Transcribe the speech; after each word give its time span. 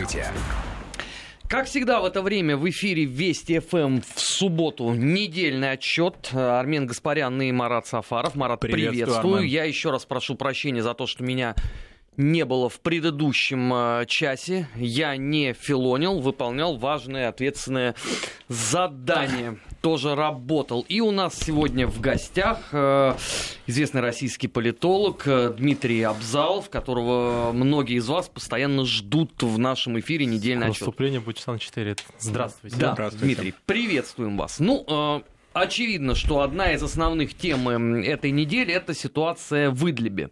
события. 0.00 0.32
Как 1.48 1.66
всегда 1.66 2.00
в 2.00 2.04
это 2.04 2.22
время 2.22 2.56
в 2.56 2.68
эфире 2.70 3.04
Вести 3.06 3.58
ФМ 3.58 4.00
в 4.00 4.20
субботу 4.20 4.92
недельный 4.92 5.72
отчет. 5.72 6.30
Армен 6.32 6.86
Гаспарян 6.86 7.42
и 7.42 7.50
Марат 7.50 7.88
Сафаров. 7.88 8.36
Марат, 8.36 8.60
приветствую. 8.60 9.06
приветствую. 9.06 9.48
Я 9.48 9.64
еще 9.64 9.90
раз 9.90 10.04
прошу 10.04 10.36
прощения 10.36 10.82
за 10.82 10.94
то, 10.94 11.08
что 11.08 11.24
меня 11.24 11.56
не 12.20 12.44
было 12.44 12.68
в 12.68 12.80
предыдущем 12.80 13.72
э, 13.72 14.04
часе. 14.06 14.68
Я 14.76 15.16
не 15.16 15.52
филонил, 15.52 16.20
выполнял 16.20 16.76
важное 16.76 17.28
ответственное 17.28 17.94
задание. 18.48 19.58
Тоже 19.80 20.14
работал. 20.14 20.84
И 20.88 21.00
у 21.00 21.10
нас 21.10 21.34
сегодня 21.34 21.86
в 21.86 22.00
гостях 22.00 22.68
э, 22.72 23.14
известный 23.66 24.02
российский 24.02 24.48
политолог 24.48 25.26
э, 25.26 25.54
Дмитрий 25.56 26.02
Абзалов, 26.02 26.68
которого 26.68 27.52
многие 27.52 27.96
из 27.96 28.06
вас 28.06 28.28
постоянно 28.28 28.84
ждут 28.84 29.42
в 29.42 29.58
нашем 29.58 29.98
эфире 30.00 30.26
недельный 30.26 30.66
отчет. 30.66 30.80
Выступление 30.80 31.20
будет 31.20 31.38
часа 31.38 31.58
4. 31.58 31.96
Здравствуйте. 32.18 32.76
Да, 32.76 32.92
Здравствуйте. 32.92 33.24
Дмитрий, 33.24 33.54
приветствуем 33.66 34.36
вас. 34.36 34.60
Ну, 34.60 34.84
э, 34.86 35.20
Очевидно, 35.52 36.14
что 36.14 36.42
одна 36.42 36.72
из 36.72 36.82
основных 36.82 37.34
тем 37.34 37.68
э, 37.68 38.06
этой 38.06 38.30
недели 38.30 38.72
это 38.72 38.94
ситуация 38.94 39.70
в 39.70 39.90
Идлибе. 39.90 40.30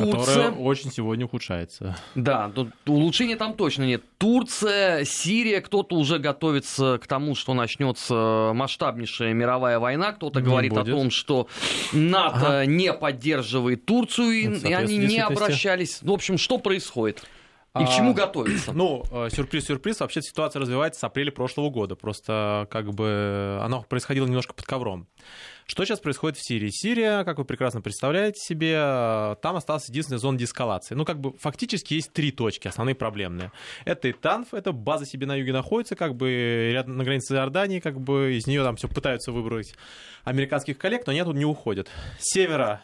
Турция... 0.00 0.34
Которая 0.34 0.50
очень 0.52 0.92
сегодня 0.92 1.26
ухудшается. 1.26 1.96
Да, 2.14 2.50
улучшения 2.86 3.36
там 3.36 3.54
точно 3.54 3.84
нет. 3.84 4.02
Турция, 4.18 5.04
Сирия, 5.04 5.60
кто-то 5.60 5.96
уже 5.96 6.18
готовится 6.18 6.98
к 7.02 7.06
тому, 7.06 7.34
что 7.34 7.54
начнется 7.54 8.52
масштабнейшая 8.54 9.32
мировая 9.32 9.78
война, 9.78 10.12
кто-то 10.12 10.40
говорит 10.40 10.72
будет. 10.72 10.88
о 10.88 10.90
том, 10.90 11.10
что 11.10 11.48
НАТО 11.92 12.60
ага. 12.60 12.66
не 12.66 12.92
поддерживает 12.92 13.84
Турцию, 13.86 14.30
и, 14.30 14.68
и 14.68 14.72
они 14.72 14.98
не 14.98 15.18
обращались. 15.18 16.02
В 16.02 16.10
общем, 16.10 16.38
что 16.38 16.58
происходит? 16.58 17.24
И 17.78 17.84
к 17.84 17.90
чему 17.90 18.10
а, 18.10 18.14
готовиться? 18.14 18.72
Ну, 18.72 19.04
э, 19.10 19.28
сюрприз-сюрприз, 19.30 20.00
вообще 20.00 20.22
ситуация 20.22 20.60
развивается 20.60 21.00
с 21.00 21.04
апреля 21.04 21.30
прошлого 21.30 21.70
года. 21.70 21.96
Просто 21.96 22.66
как 22.70 22.92
бы 22.92 23.60
она 23.62 23.80
происходила 23.80 24.26
немножко 24.26 24.54
под 24.54 24.66
ковром. 24.66 25.06
Что 25.70 25.84
сейчас 25.84 26.00
происходит 26.00 26.38
в 26.38 26.42
Сирии? 26.42 26.70
Сирия, 26.70 27.24
как 27.24 27.36
вы 27.36 27.44
прекрасно 27.44 27.82
представляете 27.82 28.40
себе, 28.40 29.36
там 29.42 29.54
осталась 29.54 29.86
единственная 29.90 30.18
зона 30.18 30.38
деэскалации. 30.38 30.94
Ну, 30.94 31.04
как 31.04 31.20
бы 31.20 31.36
фактически 31.36 31.92
есть 31.92 32.10
три 32.14 32.32
точки 32.32 32.68
основные 32.68 32.94
проблемные. 32.94 33.52
Это 33.84 34.10
Итанф, 34.10 34.54
это 34.54 34.72
база 34.72 35.04
себе 35.04 35.26
на 35.26 35.36
юге 35.36 35.52
находится, 35.52 35.94
как 35.94 36.16
бы 36.16 36.70
рядом 36.72 36.96
на 36.96 37.04
границе 37.04 37.34
Иордании, 37.34 37.80
как 37.80 38.00
бы 38.00 38.34
из 38.34 38.46
нее 38.46 38.62
там 38.62 38.76
все 38.76 38.88
пытаются 38.88 39.30
выбрать 39.30 39.74
американских 40.24 40.78
коллег, 40.78 41.06
но 41.06 41.10
они 41.10 41.20
оттуда 41.20 41.38
не 41.38 41.44
уходят. 41.44 41.90
Севера 42.18 42.82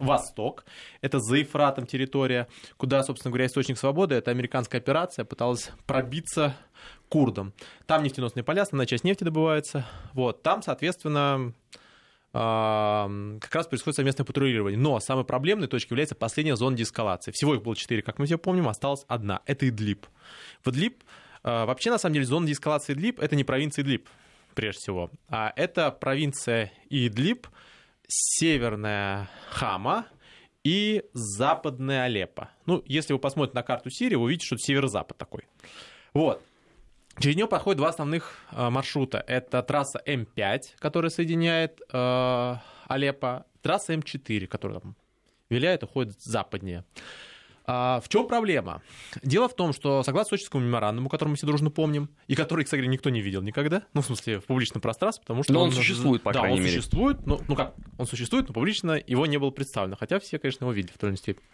Восток, 0.00 0.64
это 1.02 1.20
за 1.20 1.36
Ефратом 1.36 1.86
территория, 1.86 2.48
куда, 2.76 3.04
собственно 3.04 3.30
говоря, 3.30 3.46
источник 3.46 3.78
свободы, 3.78 4.16
это 4.16 4.32
американская 4.32 4.80
операция, 4.80 5.24
пыталась 5.24 5.70
пробиться 5.86 6.56
курдам. 7.08 7.52
Там 7.86 8.02
нефтеносные 8.02 8.42
поля, 8.42 8.62
основная 8.62 8.86
часть 8.86 9.04
нефти 9.04 9.22
добывается. 9.22 9.86
Вот, 10.14 10.42
там, 10.42 10.62
соответственно, 10.62 11.54
как 12.34 13.54
раз 13.54 13.68
происходит 13.68 13.94
совместное 13.94 14.24
патрулирование. 14.24 14.78
Но 14.78 14.98
самой 14.98 15.24
проблемной 15.24 15.68
точкой 15.68 15.92
является 15.92 16.16
последняя 16.16 16.56
зона 16.56 16.76
деэскалации. 16.76 17.30
Всего 17.30 17.54
их 17.54 17.62
было 17.62 17.76
четыре, 17.76 18.02
как 18.02 18.18
мы 18.18 18.26
все 18.26 18.38
помним, 18.38 18.68
осталась 18.68 19.04
одна. 19.06 19.42
Это 19.46 19.68
Идлиб. 19.68 20.06
В 20.64 20.70
Идлиб, 20.70 21.04
а, 21.44 21.64
вообще, 21.64 21.90
на 21.90 21.98
самом 21.98 22.14
деле, 22.14 22.26
зона 22.26 22.48
деэскалации 22.48 22.94
Идлиб— 22.94 23.20
это 23.20 23.36
не 23.36 23.44
провинция 23.44 23.84
Идлиб, 23.84 24.08
прежде 24.54 24.80
всего, 24.80 25.10
а 25.28 25.52
это 25.54 25.92
провинция 25.92 26.72
Идлиб, 26.90 27.46
северная 28.08 29.30
Хама 29.50 30.06
и 30.64 31.04
западная 31.12 32.04
Алеппо. 32.04 32.50
Ну, 32.66 32.82
если 32.86 33.12
вы 33.12 33.20
посмотрите 33.20 33.54
на 33.54 33.62
карту 33.62 33.90
Сирии, 33.90 34.16
вы 34.16 34.24
увидите, 34.24 34.46
что 34.46 34.56
это 34.56 34.64
северо-запад 34.64 35.16
такой. 35.16 35.44
Вот. 36.14 36.42
Через 37.18 37.36
нее 37.36 37.46
проходят 37.46 37.78
два 37.78 37.88
основных 37.88 38.38
э, 38.52 38.70
маршрута. 38.70 39.24
Это 39.26 39.62
трасса 39.62 40.02
М5, 40.06 40.62
которая 40.78 41.10
соединяет 41.10 41.80
э, 41.92 42.56
Алеппо, 42.88 43.46
трасса 43.62 43.94
М4, 43.94 44.46
которая 44.46 44.80
там 44.80 44.96
виляет, 45.48 45.84
уходит 45.84 46.20
западнее. 46.20 46.84
А 47.66 48.00
в 48.00 48.10
чем 48.10 48.28
проблема? 48.28 48.82
Дело 49.22 49.48
в 49.48 49.54
том, 49.54 49.72
что 49.72 50.02
согласно 50.02 50.36
Сочинскому 50.36 50.62
меморандуму, 50.64 51.08
который 51.08 51.30
мы 51.30 51.36
все 51.36 51.46
дружно 51.46 51.70
помним, 51.70 52.10
и 52.26 52.34
который, 52.34 52.64
кстати, 52.64 52.82
никто 52.82 53.08
не 53.08 53.22
видел 53.22 53.40
никогда, 53.40 53.84
ну, 53.94 54.02
в 54.02 54.06
смысле, 54.06 54.40
в 54.40 54.44
публичном 54.44 54.82
пространстве, 54.82 55.22
потому 55.22 55.44
что... 55.44 55.52
Но 55.54 55.62
он, 55.62 55.68
он 55.68 55.74
существует, 55.74 56.22
по 56.22 56.34
да, 56.34 56.40
крайней 56.40 56.58
он 56.58 56.62
мере. 56.62 56.76
существует, 56.76 57.26
ну, 57.26 57.40
ну 57.48 57.56
как, 57.56 57.74
он 57.96 58.06
существует, 58.06 58.48
но 58.48 58.54
публично 58.54 59.00
его 59.06 59.24
не 59.24 59.38
было 59.38 59.50
представлено, 59.50 59.96
хотя 59.96 60.20
все, 60.20 60.38
конечно, 60.38 60.64
его 60.64 60.72
видели 60.72 60.92
в 60.92 60.98
той 60.98 61.08
или 61.08 61.12
иной 61.12 61.18
степени 61.18 61.46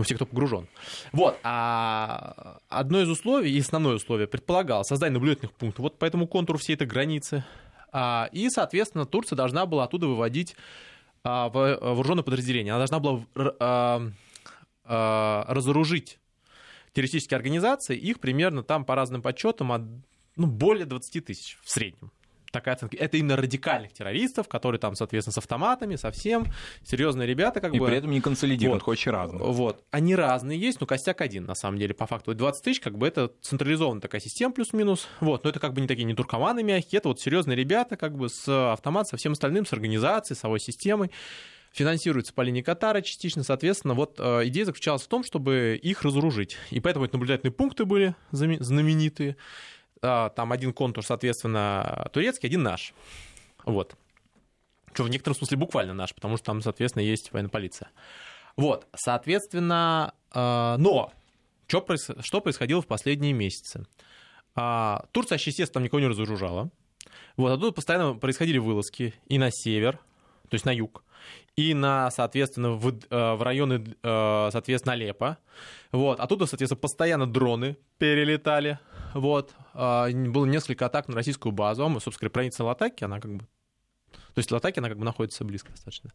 ну, 0.00 0.04
все, 0.04 0.14
кто 0.14 0.24
погружен. 0.24 0.66
Вот, 1.12 1.38
а 1.42 2.58
одно 2.70 3.02
из 3.02 3.08
условий, 3.10 3.52
и 3.52 3.60
основное 3.60 3.96
условие, 3.96 4.26
предполагало 4.26 4.82
создание 4.82 5.12
наблюдательных 5.12 5.52
пунктов 5.52 5.82
вот 5.82 5.98
по 5.98 6.06
этому 6.06 6.26
контуру 6.26 6.58
всей 6.58 6.72
этой 6.72 6.86
границы. 6.86 7.44
А, 7.92 8.30
и, 8.32 8.48
соответственно, 8.48 9.04
Турция 9.04 9.36
должна 9.36 9.66
была 9.66 9.84
оттуда 9.84 10.06
выводить 10.06 10.56
а, 11.22 11.50
вооруженное 11.50 12.24
подразделение. 12.24 12.72
Она 12.72 12.86
должна 12.86 12.98
была 12.98 13.26
а, 13.36 14.10
а, 14.84 15.44
разоружить 15.48 16.18
террористические 16.94 17.36
организации. 17.36 17.94
Их 17.94 18.20
примерно 18.20 18.62
там, 18.62 18.86
по 18.86 18.94
разным 18.94 19.20
подсчетам, 19.20 19.70
от, 19.70 19.82
ну, 20.36 20.46
более 20.46 20.86
20 20.86 21.26
тысяч 21.26 21.58
в 21.62 21.70
среднем 21.70 22.10
такая 22.50 22.74
оценка. 22.74 22.96
Это 22.96 23.16
именно 23.16 23.36
радикальных 23.36 23.92
террористов, 23.92 24.48
которые 24.48 24.78
там, 24.78 24.94
соответственно, 24.94 25.32
с 25.32 25.38
автоматами, 25.38 25.96
совсем 25.96 26.46
серьезные 26.84 27.26
ребята, 27.26 27.60
как 27.60 27.74
и 27.74 27.78
бы. 27.78 27.86
И 27.86 27.88
при 27.88 27.98
этом 27.98 28.10
не 28.10 28.20
консолидируют, 28.20 28.82
вот. 28.82 28.92
очень 28.92 29.12
разные. 29.12 29.42
Вот. 29.42 29.84
Они 29.90 30.14
разные 30.14 30.58
есть, 30.58 30.80
но 30.80 30.86
костяк 30.86 31.20
один, 31.20 31.44
на 31.44 31.54
самом 31.54 31.78
деле, 31.78 31.94
по 31.94 32.06
факту. 32.06 32.34
20 32.34 32.64
тысяч, 32.64 32.80
как 32.80 32.98
бы 32.98 33.06
это 33.06 33.32
централизованная 33.40 34.00
такая 34.00 34.20
система 34.20 34.52
плюс-минус. 34.52 35.08
Вот. 35.20 35.44
Но 35.44 35.50
это 35.50 35.60
как 35.60 35.74
бы 35.74 35.80
не 35.80 35.86
такие 35.86 36.04
не 36.04 36.14
туркоманы 36.14 36.62
мягкие, 36.62 36.98
это 36.98 37.08
вот 37.08 37.20
серьезные 37.20 37.56
ребята, 37.56 37.96
как 37.96 38.16
бы 38.16 38.28
с 38.28 38.48
автоматом, 38.72 39.10
со 39.10 39.16
всем 39.16 39.32
остальным, 39.32 39.66
с 39.66 39.72
организацией, 39.72 40.36
с 40.36 40.40
совой 40.40 40.60
системой 40.60 41.10
финансируется 41.72 42.32
по 42.32 42.42
линии 42.42 42.62
Катара 42.62 43.00
частично, 43.00 43.42
соответственно, 43.42 43.94
вот 43.94 44.16
э, 44.18 44.42
идея 44.46 44.64
заключалась 44.64 45.02
в 45.02 45.08
том, 45.08 45.22
чтобы 45.22 45.78
их 45.80 46.02
разоружить. 46.02 46.56
И 46.70 46.80
поэтому 46.80 47.04
эти 47.04 47.12
наблюдательные 47.12 47.52
пункты 47.52 47.84
были 47.84 48.14
знаменитые. 48.32 49.36
А, 50.02 50.30
там 50.30 50.52
один 50.52 50.72
контур, 50.72 51.04
соответственно, 51.04 52.08
турецкий, 52.12 52.48
один 52.48 52.62
наш. 52.62 52.94
Вот. 53.64 53.96
Что 54.92 55.04
в 55.04 55.10
некотором 55.10 55.36
смысле 55.36 55.58
буквально 55.58 55.92
наш, 55.92 56.14
потому 56.14 56.36
что 56.36 56.46
там, 56.46 56.62
соответственно, 56.62 57.02
есть 57.02 57.32
военная 57.32 57.50
полиция. 57.50 57.90
Вот, 58.56 58.86
соответственно, 58.96 60.14
а, 60.32 60.76
но 60.78 61.12
что, 61.66 61.82
происходило 61.82 62.82
в 62.82 62.86
последние 62.86 63.32
месяцы? 63.32 63.86
А, 64.54 65.04
Турция, 65.12 65.36
естественно, 65.36 65.74
там 65.74 65.82
никого 65.84 66.00
не 66.00 66.08
разоружала. 66.08 66.70
Вот, 67.36 67.52
оттуда 67.52 67.72
постоянно 67.72 68.14
происходили 68.14 68.58
вылазки 68.58 69.14
и 69.26 69.38
на 69.38 69.50
север, 69.52 69.98
то 70.48 70.54
есть 70.54 70.64
на 70.64 70.74
юг, 70.74 71.04
и 71.54 71.74
на, 71.74 72.10
соответственно, 72.10 72.72
в, 72.72 72.92
в 73.08 73.42
районы, 73.42 73.84
соответственно, 74.02 74.94
Алеппо. 74.94 75.38
Вот, 75.92 76.18
оттуда, 76.18 76.46
соответственно, 76.46 76.80
постоянно 76.80 77.26
дроны 77.30 77.76
перелетали 77.98 78.78
вот, 79.14 79.54
а, 79.74 80.08
было 80.10 80.46
несколько 80.46 80.86
атак 80.86 81.08
на 81.08 81.14
российскую 81.14 81.52
базу, 81.52 81.84
а, 81.84 81.90
собственно 82.00 82.18
говоря, 82.20 82.30
провинция 82.32 82.64
Латаки, 82.64 83.04
она 83.04 83.20
как 83.20 83.36
бы... 83.36 83.46
То 84.34 84.38
есть 84.38 84.50
Латаки, 84.50 84.78
она 84.78 84.88
как 84.88 84.98
бы 84.98 85.04
находится 85.04 85.44
близко 85.44 85.70
достаточно. 85.70 86.12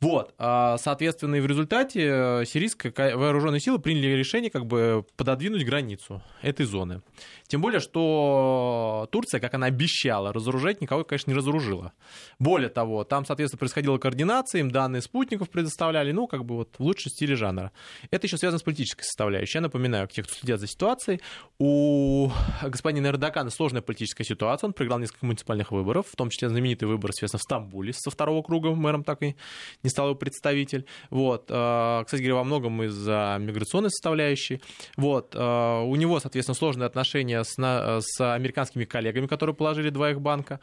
Вот, 0.00 0.32
а, 0.38 0.78
соответственно, 0.78 1.36
и 1.36 1.40
в 1.40 1.46
результате 1.46 2.06
э, 2.06 2.44
сирийские 2.46 2.92
вооруженные 3.16 3.60
силы 3.60 3.80
приняли 3.80 4.12
решение 4.12 4.48
как 4.48 4.64
бы 4.64 5.04
пододвинуть 5.16 5.64
границу 5.64 6.22
этой 6.40 6.66
зоны. 6.66 7.02
Тем 7.48 7.62
более, 7.62 7.80
что 7.80 9.08
Турция, 9.10 9.40
как 9.40 9.54
она 9.54 9.66
обещала 9.66 10.32
разоружать, 10.32 10.80
никого, 10.80 11.02
конечно, 11.02 11.30
не 11.32 11.36
разоружила. 11.36 11.94
Более 12.38 12.68
того, 12.68 13.02
там, 13.02 13.24
соответственно, 13.24 13.58
происходила 13.58 13.98
координация, 13.98 14.60
им 14.60 14.70
данные 14.70 15.02
спутников 15.02 15.50
предоставляли, 15.50 16.12
ну, 16.12 16.28
как 16.28 16.44
бы 16.44 16.56
вот 16.56 16.76
в 16.78 16.82
лучшем 16.82 17.10
стиле 17.10 17.34
жанра. 17.34 17.72
Это 18.12 18.26
еще 18.26 18.38
связано 18.38 18.58
с 18.58 18.62
политической 18.62 19.02
составляющей. 19.02 19.58
Я 19.58 19.62
напоминаю, 19.62 20.06
тех, 20.06 20.26
кто 20.26 20.34
следят 20.34 20.60
за 20.60 20.68
ситуацией, 20.68 21.20
у 21.58 22.30
господина 22.62 23.08
Эрдогана 23.08 23.50
сложная 23.50 23.82
политическая 23.82 24.24
ситуация, 24.24 24.68
он 24.68 24.74
проиграл 24.74 25.00
несколько 25.00 25.26
муниципальных 25.26 25.72
выборов, 25.72 26.06
в 26.12 26.14
том 26.14 26.30
числе 26.30 26.50
знаменитый 26.50 26.86
выбор, 26.86 27.12
связанный 27.12 27.40
в 27.40 27.42
Стамбуле 27.42 27.92
со 27.92 28.10
второго 28.10 28.42
круга, 28.42 28.74
мэром 28.74 29.02
так 29.02 29.22
и 29.22 29.34
стал 29.88 30.06
его 30.06 30.14
представитель. 30.16 30.86
Вот. 31.10 31.46
Э, 31.48 32.02
кстати 32.04 32.20
говоря, 32.20 32.36
во 32.36 32.44
многом 32.44 32.82
из-за 32.84 33.36
миграционной 33.40 33.90
составляющей. 33.90 34.60
Вот. 34.96 35.34
Э, 35.34 35.80
у 35.82 35.94
него, 35.96 36.20
соответственно, 36.20 36.54
сложные 36.54 36.86
отношения 36.86 37.42
с, 37.44 37.56
с 37.56 38.34
американскими 38.34 38.84
коллегами, 38.84 39.26
которые 39.26 39.54
положили 39.54 39.90
два 39.90 40.10
их 40.10 40.20
банка. 40.20 40.60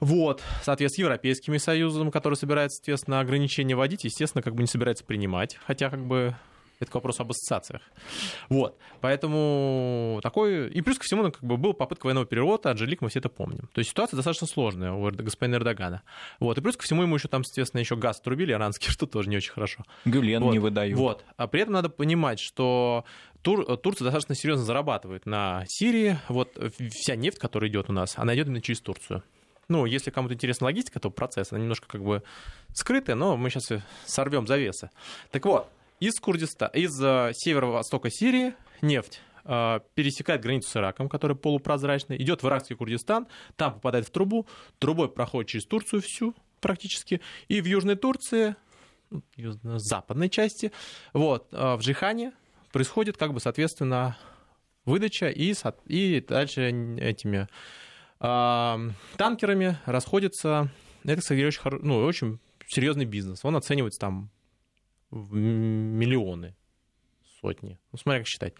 Вот, 0.00 0.42
соответственно, 0.62 1.08
Европейским 1.08 1.58
Союзом, 1.58 2.10
который 2.10 2.34
собирается, 2.34 2.76
соответственно, 2.76 3.20
ограничения 3.20 3.76
вводить, 3.76 4.04
естественно, 4.04 4.40
как 4.40 4.54
бы 4.54 4.62
не 4.62 4.66
собирается 4.66 5.04
принимать, 5.04 5.58
хотя 5.66 5.90
как 5.90 6.06
бы 6.06 6.34
это 6.80 6.90
вопрос 6.94 7.20
об 7.20 7.30
ассоциациях. 7.30 7.82
Вот. 8.48 8.76
Поэтому 9.00 10.20
такой... 10.22 10.68
И 10.70 10.80
плюс 10.80 10.98
ко 10.98 11.04
всему, 11.04 11.22
ну, 11.22 11.30
как 11.30 11.44
бы 11.44 11.56
был 11.56 11.74
попытка 11.74 12.06
военного 12.06 12.26
переворота, 12.26 12.70
Анжелик, 12.70 13.02
мы 13.02 13.08
все 13.10 13.18
это 13.18 13.28
помним. 13.28 13.68
То 13.72 13.80
есть 13.80 13.90
ситуация 13.90 14.16
достаточно 14.16 14.46
сложная 14.46 14.92
у 14.92 15.10
господина 15.10 15.56
Эрдогана. 15.56 16.02
Вот. 16.38 16.58
И 16.58 16.60
плюс 16.60 16.76
ко 16.76 16.82
всему 16.82 17.02
ему 17.02 17.16
еще 17.16 17.28
там, 17.28 17.42
естественно, 17.42 17.80
еще 17.80 17.96
газ 17.96 18.20
трубили 18.20 18.52
иранский, 18.52 18.90
что 18.90 19.06
тоже 19.06 19.28
не 19.28 19.36
очень 19.36 19.52
хорошо. 19.52 19.84
Гюлен 20.04 20.42
вот. 20.42 20.52
не 20.52 20.58
выдают. 20.58 20.98
Вот. 20.98 21.24
А 21.36 21.46
при 21.46 21.60
этом 21.60 21.74
надо 21.74 21.90
понимать, 21.90 22.40
что 22.40 23.04
Тур, 23.42 23.76
Турция 23.76 24.04
достаточно 24.04 24.34
серьезно 24.34 24.64
зарабатывает 24.64 25.26
на 25.26 25.64
Сирии. 25.66 26.18
Вот 26.28 26.58
вся 26.90 27.14
нефть, 27.16 27.38
которая 27.38 27.70
идет 27.70 27.90
у 27.90 27.92
нас, 27.92 28.14
она 28.16 28.34
идет 28.34 28.46
именно 28.46 28.62
через 28.62 28.80
Турцию. 28.80 29.22
Ну, 29.70 29.86
если 29.86 30.10
кому-то 30.10 30.34
интересна 30.34 30.64
логистика 30.64 30.98
этого 30.98 31.12
процесса, 31.12 31.54
она 31.54 31.62
немножко 31.62 31.86
как 31.86 32.02
бы 32.02 32.24
скрытая, 32.74 33.14
но 33.14 33.36
мы 33.36 33.50
сейчас 33.50 33.80
сорвем 34.04 34.48
завесы. 34.48 34.90
Так 35.30 35.46
вот, 35.46 35.68
из 36.00 36.18
Курдистана, 36.18 36.70
из 36.70 37.00
э, 37.00 37.32
северо-востока 37.34 38.10
Сирии. 38.10 38.54
Нефть 38.80 39.20
э, 39.44 39.80
пересекает 39.94 40.40
границу 40.40 40.70
с 40.70 40.76
Ираком, 40.76 41.08
которая 41.08 41.36
полупрозрачная, 41.36 42.16
идет 42.16 42.42
в 42.42 42.48
иракский 42.48 42.74
Курдистан, 42.74 43.28
там 43.56 43.74
попадает 43.74 44.06
в 44.06 44.10
трубу, 44.10 44.48
трубой 44.78 45.10
проходит 45.10 45.50
через 45.50 45.66
Турцию 45.66 46.02
всю 46.02 46.34
практически, 46.60 47.20
и 47.48 47.60
в 47.60 47.66
Южной 47.66 47.96
Турции, 47.96 48.56
ну, 49.10 49.78
западной 49.78 50.30
части, 50.30 50.72
вот, 51.12 51.48
э, 51.52 51.76
в 51.76 51.80
Джихане 51.80 52.32
происходит, 52.72 53.16
как 53.16 53.34
бы, 53.34 53.40
соответственно, 53.40 54.16
выдача 54.86 55.28
и, 55.28 55.54
и 55.86 56.20
дальше 56.20 56.70
этими 56.98 57.48
танкерами 58.18 59.78
расходится, 59.86 60.70
это, 61.04 61.22
кстати, 61.22 61.42
очень, 61.42 61.60
ну, 61.82 62.04
очень 62.04 62.38
серьезный 62.66 63.06
бизнес. 63.06 63.44
Он 63.44 63.56
оценивается 63.56 63.98
там 63.98 64.30
в 65.10 65.34
миллионы, 65.34 66.56
сотни. 67.40 67.78
Ну, 67.92 67.98
смотря 67.98 68.20
как 68.20 68.28
считать. 68.28 68.54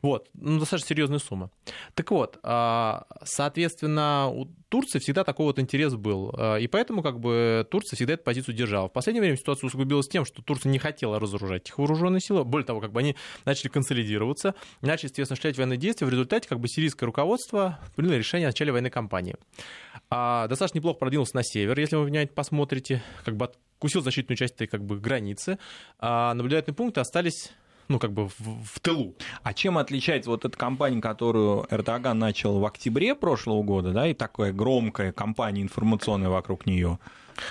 Вот, 0.00 0.28
ну, 0.34 0.58
достаточно 0.58 0.88
серьезная 0.88 1.18
сумма. 1.18 1.50
Так 1.94 2.10
вот, 2.10 2.38
а, 2.42 3.06
соответственно, 3.24 4.28
у 4.28 4.46
Турции 4.68 4.98
всегда 4.98 5.24
такой 5.24 5.46
вот 5.46 5.58
интерес 5.58 5.94
был. 5.94 6.34
А, 6.36 6.56
и 6.56 6.66
поэтому, 6.66 7.02
как 7.02 7.20
бы, 7.20 7.66
Турция 7.70 7.96
всегда 7.96 8.14
эту 8.14 8.24
позицию 8.24 8.54
держала. 8.54 8.88
В 8.88 8.92
последнее 8.92 9.20
время 9.20 9.36
ситуация 9.36 9.66
усугубилась 9.66 10.08
тем, 10.08 10.24
что 10.24 10.42
Турция 10.42 10.70
не 10.70 10.78
хотела 10.78 11.20
разоружать 11.20 11.68
их 11.68 11.78
вооруженные 11.78 12.20
силы. 12.20 12.44
Более 12.44 12.66
того, 12.66 12.80
как 12.80 12.92
бы 12.92 13.00
они 13.00 13.16
начали 13.44 13.68
консолидироваться, 13.68 14.54
начали, 14.80 15.06
естественно, 15.06 15.24
осуществлять 15.24 15.56
военные 15.56 15.78
действия. 15.78 16.06
В 16.06 16.10
результате, 16.10 16.48
как 16.48 16.60
бы, 16.60 16.68
сирийское 16.68 17.06
руководство 17.06 17.78
приняло 17.94 18.16
решение 18.16 18.46
о 18.46 18.50
начале 18.50 18.72
военной 18.72 18.90
кампании. 18.90 19.36
А, 20.10 20.48
достаточно 20.48 20.78
неплохо 20.78 20.98
продвинулся 20.98 21.36
на 21.36 21.42
север, 21.42 21.78
если 21.78 21.96
вы 21.96 22.04
внимательно 22.04 22.34
посмотрите, 22.34 23.02
как 23.24 23.36
бы 23.36 23.46
откусил 23.46 24.00
защитную 24.02 24.36
часть 24.36 24.54
этой 24.54 24.68
как 24.68 24.84
бы, 24.84 24.98
границы. 24.98 25.58
А 25.98 26.34
наблюдательные 26.34 26.76
пункты 26.76 27.00
остались 27.00 27.52
ну, 27.88 27.98
как 27.98 28.12
бы 28.12 28.28
в, 28.28 28.34
в 28.38 28.80
тылу. 28.80 29.14
А 29.42 29.54
чем 29.54 29.78
отличается 29.78 30.30
вот 30.30 30.44
эта 30.44 30.56
кампания, 30.56 31.00
которую 31.00 31.66
Эрдоган 31.70 32.18
начал 32.18 32.58
в 32.58 32.64
октябре 32.64 33.14
прошлого 33.14 33.62
года, 33.62 33.92
да, 33.92 34.08
и 34.08 34.14
такая 34.14 34.52
громкая 34.52 35.12
кампания 35.12 35.62
информационная 35.62 36.28
вокруг 36.28 36.66
нее, 36.66 36.98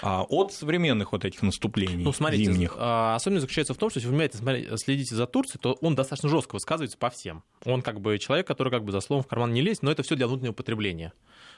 а, 0.02 0.24
от 0.24 0.54
современных 0.54 1.12
вот 1.12 1.26
этих 1.26 1.42
наступлений 1.42 2.04
ну, 2.04 2.14
смотрите, 2.14 2.52
зимних. 2.52 2.76
А, 2.78 3.16
особенность 3.16 3.42
заключается 3.42 3.74
в 3.74 3.78
том, 3.78 3.90
что 3.90 3.98
если 3.98 4.10
вы 4.10 4.16
внимательно 4.16 4.78
следите 4.78 5.16
за 5.16 5.26
Турцией, 5.26 5.60
то 5.62 5.74
он 5.82 5.96
достаточно 5.96 6.30
жестко 6.30 6.56
высказывается 6.56 6.98
по 6.98 7.10
всем. 7.10 7.44
Он 7.66 7.82
как 7.82 8.00
бы 8.02 8.18
человек, 8.20 8.48
который 8.48 8.70
как 8.70 8.84
бы 8.84 8.92
за 8.92 9.02
словом 9.02 9.24
в 9.24 9.28
карман 9.28 9.54
не 9.54 9.62
лезет, 9.62 9.84
но 9.84 9.92
это 9.92 10.04
все 10.04 10.16
для 10.16 10.28
внутреннего 10.28 10.54
потребления. 10.54 11.14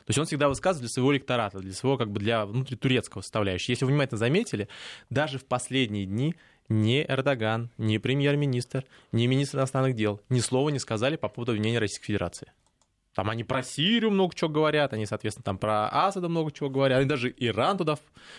То 0.06 0.10
есть 0.10 0.20
он 0.20 0.26
всегда 0.26 0.50
высказывает 0.50 0.82
для 0.82 0.90
своего 0.90 1.14
электората, 1.14 1.60
для 1.60 1.74
своего 1.74 1.98
как 1.98 2.12
бы 2.12 2.20
для 2.20 2.46
внутритурецкого 2.46 3.22
составляющего. 3.22 3.72
Если 3.72 3.86
вы 3.86 3.92
внимательно 3.92 4.18
заметили, 4.18 4.68
даже 5.10 5.38
в 5.38 5.46
последние 5.46 6.06
дни 6.06 6.36
ни 6.74 7.06
Эрдоган, 7.08 7.70
ни 7.78 7.98
премьер-министр, 7.98 8.86
ни 9.12 9.28
министр 9.28 9.60
иностранных 9.60 9.96
дел 9.96 10.20
ни 10.30 10.40
слова 10.40 10.70
не 10.70 10.80
сказали 10.80 11.16
по 11.16 11.30
поводу 11.30 11.52
обвинения 11.52 11.80
Российской 11.80 12.08
Федерации. 12.08 12.52
Там 13.14 13.30
они 13.30 13.44
про 13.44 13.62
Сирию 13.62 14.10
много 14.10 14.34
чего 14.34 14.50
говорят, 14.50 14.92
они, 14.94 15.06
соответственно, 15.06 15.44
там 15.44 15.60
про 15.60 15.88
Асада 15.88 16.30
много 16.30 16.52
чего 16.52 16.70
говорят, 16.70 17.00
они 17.00 17.08
даже 17.08 17.34
Иран 17.38 17.78
туда 17.78 17.96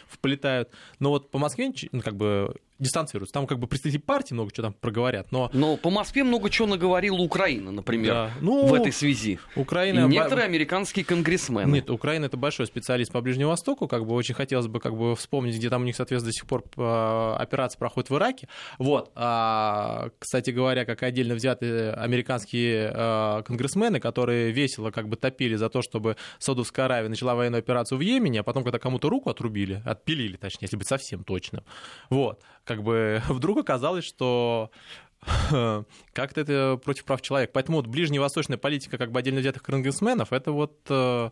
вплетают. 0.09 0.71
Но 0.99 1.11
вот 1.11 1.31
по 1.31 1.39
Москве, 1.39 1.73
ну, 1.93 2.01
как 2.01 2.17
бы, 2.17 2.57
дистанцируются. 2.85 3.35
Там 3.35 3.47
как 3.47 3.59
бы 3.59 3.67
представители 3.67 4.01
партии 4.01 4.35
много 4.35 4.53
чего 4.53 4.69
там 4.69 4.75
проговорят, 4.75 5.33
но... 5.33 5.51
Но 5.53 5.77
по 5.77 5.91
Москве 5.91 6.23
много 6.25 6.51
чего 6.51 6.69
наговорила 6.69 7.17
Украина, 7.17 7.73
например, 7.73 8.15
да. 8.15 8.31
ну, 8.41 8.67
в 8.67 8.75
этой 8.75 8.93
связи. 8.93 9.39
Украина... 9.57 10.07
И 10.07 10.09
некоторые 10.09 10.45
американские 10.45 11.05
конгрессмены. 11.05 11.71
Нет, 11.71 11.91
Украина 11.91 12.27
это 12.27 12.37
большой 12.37 12.67
специалист 12.67 13.11
по 13.13 13.21
Ближнему 13.21 13.51
Востоку, 13.51 13.89
как 13.89 14.07
бы 14.07 14.15
очень 14.15 14.35
хотелось 14.35 14.67
бы 14.67 14.81
как 14.81 14.97
бы 14.97 15.17
вспомнить, 15.17 15.57
где 15.57 15.71
там 15.71 15.83
у 15.83 15.85
них, 15.85 15.97
соответственно, 15.97 16.31
до 16.31 16.37
сих 16.37 16.47
пор 16.47 16.65
а, 16.77 17.37
операция 17.39 17.79
проходит 17.79 18.11
в 18.11 18.17
Ираке. 18.17 18.49
Вот. 18.79 19.11
А, 19.15 20.11
кстати 20.19 20.51
говоря, 20.51 20.85
как 20.85 21.03
отдельно 21.03 21.35
взятые 21.35 21.93
американские 21.93 22.91
а, 22.95 23.43
конгрессмены, 23.43 24.01
которые 24.01 24.53
весело 24.53 24.91
как 24.91 25.09
бы 25.09 25.17
топили 25.17 25.57
за 25.57 25.69
то, 25.69 25.83
чтобы 25.83 26.17
Саудовская 26.39 26.87
Аравия 26.87 27.09
начала 27.09 27.35
военную 27.35 27.61
операцию 27.61 27.99
в 27.99 28.01
Йемене, 28.01 28.41
а 28.41 28.43
потом, 28.43 28.63
когда 28.63 28.79
кому-то 28.79 29.09
руку 29.09 29.31
отрубили, 29.31 29.83
отпилили, 29.85 30.37
точнее, 30.37 30.67
если 30.67 30.77
быть 30.77 30.89
совсем 30.89 31.25
точным, 31.25 31.65
вот, 32.11 32.43
как 32.65 32.83
бы 32.83 33.23
вдруг 33.29 33.59
оказалось, 33.59 34.05
что 34.05 34.71
как-то 36.13 36.41
это 36.41 36.81
против 36.83 37.05
прав 37.05 37.23
человека. 37.23 37.53
Поэтому 37.55 37.79
вот 37.79 37.87
ближневосточная 37.87 38.59
политика 38.59 38.99
как 38.99 39.13
бы 39.13 39.19
отдельно 39.19 39.41
взятых 39.41 39.63
конгрессменов, 39.63 40.33
это 40.33 40.53
вот 40.53 40.79
э, 40.89 41.31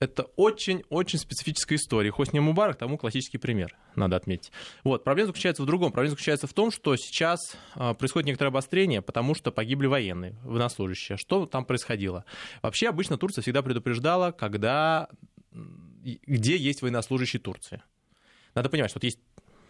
это 0.00 0.24
очень-очень 0.36 1.18
специфическая 1.18 1.76
история. 1.76 2.10
Хосни 2.10 2.38
Мубарак 2.38 2.76
тому 2.76 2.98
классический 2.98 3.38
пример, 3.38 3.76
надо 3.96 4.16
отметить. 4.16 4.52
Вот, 4.84 5.02
проблема 5.02 5.28
заключается 5.28 5.62
в 5.62 5.66
другом. 5.66 5.90
Проблема 5.92 6.10
заключается 6.10 6.46
в 6.46 6.52
том, 6.52 6.70
что 6.70 6.94
сейчас 6.96 7.56
э, 7.74 7.94
происходит 7.94 8.26
некоторое 8.26 8.50
обострение, 8.50 9.02
потому 9.02 9.34
что 9.34 9.50
погибли 9.50 9.86
военные, 9.86 10.36
военнослужащие. 10.44 11.18
Что 11.18 11.46
там 11.46 11.64
происходило? 11.64 12.24
Вообще, 12.62 12.88
обычно 12.88 13.18
Турция 13.18 13.42
всегда 13.42 13.62
предупреждала, 13.62 14.30
когда, 14.30 15.08
где 15.52 16.56
есть 16.56 16.82
военнослужащие 16.82 17.40
Турции. 17.40 17.82
Надо 18.54 18.70
понимать, 18.70 18.90
что 18.90 18.98
вот 18.98 19.04
есть 19.04 19.18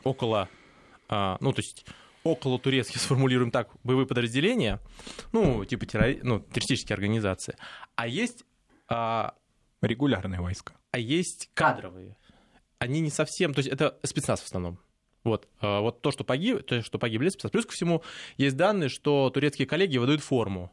около, 0.04 0.48
а, 1.08 1.36
ну, 1.40 1.52
то 1.52 1.60
есть 1.60 1.84
около 2.24 2.58
турецких, 2.58 3.00
сформулируем 3.00 3.50
так, 3.50 3.70
боевые 3.84 4.06
подразделения, 4.06 4.80
ну, 5.32 5.64
типа 5.64 5.86
террори... 5.86 6.20
ну, 6.22 6.40
террористические 6.40 6.94
организации, 6.94 7.56
а 7.96 8.06
есть... 8.06 8.44
А... 8.88 9.34
Регулярные 9.80 10.40
войска. 10.40 10.74
А 10.90 10.98
есть 10.98 11.50
кадровые. 11.54 12.16
Они 12.80 13.00
не 13.00 13.10
совсем... 13.10 13.54
То 13.54 13.60
есть 13.60 13.70
это 13.70 13.96
спецназ 14.02 14.40
в 14.40 14.46
основном. 14.46 14.80
Вот, 15.24 15.48
а, 15.60 15.80
вот 15.80 16.00
то, 16.02 16.10
что, 16.10 16.24
погиб, 16.24 16.64
то, 16.64 16.82
что 16.82 16.98
погибли 16.98 17.28
спецназ. 17.28 17.52
Плюс 17.52 17.66
ко 17.66 17.72
всему, 17.72 18.02
есть 18.36 18.56
данные, 18.56 18.88
что 18.88 19.30
турецкие 19.30 19.68
коллеги 19.68 19.98
выдают 19.98 20.22
форму 20.22 20.72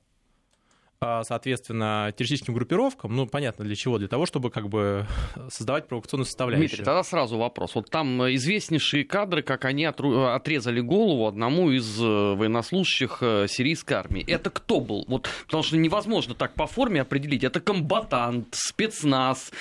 соответственно, 1.00 2.14
террористическим 2.16 2.54
группировкам, 2.54 3.16
ну, 3.16 3.28
понятно 3.28 3.66
для 3.66 3.76
чего, 3.76 3.98
для 3.98 4.08
того, 4.08 4.26
чтобы 4.26 4.50
как 4.50 4.70
бы 4.70 5.06
создавать 5.50 5.88
провокационную 5.88 6.26
составляющую. 6.26 6.70
Дмитрий, 6.70 6.86
тогда 6.86 7.04
сразу 7.04 7.38
вопрос. 7.38 7.76
Вот 7.76 7.90
там 7.90 8.24
известнейшие 8.36 9.04
кадры, 9.04 9.42
как 9.42 9.66
они 9.66 9.86
отрезали 9.86 10.80
голову 10.80 11.28
одному 11.28 11.72
из 11.72 12.00
э, 12.00 12.04
военнослужащих 12.04 13.20
э, 13.22 13.48
сирийской 13.48 13.94
армии. 13.94 14.24
Это 14.26 14.50
кто 14.50 14.80
был? 14.80 15.06
Вот, 15.08 15.30
потому 15.46 15.64
что 15.64 15.78
невозможно 15.78 16.36
так 16.36 16.54
по 16.54 16.68
форме 16.68 17.02
определить. 17.02 17.44
Это 17.44 17.60
комбатант, 17.60 18.48
спецназ, 18.52 19.52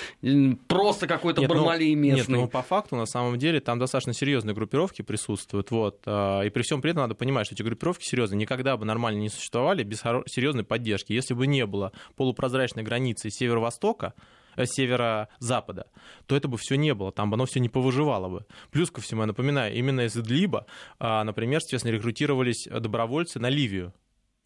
просто 0.67 1.07
какой-то 1.07 1.41
нет, 1.41 1.49
Бармалей 1.49 1.95
ну, 1.95 2.01
местный. 2.01 2.35
Нет, 2.35 2.41
ну, 2.43 2.47
по 2.47 2.61
факту, 2.61 2.95
на 2.95 3.05
самом 3.05 3.37
деле, 3.37 3.59
там 3.59 3.79
достаточно 3.79 4.13
серьезные 4.13 4.55
группировки 4.55 5.01
присутствуют. 5.01 5.71
Вот. 5.71 6.01
А, 6.05 6.41
и 6.41 6.49
при 6.49 6.63
всем 6.63 6.81
при 6.81 6.91
этом 6.91 7.03
надо 7.03 7.15
понимать, 7.15 7.45
что 7.45 7.55
эти 7.55 7.63
группировки 7.63 8.03
серьезные 8.03 8.37
никогда 8.37 8.77
бы 8.77 8.85
нормально 8.85 9.19
не 9.19 9.29
существовали 9.29 9.83
без 9.83 9.99
серьезной 10.27 10.63
поддержки. 10.63 11.13
Если 11.13 11.24
бы 11.33 11.47
не 11.47 11.65
было 11.65 11.91
полупрозрачной 12.15 12.83
границы 12.83 13.29
северо-востока, 13.29 14.13
э, 14.55 14.65
северо-запада, 14.65 15.87
то 16.25 16.35
это 16.35 16.47
бы 16.47 16.57
все 16.57 16.75
не 16.75 16.93
было, 16.93 17.11
там 17.11 17.29
бы 17.29 17.35
оно 17.35 17.45
все 17.45 17.59
не 17.59 17.69
повыживало 17.69 18.29
бы. 18.29 18.45
Плюс 18.71 18.91
ко 18.91 19.01
всему, 19.01 19.21
я 19.21 19.27
напоминаю, 19.27 19.73
именно 19.73 20.01
из 20.01 20.15
Идлиба, 20.15 20.65
а, 20.99 21.23
например, 21.23 21.61
честно, 21.61 21.89
рекрутировались 21.89 22.67
добровольцы 22.67 23.39
на 23.39 23.49
Ливию. 23.49 23.93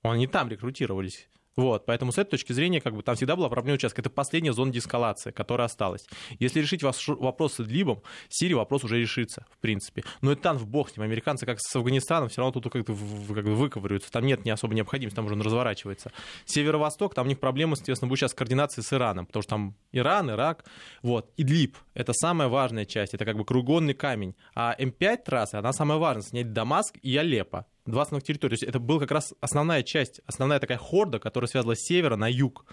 Они 0.02 0.28
там 0.28 0.48
рекрутировались. 0.50 1.28
Вот, 1.56 1.86
поэтому 1.86 2.12
с 2.12 2.18
этой 2.18 2.32
точки 2.32 2.54
зрения, 2.54 2.80
как 2.80 2.96
бы 2.96 3.04
там 3.04 3.16
всегда 3.16 3.36
была 3.36 3.50
проблема 3.50 3.76
участка. 3.76 4.02
Это 4.02 4.10
последняя 4.10 4.54
зона 4.54 4.72
деэскалации, 4.72 5.32
которая 5.32 5.66
осталась. 5.66 6.06
Если 6.40 6.62
решить 6.62 6.84
ваш 6.84 7.08
вопрос 7.08 7.56
с 7.56 7.60
Идлибом, 7.60 8.02
Сирии 8.30 8.54
вопрос 8.54 8.84
уже 8.84 9.00
решится, 9.00 9.46
в 9.52 9.58
принципе. 9.58 10.04
Но 10.22 10.32
это 10.32 10.42
там 10.42 10.58
в 10.58 10.68
бог 10.68 10.90
с 10.90 10.96
ним. 10.96 11.04
Американцы, 11.04 11.46
как 11.46 11.60
с 11.60 11.76
Афганистаном, 11.76 12.30
все 12.30 12.42
равно 12.42 12.60
тут 12.60 12.72
как-то 12.72 12.94
как 12.94 13.46
выковыриваются. 13.46 14.12
Там 14.12 14.26
нет 14.26 14.46
не 14.46 14.52
особо 14.52 14.74
необходимости, 14.74 15.16
там 15.16 15.26
уже 15.26 15.34
он 15.34 15.42
разворачивается. 15.42 16.12
Северо-восток, 16.46 17.14
там 17.14 17.26
у 17.26 17.30
них 17.30 17.40
проблемы, 17.40 17.76
соответственно, 17.76 18.10
будет 18.10 18.20
сейчас 18.20 18.34
координации 18.34 18.82
с 18.82 18.94
Ираном, 18.94 19.26
потому 19.26 19.44
что 19.44 19.50
там 19.50 19.76
Иран, 19.92 20.32
Ирак. 20.32 20.66
Вот. 21.02 21.32
Идлиб— 21.36 21.78
это 22.00 22.14
самая 22.14 22.48
важная 22.48 22.86
часть, 22.86 23.14
это 23.14 23.26
как 23.26 23.36
бы 23.36 23.44
кругонный 23.44 23.94
камень. 23.94 24.36
А 24.56 24.74
М5 24.80 25.18
трасса, 25.26 25.60
она 25.60 25.74
самая 25.74 25.98
важная, 25.98 26.24
снять 26.24 26.54
Дамаск 26.54 26.98
и 27.02 27.16
Алеппо 27.18 27.66
два 27.86 28.04
основных 28.04 28.24
территории. 28.24 28.56
То 28.56 28.64
есть 28.64 28.64
это 28.64 28.80
была 28.80 29.00
как 29.00 29.12
раз 29.12 29.34
основная 29.42 29.84
часть, 29.84 30.22
основная 30.26 30.60
такая 30.60 30.78
хорда, 30.78 31.20
которая 31.20 31.48
связывала 31.48 31.76
с 31.76 31.82
севера 31.82 32.16
на 32.16 32.30
юг 32.30 32.66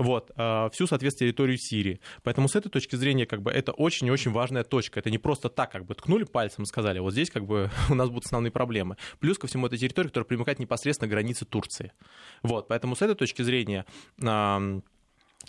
вот, 0.00 0.30
а, 0.36 0.70
всю, 0.70 0.86
соответственно, 0.86 1.28
территорию 1.28 1.58
Сирии. 1.58 2.00
Поэтому 2.22 2.48
с 2.48 2.56
этой 2.56 2.70
точки 2.70 2.96
зрения, 2.96 3.26
как 3.26 3.42
бы, 3.42 3.50
это 3.50 3.72
очень 3.72 4.06
и 4.06 4.10
очень 4.10 4.30
важная 4.30 4.64
точка. 4.64 5.00
Это 5.00 5.10
не 5.10 5.18
просто 5.18 5.48
так, 5.48 5.70
как 5.70 5.84
бы, 5.84 5.94
ткнули 5.94 6.24
пальцем 6.24 6.64
и 6.64 6.66
сказали, 6.66 6.98
вот 7.00 7.12
здесь, 7.12 7.30
как 7.30 7.44
бы, 7.44 7.70
у 7.90 7.94
нас 7.94 8.08
будут 8.08 8.24
основные 8.24 8.50
проблемы. 8.50 8.96
Плюс 9.18 9.38
ко 9.38 9.46
всему, 9.46 9.66
это 9.66 9.76
территория, 9.76 10.08
которая 10.08 10.26
примыкает 10.26 10.58
непосредственно 10.58 11.08
к 11.08 11.10
границе 11.10 11.44
Турции. 11.44 11.92
Вот, 12.42 12.68
поэтому 12.68 12.96
с 12.96 13.02
этой 13.02 13.14
точки 13.14 13.42
зрения 13.42 13.84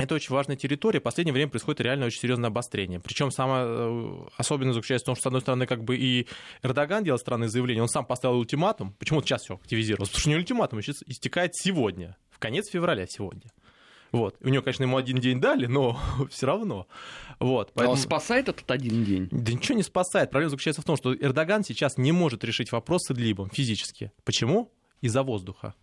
это 0.04 0.16
очень 0.16 0.34
важная 0.34 0.56
территория. 0.56 1.00
В 1.00 1.04
последнее 1.04 1.34
время 1.34 1.50
происходит 1.50 1.82
реально 1.82 2.06
очень 2.06 2.20
серьезное 2.20 2.50
обострение. 2.50 3.00
Причем 3.00 3.32
самое 3.32 3.66
э, 3.68 4.28
особенное 4.38 4.74
заключается 4.74 5.06
в 5.06 5.08
том, 5.08 5.16
что, 5.16 5.24
с 5.24 5.28
одной 5.28 5.42
стороны, 5.42 5.66
как 5.68 5.84
бы 5.84 5.98
и 5.98 6.28
Эрдоган 6.64 7.04
делал 7.04 7.20
странные 7.20 7.50
заявления, 7.50 7.82
он 7.82 7.90
сам 7.90 8.06
поставил 8.06 8.38
ультиматум. 8.38 8.94
Почему 9.00 9.22
сейчас 9.22 9.44
все 9.44 9.56
активизировалось? 9.56 10.10
Потому 10.10 10.22
что 10.22 10.30
не 10.30 10.36
ультиматум, 10.36 10.82
сейчас 10.82 11.04
истекает 11.06 11.56
сегодня, 11.56 12.18
в 12.30 12.40
конец 12.40 12.70
февраля 12.70 13.06
сегодня. 13.08 13.52
Вот. 14.12 14.36
У 14.42 14.50
него, 14.50 14.62
конечно, 14.62 14.84
ему 14.84 14.98
один 14.98 15.18
день 15.18 15.40
дали, 15.40 15.68
но 15.68 16.00
все 16.30 16.46
равно. 16.46 16.88
Вот. 17.40 17.72
Поэтому... 17.74 17.96
А 17.96 17.98
он 17.98 17.98
спасает 17.98 18.50
этот 18.50 18.70
один 18.70 19.04
день? 19.04 19.28
Да 19.32 19.54
ничего 19.54 19.76
не 19.76 19.84
спасает. 19.84 20.32
Проблема 20.32 20.50
заключается 20.50 20.82
в 20.82 20.86
том, 20.86 20.98
что 20.98 21.16
Эрдоган 21.16 21.64
сейчас 21.64 21.98
не 21.98 22.12
может 22.12 22.44
решить 22.44 22.72
вопрос 22.72 23.04
с 23.04 23.12
Идлибом 23.12 23.50
физически. 23.50 24.12
Почему? 24.24 24.72
Из-за 25.02 25.24
воздуха. 25.24 25.74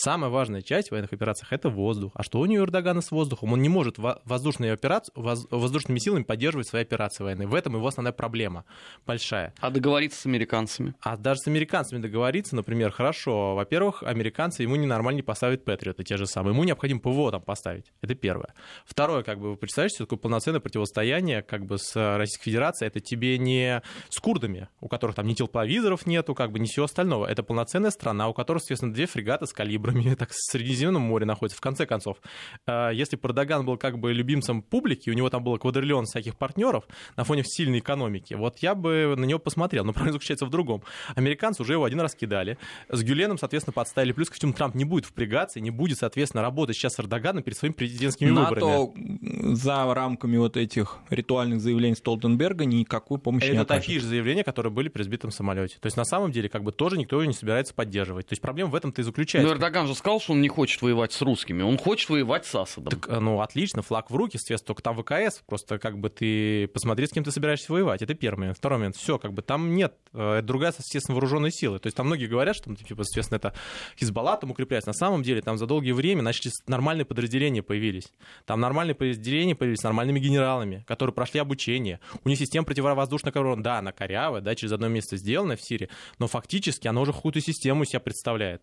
Самая 0.00 0.30
важная 0.30 0.62
часть 0.62 0.88
в 0.88 0.90
военных 0.92 1.12
операциях 1.12 1.52
это 1.52 1.70
воздух. 1.70 2.12
А 2.14 2.22
что 2.22 2.38
у 2.38 2.46
него 2.46 2.62
Эрдогана 2.62 3.00
с 3.00 3.10
воздухом? 3.10 3.54
Он 3.54 3.60
не 3.60 3.68
может 3.68 3.96
воздушные 3.98 4.72
операции, 4.72 5.12
воздушными 5.16 5.98
силами 5.98 6.22
поддерживать 6.22 6.68
свои 6.68 6.82
операции 6.82 7.24
военные. 7.24 7.48
В 7.48 7.54
этом 7.56 7.74
его 7.74 7.84
основная 7.84 8.12
проблема 8.12 8.64
большая. 9.04 9.52
А 9.58 9.70
договориться 9.70 10.20
с 10.20 10.26
американцами? 10.26 10.94
А 11.00 11.16
даже 11.16 11.40
с 11.40 11.48
американцами 11.48 12.00
договориться, 12.00 12.54
например, 12.54 12.92
хорошо. 12.92 13.56
Во-первых, 13.56 14.04
американцы 14.04 14.62
ему 14.62 14.76
ненормально 14.76 15.16
не 15.16 15.22
поставят 15.24 15.64
Патриоты 15.64 16.04
те 16.04 16.16
же 16.16 16.26
самые. 16.26 16.52
Ему 16.52 16.62
необходимо 16.62 17.00
ПВО 17.00 17.32
там 17.32 17.42
поставить. 17.42 17.92
Это 18.00 18.14
первое. 18.14 18.54
Второе, 18.86 19.24
как 19.24 19.40
бы 19.40 19.50
вы 19.50 19.56
представляете, 19.56 19.96
что 19.96 20.04
такое 20.04 20.20
полноценное 20.20 20.60
противостояние 20.60 21.42
как 21.42 21.66
бы 21.66 21.76
с 21.76 21.96
Российской 22.16 22.44
Федерацией. 22.44 22.86
Это 22.86 23.00
тебе 23.00 23.36
не 23.36 23.82
с 24.10 24.20
курдами, 24.20 24.68
у 24.80 24.86
которых 24.86 25.16
там 25.16 25.26
ни 25.26 25.34
тепловизоров 25.34 26.06
нету, 26.06 26.36
как 26.36 26.52
бы 26.52 26.60
ни 26.60 26.66
всего 26.66 26.84
остального. 26.84 27.26
Это 27.26 27.42
полноценная 27.42 27.90
страна, 27.90 28.28
у 28.28 28.32
которой, 28.32 28.58
соответственно, 28.58 28.94
две 28.94 29.06
фрегаты 29.06 29.46
с 29.46 29.52
калибром 29.52 29.87
калибрами, 29.88 30.14
так 30.18 30.30
в 30.30 30.34
Средиземном 30.34 31.02
море 31.02 31.26
находится. 31.26 31.56
В 31.56 31.60
конце 31.60 31.86
концов, 31.86 32.18
э, 32.66 32.90
если 32.92 33.16
Пардаган 33.16 33.64
был 33.64 33.76
как 33.76 33.98
бы 33.98 34.12
любимцем 34.12 34.62
публики, 34.62 35.10
у 35.10 35.12
него 35.12 35.30
там 35.30 35.42
было 35.42 35.58
квадриллион 35.58 36.06
всяких 36.06 36.36
партнеров 36.36 36.84
на 37.16 37.24
фоне 37.24 37.44
сильной 37.44 37.78
экономики, 37.78 38.34
вот 38.34 38.58
я 38.58 38.74
бы 38.74 39.14
на 39.16 39.24
него 39.24 39.38
посмотрел. 39.38 39.84
Но 39.84 39.92
проблема 39.98 40.14
заключается 40.14 40.46
в 40.46 40.50
другом. 40.50 40.82
Американцы 41.14 41.62
уже 41.62 41.74
его 41.74 41.84
один 41.84 42.00
раз 42.00 42.14
кидали. 42.14 42.58
С 42.88 43.02
Гюленом, 43.02 43.38
соответственно, 43.38 43.72
подставили. 43.72 44.12
Плюс 44.12 44.28
ко 44.28 44.34
всему, 44.34 44.52
Трамп 44.52 44.74
не 44.74 44.84
будет 44.84 45.04
впрягаться 45.04 45.58
и 45.58 45.62
не 45.62 45.70
будет, 45.70 45.98
соответственно, 45.98 46.42
работать 46.42 46.76
сейчас 46.76 46.94
с 46.94 47.00
Эрдоганом 47.00 47.42
перед 47.42 47.56
своими 47.56 47.74
президентскими 47.74 48.30
НАТО 48.30 48.54
выборами. 48.54 49.54
за 49.54 49.94
рамками 49.94 50.36
вот 50.36 50.56
этих 50.56 50.98
ритуальных 51.10 51.60
заявлений 51.60 51.94
Столтенберга 51.94 52.64
никакой 52.64 53.18
помощи 53.18 53.44
Это 53.44 53.52
не 53.52 53.58
окажет. 53.58 53.82
такие 53.82 54.00
же 54.00 54.06
заявления, 54.06 54.44
которые 54.44 54.72
были 54.72 54.88
при 54.88 55.02
сбитом 55.02 55.30
самолете. 55.30 55.76
То 55.80 55.86
есть 55.86 55.96
на 55.96 56.04
самом 56.04 56.32
деле 56.32 56.48
как 56.48 56.62
бы 56.62 56.72
тоже 56.72 56.98
никто 56.98 57.16
его 57.16 57.24
не 57.24 57.34
собирается 57.34 57.74
поддерживать. 57.74 58.26
То 58.26 58.32
есть 58.32 58.42
проблема 58.42 58.70
в 58.70 58.74
этом-то 58.74 59.00
и 59.00 59.04
заключается. 59.04 59.48
Но 59.48 59.58
Эрдоган 59.68 59.86
же 59.86 59.94
сказал, 59.94 60.20
что 60.20 60.32
он 60.32 60.40
не 60.40 60.48
хочет 60.48 60.80
воевать 60.80 61.12
с 61.12 61.20
русскими, 61.20 61.62
он 61.62 61.76
хочет 61.76 62.08
воевать 62.08 62.46
с 62.46 62.54
Асадом. 62.54 62.90
Так, 62.90 63.20
ну, 63.20 63.40
отлично, 63.40 63.82
флаг 63.82 64.10
в 64.10 64.16
руки, 64.16 64.36
естественно, 64.36 64.66
только 64.66 64.82
там 64.82 64.96
ВКС, 64.96 65.42
просто 65.46 65.78
как 65.78 65.98
бы 65.98 66.08
ты 66.08 66.68
посмотри, 66.68 67.06
с 67.06 67.10
кем 67.10 67.22
ты 67.22 67.30
собираешься 67.30 67.72
воевать, 67.72 68.00
это 68.02 68.14
первый 68.14 68.40
момент. 68.40 68.58
Второй 68.58 68.78
момент, 68.78 68.96
все, 68.96 69.18
как 69.18 69.34
бы 69.34 69.42
там 69.42 69.74
нет, 69.74 69.94
э, 70.14 70.38
это 70.38 70.46
другая, 70.46 70.72
естественно, 70.76 71.14
вооруженная 71.14 71.50
сила. 71.50 71.78
То 71.78 71.86
есть 71.86 71.96
там 71.96 72.06
многие 72.06 72.26
говорят, 72.26 72.56
что, 72.56 72.74
типа, 72.74 73.02
естественно, 73.02 73.36
это 73.36 73.52
Хизбалла 73.98 74.36
там 74.36 74.50
укрепляется. 74.50 74.88
На 74.88 74.94
самом 74.94 75.22
деле 75.22 75.42
там 75.42 75.58
за 75.58 75.66
долгие 75.66 75.92
время, 75.92 76.22
значит, 76.22 76.52
нормальные 76.66 77.04
подразделения 77.04 77.62
появились. 77.62 78.10
Там 78.46 78.60
нормальные 78.60 78.94
подразделения 78.94 79.54
появились 79.54 79.80
с 79.80 79.84
нормальными 79.84 80.18
генералами, 80.18 80.84
которые 80.86 81.12
прошли 81.14 81.40
обучение. 81.40 82.00
У 82.24 82.28
них 82.28 82.38
система 82.38 82.64
противовоздушной 82.64 83.32
обороны, 83.32 83.62
да, 83.62 83.78
она 83.78 83.92
корявая, 83.92 84.40
да, 84.40 84.54
через 84.54 84.72
одно 84.72 84.88
место 84.88 85.16
сделана 85.16 85.56
в 85.56 85.62
Сирии, 85.62 85.90
но 86.18 86.26
фактически 86.26 86.88
она 86.88 87.00
уже 87.02 87.12
какую-то 87.12 87.40
систему 87.40 87.84
себя 87.84 88.00
представляет 88.00 88.62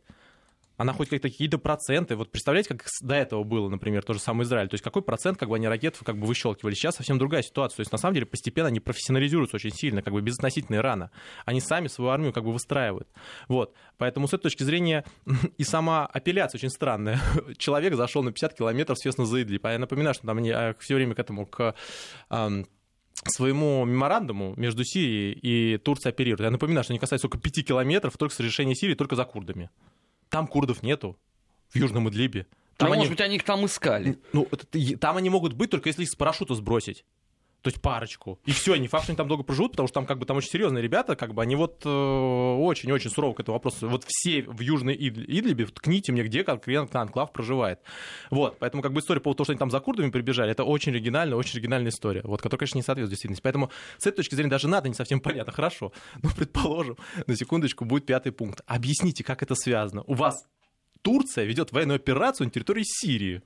она 0.78 0.94
хоть 0.94 1.10
какие-то 1.10 1.58
проценты. 1.58 2.16
Вот 2.16 2.32
представляете, 2.32 2.70
как 2.70 2.86
до 3.02 3.16
этого 3.16 3.44
было, 3.44 3.70
например, 3.70 4.04
то 4.04 4.14
же 4.14 4.20
самое 4.20 4.46
Израиль. 4.46 4.68
То 4.68 4.74
есть 4.74 4.84
какой 4.84 5.02
процент 5.02 5.38
как 5.38 5.50
бы 5.50 5.56
они 5.56 5.68
ракет 5.68 5.98
как 6.04 6.18
бы 6.18 6.28
выщелкивали. 6.28 6.74
Сейчас 6.74 6.96
совсем 6.96 7.18
другая 7.18 7.44
ситуация. 7.44 7.78
То 7.78 7.82
есть 7.82 7.92
на 7.92 7.98
самом 7.98 8.16
деле 8.16 8.26
постепенно 8.26 8.68
они 8.68 8.80
профессионализируются 8.80 9.56
очень 9.56 9.72
сильно, 9.72 10.02
как 10.02 10.14
бы 10.14 10.22
безотносительно 10.22 10.78
Ирана. 10.78 11.12
Они 11.46 11.62
сами 11.62 11.88
свою 11.88 12.12
армию 12.12 12.34
как 12.34 12.44
бы 12.44 12.52
выстраивают. 12.52 13.08
Вот. 13.48 13.74
Поэтому 13.98 14.28
с 14.28 14.34
этой 14.34 14.44
точки 14.44 14.64
зрения 14.64 15.06
и 15.58 15.64
сама 15.64 16.06
апелляция 16.06 16.60
очень 16.60 16.70
странная. 16.70 17.20
Человек 17.58 17.96
зашел 17.96 18.24
на 18.24 18.32
50 18.32 18.58
километров, 18.58 18.98
естественно, 18.98 19.28
за 19.28 19.42
Идлиб. 19.42 19.66
А 19.66 19.72
я 19.72 19.80
напоминаю, 19.80 20.14
что 20.14 20.28
там 20.28 20.38
они 20.38 20.52
а, 20.52 20.76
все 20.80 20.96
время 20.96 21.16
к 21.16 21.20
этому, 21.20 21.46
к 21.46 21.76
своему 23.24 23.86
меморандуму 23.86 24.54
между 24.58 24.84
Сирией 24.84 25.34
и 25.42 25.78
Турцией 25.78 26.12
оперируют. 26.12 26.42
Я 26.42 26.52
напоминаю, 26.52 26.84
что 26.84 26.94
они 26.94 27.00
касаются 27.00 27.28
только 27.28 27.42
5 27.42 27.66
километров 27.66 28.18
только 28.18 28.36
с 28.36 28.40
решения 28.40 28.76
Сирии, 28.76 28.94
только 28.94 29.16
за 29.16 29.24
курдами. 29.24 29.70
Там 30.30 30.48
курдов 30.48 30.84
нету, 30.84 31.18
в 31.70 31.76
Южном 31.76 32.10
Идлибе. 32.10 32.48
Там 32.78 32.90
ну, 32.90 32.94
они... 32.94 33.00
может 33.02 33.12
быть, 33.14 33.22
они 33.22 33.36
их 33.38 33.44
там 33.44 33.66
искали. 33.66 34.20
Ну, 34.34 34.48
это, 34.52 34.98
там 34.98 35.18
они 35.18 35.30
могут 35.30 35.54
быть, 35.54 35.70
только 35.72 35.90
если 35.90 36.04
их 36.04 36.10
с 36.10 36.16
парашюта 36.16 36.56
сбросить. 36.56 37.06
То 37.66 37.70
есть 37.70 37.82
парочку. 37.82 38.38
И 38.46 38.52
все, 38.52 38.76
не 38.76 38.88
факт, 38.88 39.06
что 39.06 39.14
они 39.14 39.18
там 39.18 39.28
долго 39.28 39.44
проживут, 39.44 39.72
потому 39.72 39.88
что 39.88 39.96
там 39.96 40.06
как 40.06 40.20
бы 40.20 40.28
там 40.28 40.38
очень 40.38 40.52
серьезные 40.52 40.84
ребята, 40.84 41.16
как 41.16 41.34
бы 41.34 41.42
они 41.42 41.56
вот 41.56 41.82
э, 41.84 41.90
очень-очень 41.90 43.10
сурово 43.10 43.34
к 43.34 43.40
этому 43.40 43.56
вопросу. 43.56 43.90
Вот 43.90 44.04
все 44.06 44.44
в 44.44 44.60
Южной 44.60 44.94
Идлибе, 44.96 45.66
ткните 45.66 46.12
мне, 46.12 46.22
где 46.22 46.44
конкретно 46.44 47.02
анклав 47.02 47.34
проживает. 47.34 47.80
Вот, 48.30 48.60
поэтому 48.60 48.84
как 48.84 48.94
бы 48.94 49.00
история 49.00 49.20
по 49.20 49.34
тому, 49.34 49.46
что 49.46 49.54
они 49.54 49.58
там 49.58 49.72
за 49.72 49.80
курдами 49.80 50.12
прибежали, 50.12 50.52
это 50.52 50.64
очень 50.64 50.92
оригинальная, 50.92 51.36
очень 51.36 51.58
оригинальная 51.58 51.90
история, 51.90 52.22
вот, 52.24 52.40
которая, 52.40 52.60
конечно, 52.60 52.78
не 52.78 52.84
соответствует 52.84 53.10
действительности. 53.10 53.42
Поэтому 53.42 53.72
с 53.98 54.06
этой 54.06 54.18
точки 54.18 54.36
зрения 54.36 54.52
даже 54.52 54.68
надо 54.68 54.88
не 54.88 54.94
совсем 54.94 55.20
понятно, 55.20 55.52
хорошо. 55.52 55.92
Но 56.22 56.30
предположим, 56.38 56.98
на 57.26 57.36
секундочку 57.36 57.84
будет 57.84 58.06
пятый 58.06 58.32
пункт. 58.32 58.62
Объясните, 58.68 59.24
как 59.24 59.42
это 59.42 59.56
связано. 59.56 60.04
У 60.06 60.14
вас 60.14 60.46
Турция 61.02 61.46
ведет 61.46 61.72
военную 61.72 61.96
операцию 61.96 62.46
на 62.46 62.52
территории 62.52 62.84
Сирии. 62.86 63.42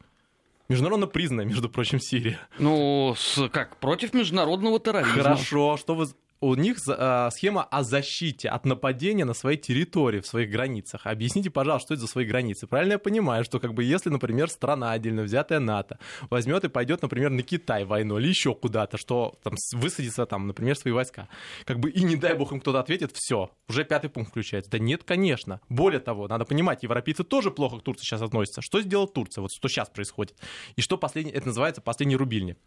Международно 0.70 1.08
признанная, 1.08 1.46
между 1.46 1.68
прочим, 1.68 2.00
Сирия. 2.00 2.40
Ну, 2.60 3.16
с, 3.18 3.50
как, 3.50 3.78
против 3.78 4.14
международного 4.14 4.80
терроризма. 4.80 5.24
Хорошо, 5.24 5.78
что 5.78 5.96
вы 5.96 6.08
у 6.42 6.56
них 6.56 6.78
э, 6.88 7.30
схема 7.32 7.64
о 7.64 7.84
защите 7.84 8.50
от 8.50 8.66
нападения 8.66 9.26
на 9.26 9.34
своей 9.34 9.58
территории, 9.58 10.22
в 10.22 10.28
своих 10.28 10.50
границах. 10.50 11.06
Объясните, 11.06 11.50
пожалуйста, 11.50 11.88
что 11.88 11.94
это 11.96 12.02
за 12.02 12.08
свои 12.08 12.26
границы. 12.26 12.68
Правильно 12.68 12.94
я 12.94 13.00
понимаю, 13.00 13.44
что 13.44 13.60
как 13.60 13.74
бы 13.74 13.84
если, 13.84 14.10
например, 14.10 14.50
страна 14.50 14.92
отдельно 14.92 15.24
взятая 15.24 15.60
НАТО 15.60 16.00
возьмет 16.30 16.64
и 16.64 16.70
пойдет, 16.70 17.02
например, 17.02 17.30
на 17.30 17.42
Китай 17.42 17.84
войну 17.84 18.18
или 18.20 18.28
еще 18.28 18.56
куда-то, 18.56 18.98
что 18.98 19.38
там 19.44 19.56
высадится 19.74 20.26
там, 20.26 20.48
например, 20.48 20.78
свои 20.78 20.94
войска, 20.94 21.28
как 21.66 21.80
бы 21.80 21.90
и 21.90 22.04
не 22.04 22.16
дай 22.16 22.34
бог 22.36 22.52
им 22.52 22.62
кто-то 22.62 22.80
ответит, 22.80 23.12
все, 23.14 23.52
уже 23.68 23.84
пятый 23.84 24.10
пункт 24.10 24.32
включается. 24.32 24.72
Да 24.72 24.80
нет, 24.80 25.04
конечно. 25.04 25.60
Более 25.68 26.00
того, 26.00 26.28
надо 26.28 26.46
понимать, 26.46 26.84
европейцы 26.84 27.24
тоже 27.24 27.52
плохо 27.52 27.80
к 27.80 27.84
Турции 27.84 28.06
сейчас 28.06 28.22
относятся. 28.22 28.62
Что 28.62 28.82
сделала 28.82 29.08
Турция? 29.08 29.42
Вот 29.42 29.52
что 29.52 29.68
сейчас 29.68 29.90
происходит? 29.90 30.36
И 30.78 30.82
что 30.82 30.98
последний, 30.98 31.32
это 31.32 31.48
называется 31.48 31.82
последний 31.82 32.16
рубильник. 32.16 32.58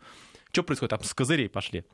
Что 0.53 0.63
происходит? 0.63 0.91
Там 0.91 1.03
с 1.03 1.15
козырей 1.15 1.49
пошли. 1.49 1.85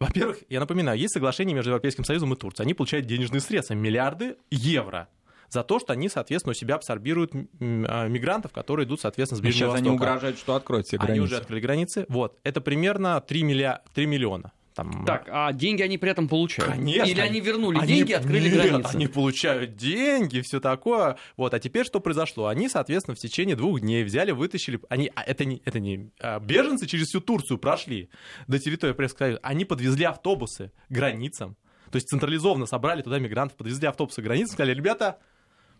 Во-первых, 0.00 0.38
я 0.48 0.58
напоминаю, 0.58 0.98
есть 0.98 1.14
соглашение 1.14 1.54
между 1.54 1.70
Европейским 1.70 2.04
Союзом 2.04 2.32
и 2.34 2.36
Турцией. 2.36 2.64
Они 2.64 2.74
получают 2.74 3.06
денежные 3.06 3.40
средства, 3.40 3.74
миллиарды 3.74 4.36
евро 4.50 5.08
за 5.48 5.62
то, 5.62 5.78
что 5.78 5.92
они, 5.92 6.08
соответственно, 6.08 6.52
у 6.52 6.54
себя 6.54 6.76
абсорбируют 6.76 7.32
а, 7.34 8.06
мигрантов, 8.08 8.52
которые 8.52 8.86
идут, 8.86 9.00
соответственно, 9.00 9.38
с 9.38 9.40
Ближнего 9.40 9.70
Сейчас 9.70 9.72
Востока. 9.72 9.88
они 9.88 9.96
угрожают, 9.96 10.38
что 10.38 10.54
откроют 10.54 10.86
все 10.86 10.96
границы. 10.96 11.12
Они 11.12 11.20
уже 11.20 11.36
открыли 11.36 11.60
границы. 11.60 12.06
Вот. 12.08 12.38
Это 12.44 12.60
примерно 12.60 13.20
3, 13.20 13.42
милля... 13.42 13.82
3 13.94 14.06
миллиона. 14.06 14.52
Там... 14.74 15.04
Так, 15.04 15.28
а 15.28 15.52
деньги 15.52 15.82
они 15.82 15.98
при 15.98 16.10
этом 16.10 16.28
получают? 16.28 16.72
Конечно. 16.72 17.10
Или 17.10 17.20
они 17.20 17.40
вернули 17.40 17.78
они... 17.78 17.86
деньги, 17.86 18.12
открыли 18.12 18.48
Нет, 18.48 18.54
границы? 18.54 18.94
они 18.94 19.08
получают 19.08 19.76
деньги, 19.76 20.40
все 20.40 20.60
такое. 20.60 21.16
Вот, 21.36 21.54
а 21.54 21.58
теперь 21.58 21.84
что 21.84 22.00
произошло? 22.00 22.46
Они, 22.46 22.68
соответственно, 22.68 23.16
в 23.16 23.18
течение 23.18 23.56
двух 23.56 23.80
дней 23.80 24.04
взяли, 24.04 24.30
вытащили... 24.30 24.80
Они... 24.88 25.10
А 25.14 25.22
это 25.22 25.44
не, 25.44 25.60
это 25.64 25.80
не 25.80 26.10
а, 26.20 26.38
беженцы 26.38 26.86
через 26.86 27.08
всю 27.08 27.20
Турцию 27.20 27.58
прошли 27.58 28.10
до 28.46 28.58
территории 28.58 28.92
Пресс-Союза. 28.92 29.40
Они 29.42 29.64
подвезли 29.64 30.04
автобусы 30.04 30.72
границам. 30.88 31.56
То 31.90 31.96
есть 31.96 32.08
централизованно 32.08 32.66
собрали 32.66 33.02
туда 33.02 33.18
мигрантов, 33.18 33.56
подвезли 33.56 33.88
автобусы 33.88 34.22
границам, 34.22 34.54
сказали, 34.54 34.74
ребята, 34.74 35.18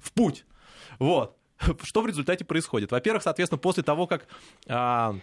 в 0.01 0.13
путь. 0.13 0.45
Вот. 0.99 1.37
Что 1.85 2.03
в 2.03 2.07
результате 2.07 2.45
происходит? 2.45 2.91
Во-первых, 2.91 3.23
соответственно, 3.23 3.59
после 3.59 3.83
того, 3.83 4.07
как... 4.07 4.27
А, 4.67 5.15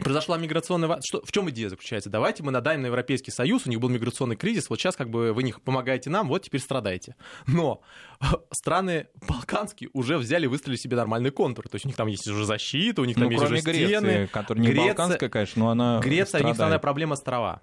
произошла 0.00 0.36
миграционная... 0.38 1.00
Что, 1.04 1.22
в 1.24 1.32
чем 1.32 1.48
идея 1.50 1.68
заключается? 1.68 2.10
Давайте 2.10 2.42
мы 2.42 2.50
надаем 2.50 2.82
на 2.82 2.86
Европейский 2.86 3.30
Союз, 3.30 3.66
у 3.66 3.70
них 3.70 3.80
был 3.80 3.88
миграционный 3.88 4.36
кризис, 4.36 4.70
вот 4.70 4.78
сейчас 4.78 4.96
как 4.96 5.10
бы 5.10 5.32
вы 5.32 5.42
них 5.42 5.60
помогаете 5.60 6.10
нам, 6.10 6.28
вот 6.28 6.42
теперь 6.42 6.60
страдаете. 6.60 7.16
Но 7.46 7.82
страны 8.52 9.06
балканские 9.26 9.90
уже 9.92 10.18
взяли, 10.18 10.46
выстроили 10.46 10.76
себе 10.76 10.96
нормальный 10.96 11.30
контур, 11.30 11.68
то 11.68 11.76
есть 11.76 11.84
у 11.84 11.88
них 11.88 11.96
там 11.96 12.08
есть 12.08 12.26
уже 12.26 12.44
защита, 12.44 13.02
у 13.02 13.04
них 13.04 13.16
там 13.16 13.24
ну, 13.24 13.30
есть 13.30 13.42
кроме 13.42 13.60
уже 13.60 13.62
стены. 13.62 14.06
Греции, 14.06 14.26
которая 14.26 14.62
не 14.62 14.68
Греция, 14.68 14.86
балканская, 14.88 15.28
конечно, 15.28 15.60
но 15.64 15.70
она 15.70 16.00
Греция, 16.00 16.26
страдает. 16.26 16.44
у 16.44 16.48
них 16.48 16.54
основная 16.54 16.78
проблема 16.78 17.12
острова. 17.14 17.60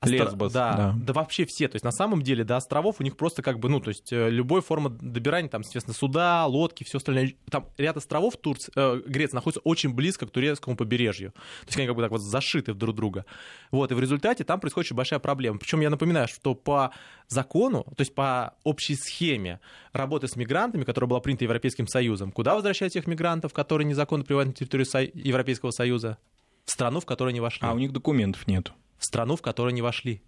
Остро... 0.00 0.16
Лесбос, 0.16 0.52
да, 0.52 0.76
да. 0.76 0.94
Да 0.96 1.12
вообще 1.12 1.44
все. 1.46 1.68
То 1.68 1.76
есть 1.76 1.84
на 1.84 1.92
самом 1.92 2.22
деле 2.22 2.44
до 2.44 2.56
островов 2.56 2.96
у 2.98 3.02
них 3.02 3.16
просто 3.16 3.42
как 3.42 3.58
бы, 3.58 3.68
ну, 3.68 3.80
то 3.80 3.88
есть 3.88 4.12
э, 4.12 4.30
любой 4.30 4.60
форма 4.60 4.90
добирания, 4.90 5.48
там, 5.48 5.62
естественно, 5.62 5.94
суда, 5.94 6.46
лодки, 6.46 6.84
все 6.84 6.98
остальное. 6.98 7.34
Там 7.50 7.68
ряд 7.78 7.96
островов 7.96 8.36
Турции, 8.36 8.72
э, 8.76 9.02
Греция 9.06 9.36
находится 9.36 9.60
очень 9.60 9.94
близко 9.94 10.26
к 10.26 10.30
турецкому 10.30 10.76
побережью. 10.76 11.32
То 11.32 11.66
есть 11.68 11.78
они 11.78 11.86
как 11.86 11.96
бы 11.96 12.02
так 12.02 12.10
вот 12.10 12.20
зашиты 12.20 12.74
друг 12.74 12.94
друга. 12.94 13.24
Вот, 13.70 13.90
и 13.90 13.94
в 13.94 14.00
результате 14.00 14.44
там 14.44 14.60
происходит 14.60 14.86
очень 14.86 14.96
большая 14.96 15.18
проблема. 15.18 15.58
Причем 15.58 15.80
я 15.80 15.90
напоминаю, 15.90 16.28
что 16.28 16.54
по 16.54 16.92
закону, 17.28 17.84
то 17.96 18.00
есть 18.00 18.14
по 18.14 18.54
общей 18.64 18.94
схеме 18.94 19.60
работы 19.92 20.28
с 20.28 20.36
мигрантами, 20.36 20.84
которая 20.84 21.08
была 21.08 21.20
принята 21.20 21.44
Европейским 21.44 21.86
Союзом, 21.86 22.32
куда 22.32 22.54
возвращать 22.54 22.92
тех 22.92 23.06
мигрантов, 23.06 23.52
которые 23.52 23.86
незаконно 23.86 24.24
прибывают 24.24 24.48
на 24.48 24.54
территорию 24.54 24.86
Европейского 25.14 25.70
Союза? 25.70 26.18
В 26.64 26.70
страну, 26.72 26.98
в 26.98 27.06
которую 27.06 27.30
они 27.30 27.40
вошли. 27.40 27.66
А 27.66 27.72
у 27.72 27.78
них 27.78 27.92
документов 27.92 28.48
нет 28.48 28.72
в 28.98 29.04
страну, 29.04 29.36
в 29.36 29.42
которую 29.42 29.70
они 29.70 29.82
вошли. 29.82 30.22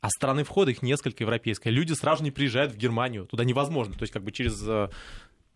А 0.00 0.08
страны 0.08 0.44
входа 0.44 0.70
их 0.70 0.82
несколько 0.82 1.24
европейские. 1.24 1.72
Люди 1.72 1.92
сразу 1.92 2.22
не 2.24 2.30
приезжают 2.30 2.72
в 2.72 2.76
Германию. 2.76 3.26
Туда 3.26 3.44
невозможно. 3.44 3.94
То 3.94 4.02
есть 4.02 4.12
как 4.12 4.24
бы 4.24 4.32
через 4.32 4.62
э, 4.66 4.88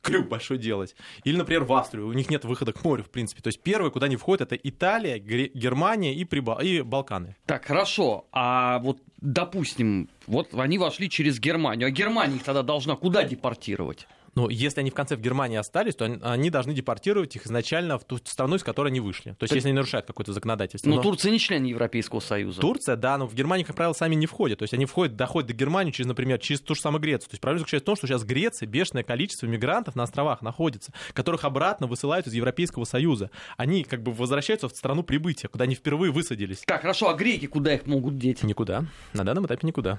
крюк 0.05 0.29
большой 0.29 0.59
делать. 0.59 0.95
Или, 1.25 1.37
например, 1.37 1.65
в 1.65 1.73
Австрию. 1.73 2.07
У 2.07 2.13
них 2.13 2.31
нет 2.31 2.45
выхода 2.45 2.73
к 2.73 2.85
морю, 2.85 3.03
в 3.03 3.11
принципе. 3.11 3.43
То 3.43 3.49
есть 3.49 3.63
первые, 3.63 3.91
куда 3.91 4.07
они 4.07 4.17
входят, 4.17 4.53
это 4.53 4.57
Италия, 4.57 5.19
Германия 5.19 6.15
и, 6.15 6.25
Прибал... 6.25 6.61
и 6.61 6.83
Балканы. 6.83 7.37
Так, 7.47 7.65
хорошо. 7.65 8.27
А 8.31 8.79
вот, 8.81 8.99
допустим, 9.21 10.11
вот 10.27 10.55
они 10.55 10.79
вошли 10.79 11.09
через 11.09 11.41
Германию. 11.41 11.89
А 11.89 11.91
Германия 11.91 12.37
их 12.37 12.45
тогда 12.45 12.63
должна 12.63 12.97
куда 12.97 13.25
депортировать? 13.25 14.07
Но 14.35 14.51
если 14.51 14.81
они 14.81 14.91
в 14.91 14.95
конце 14.95 15.17
в 15.17 15.21
Германии 15.21 15.57
остались, 15.57 15.95
то 15.95 16.05
они 16.05 16.51
должны 16.51 16.73
депортировать 16.73 17.37
их 17.37 17.47
изначально 17.47 17.99
в 17.99 18.05
ту 18.05 18.19
страну, 18.19 18.57
из 18.57 18.65
которой 18.65 18.89
они 18.89 19.01
вышли. 19.01 19.33
То 19.33 19.45
есть, 19.45 19.51
так... 19.51 19.57
если 19.57 19.69
они 19.69 19.77
нарушают 19.77 20.07
какое-то 20.07 20.33
законодательство. 20.33 20.89
Но, 20.89 20.97
но 20.97 21.03
Турция 21.03 21.31
не 21.31 21.39
член 21.39 21.65
Европейского 21.65 22.21
Союза. 22.21 22.61
Турция, 22.61 22.97
да, 22.97 23.17
но 23.19 23.27
в 23.27 23.35
Германии, 23.35 23.65
как 23.65 23.77
правило, 23.77 23.93
сами 23.93 24.15
не 24.15 24.27
входят. 24.27 24.59
То 24.59 24.65
есть 24.65 24.75
они 24.75 24.87
входят, 24.87 25.17
доходят 25.17 25.49
до 25.49 25.55
Германии 25.55 25.93
через, 25.93 26.09
например, 26.09 26.39
через 26.39 26.61
ту 26.61 26.75
же 26.75 26.81
самую 26.81 27.01
Грецию. 27.01 27.31
То 27.31 27.35
есть 27.35 27.41
проблема 27.41 27.61
заключается 27.61 27.85
в 27.85 27.87
том, 27.87 27.97
что 27.97 28.07
сейчас 28.07 28.23
в 28.23 28.27
Греции 28.27 28.67
бешеное 28.67 29.03
количество 29.03 29.47
мигрантов 29.47 29.95
на 29.95 30.03
островах 30.03 30.43
находится, 30.43 30.93
которых 31.13 31.45
обратно 31.45 31.87
высылают 31.87 32.27
из 32.27 32.35
Европейского 32.35 32.85
Союза. 32.85 33.31
Они 33.57 33.85
как 33.85 34.03
бы 34.03 34.13
возвращаются 34.13 34.69
в 34.69 34.77
страну 34.77 35.03
прибытия, 35.03 35.49
куда 35.49 35.65
они 35.65 35.75
впервые 35.75 36.13
высадились. 36.13 36.63
Так, 36.67 36.81
хорошо, 36.81 37.09
а 37.09 37.15
греки 37.15 37.47
куда 37.47 37.75
их 37.75 37.87
могут 37.87 38.19
деть? 38.19 38.43
Никуда. 38.43 38.85
На 39.13 39.25
данном 39.25 39.47
этапе 39.47 39.67
никуда. 39.67 39.99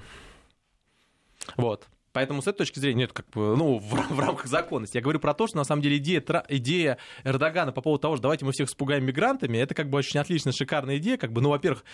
Вот. 1.56 1.86
Поэтому 2.16 2.40
с 2.40 2.46
этой 2.46 2.56
точки 2.56 2.78
зрения, 2.78 3.00
нет, 3.00 3.12
как 3.12 3.28
бы, 3.28 3.54
ну, 3.58 3.78
в, 3.78 3.90
в 3.90 4.18
рамках 4.18 4.46
законности. 4.46 4.96
Я 4.96 5.02
говорю 5.02 5.20
про 5.20 5.34
то, 5.34 5.46
что 5.46 5.58
на 5.58 5.64
самом 5.64 5.82
деле 5.82 5.98
идея, 5.98 6.24
идея 6.48 6.96
Эрдогана 7.24 7.72
по 7.72 7.82
поводу 7.82 8.00
того, 8.00 8.16
что 8.16 8.22
давайте 8.22 8.46
мы 8.46 8.52
всех 8.52 8.70
спугаем 8.70 9.04
мигрантами, 9.04 9.58
это 9.58 9.74
как 9.74 9.90
бы 9.90 9.98
очень 9.98 10.18
отличная, 10.18 10.54
шикарная 10.54 10.96
идея. 10.96 11.18
Как 11.18 11.30
бы, 11.30 11.42
ну, 11.42 11.50
во-первых, 11.50 11.84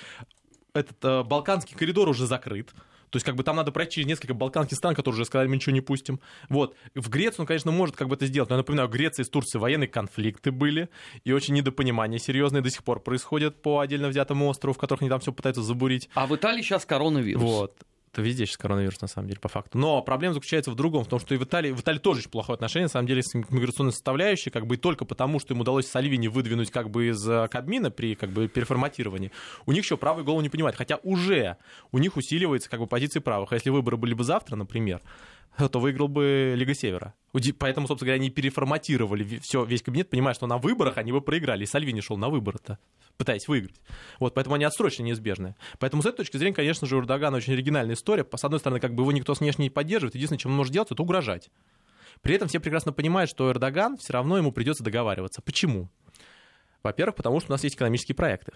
этот 0.74 1.04
э, 1.04 1.24
Балканский 1.24 1.76
коридор 1.76 2.08
уже 2.08 2.28
закрыт. 2.28 2.70
То 3.10 3.16
есть, 3.16 3.26
как 3.26 3.34
бы 3.34 3.42
там 3.42 3.56
надо 3.56 3.72
пройти 3.72 3.94
через 3.96 4.06
несколько 4.06 4.32
балканских 4.32 4.76
стран, 4.76 4.94
которые 4.94 5.16
уже 5.18 5.24
сказали, 5.24 5.48
мы 5.48 5.56
ничего 5.56 5.72
не 5.72 5.80
пустим. 5.80 6.20
Вот. 6.48 6.76
В 6.94 7.10
Грецию 7.10 7.40
он, 7.40 7.46
конечно, 7.48 7.72
может 7.72 7.96
как 7.96 8.06
бы 8.06 8.14
это 8.14 8.26
сделать. 8.26 8.48
Но 8.48 8.54
я 8.54 8.58
напоминаю, 8.58 8.88
в 8.88 8.92
Греции 8.92 9.24
с 9.24 9.28
Турцией 9.28 9.60
военные 9.60 9.88
конфликты 9.88 10.52
были, 10.52 10.88
и 11.24 11.32
очень 11.32 11.54
недопонимания 11.54 12.20
серьезные 12.20 12.62
до 12.62 12.70
сих 12.70 12.84
пор 12.84 13.00
происходят 13.00 13.60
по 13.60 13.80
отдельно 13.80 14.06
взятому 14.06 14.46
острову, 14.46 14.72
в 14.72 14.78
которых 14.78 15.02
они 15.02 15.10
там 15.10 15.18
все 15.18 15.32
пытаются 15.32 15.62
забурить. 15.62 16.08
А 16.14 16.28
в 16.28 16.36
Италии 16.36 16.62
сейчас 16.62 16.86
коронавирус. 16.86 17.42
Вот 17.42 17.76
это 18.12 18.20
везде 18.20 18.44
сейчас 18.44 18.58
коронавирус, 18.58 19.00
на 19.00 19.08
самом 19.08 19.28
деле, 19.28 19.40
по 19.40 19.48
факту. 19.48 19.78
Но 19.78 20.02
проблема 20.02 20.34
заключается 20.34 20.70
в 20.70 20.74
другом, 20.74 21.04
в 21.04 21.08
том, 21.08 21.18
что 21.18 21.34
и 21.34 21.38
в 21.38 21.44
Италии, 21.44 21.72
в 21.72 21.80
Италии 21.80 21.98
тоже 21.98 22.20
очень 22.20 22.30
плохое 22.30 22.54
отношение, 22.54 22.84
на 22.84 22.90
самом 22.90 23.06
деле, 23.06 23.22
с 23.22 23.32
миграционной 23.32 23.92
составляющей, 23.92 24.50
как 24.50 24.66
бы 24.66 24.74
и 24.74 24.78
только 24.78 25.06
потому, 25.06 25.40
что 25.40 25.54
им 25.54 25.60
удалось 25.60 25.86
Сальвини 25.86 26.28
выдвинуть 26.28 26.70
как 26.70 26.90
бы 26.90 27.08
из 27.08 27.26
э, 27.26 27.48
Кабмина 27.48 27.90
при 27.90 28.14
как 28.14 28.30
бы 28.30 28.48
переформатировании, 28.48 29.32
у 29.64 29.72
них 29.72 29.84
еще 29.84 29.96
правый 29.96 30.24
голову 30.24 30.42
не 30.42 30.50
понимает, 30.50 30.76
хотя 30.76 30.96
уже 31.02 31.56
у 31.90 31.98
них 31.98 32.16
усиливается 32.16 32.68
как 32.68 32.80
бы 32.80 32.86
позиции 32.86 33.20
правых. 33.20 33.52
А 33.52 33.54
если 33.54 33.70
выборы 33.70 33.96
были 33.96 34.12
бы 34.12 34.24
завтра, 34.24 34.56
например, 34.56 35.00
то 35.70 35.80
выиграл 35.80 36.08
бы 36.08 36.54
Лига 36.56 36.74
Севера. 36.74 37.14
Поэтому, 37.58 37.86
собственно 37.86 38.08
говоря, 38.08 38.20
они 38.20 38.30
переформатировали 38.30 39.38
все, 39.38 39.64
весь 39.64 39.82
кабинет, 39.82 40.10
понимая, 40.10 40.34
что 40.34 40.46
на 40.46 40.58
выборах 40.58 40.98
они 40.98 41.12
бы 41.12 41.20
проиграли. 41.20 41.64
И 41.64 41.66
Сальвини 41.66 42.00
шел 42.00 42.16
на 42.16 42.28
выборы-то, 42.28 42.78
пытаясь 43.16 43.48
выиграть. 43.48 43.80
Вот, 44.18 44.34
поэтому 44.34 44.56
они 44.56 44.64
отсрочно 44.64 45.02
неизбежны. 45.02 45.54
Поэтому 45.78 46.02
с 46.02 46.06
этой 46.06 46.18
точки 46.18 46.36
зрения, 46.36 46.54
конечно 46.54 46.86
же, 46.86 46.96
у 46.96 47.00
Эрдогана 47.00 47.36
очень 47.38 47.54
оригинальная 47.54 47.94
история. 47.94 48.26
С 48.34 48.44
одной 48.44 48.60
стороны, 48.60 48.80
как 48.80 48.94
бы 48.94 49.02
его 49.02 49.12
никто 49.12 49.32
внешне 49.34 49.64
не 49.64 49.70
поддерживает. 49.70 50.14
Единственное, 50.14 50.38
чем 50.38 50.50
он 50.52 50.58
может 50.58 50.72
делать, 50.72 50.90
это 50.90 51.02
угрожать. 51.02 51.50
При 52.20 52.34
этом 52.34 52.48
все 52.48 52.60
прекрасно 52.60 52.92
понимают, 52.92 53.30
что 53.30 53.50
Эрдоган 53.50 53.96
все 53.96 54.12
равно 54.12 54.36
ему 54.36 54.52
придется 54.52 54.84
договариваться. 54.84 55.42
Почему? 55.42 55.90
Во-первых, 56.82 57.16
потому 57.16 57.40
что 57.40 57.50
у 57.50 57.54
нас 57.54 57.64
есть 57.64 57.76
экономические 57.76 58.14
проекты. 58.14 58.52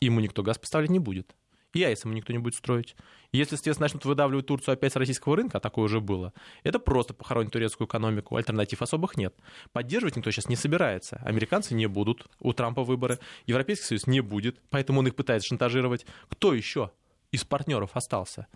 Ему 0.00 0.20
никто 0.20 0.42
газ 0.42 0.58
поставлять 0.58 0.90
не 0.90 0.98
будет 0.98 1.34
и 1.72 1.82
АЭС 1.82 2.04
ему 2.04 2.14
никто 2.14 2.32
не 2.32 2.38
будет 2.38 2.54
строить. 2.54 2.96
если, 3.32 3.54
естественно, 3.54 3.84
начнут 3.84 4.04
выдавливать 4.04 4.46
Турцию 4.46 4.74
опять 4.74 4.92
с 4.92 4.96
российского 4.96 5.36
рынка, 5.36 5.58
а 5.58 5.60
такое 5.60 5.84
уже 5.84 6.00
было, 6.00 6.32
это 6.62 6.78
просто 6.78 7.14
похоронит 7.14 7.52
турецкую 7.52 7.86
экономику, 7.86 8.36
альтернатив 8.36 8.82
особых 8.82 9.16
нет. 9.16 9.34
Поддерживать 9.72 10.16
никто 10.16 10.30
сейчас 10.30 10.48
не 10.48 10.56
собирается. 10.56 11.20
Американцы 11.24 11.74
не 11.74 11.86
будут, 11.86 12.26
у 12.40 12.52
Трампа 12.52 12.82
выборы, 12.82 13.18
Европейский 13.46 13.86
Союз 13.86 14.06
не 14.06 14.20
будет, 14.20 14.60
поэтому 14.70 15.00
он 15.00 15.06
их 15.06 15.14
пытается 15.14 15.48
шантажировать. 15.48 16.06
Кто 16.28 16.54
еще 16.54 16.90
из 17.30 17.44
партнеров 17.44 17.90
остался? 17.94 18.46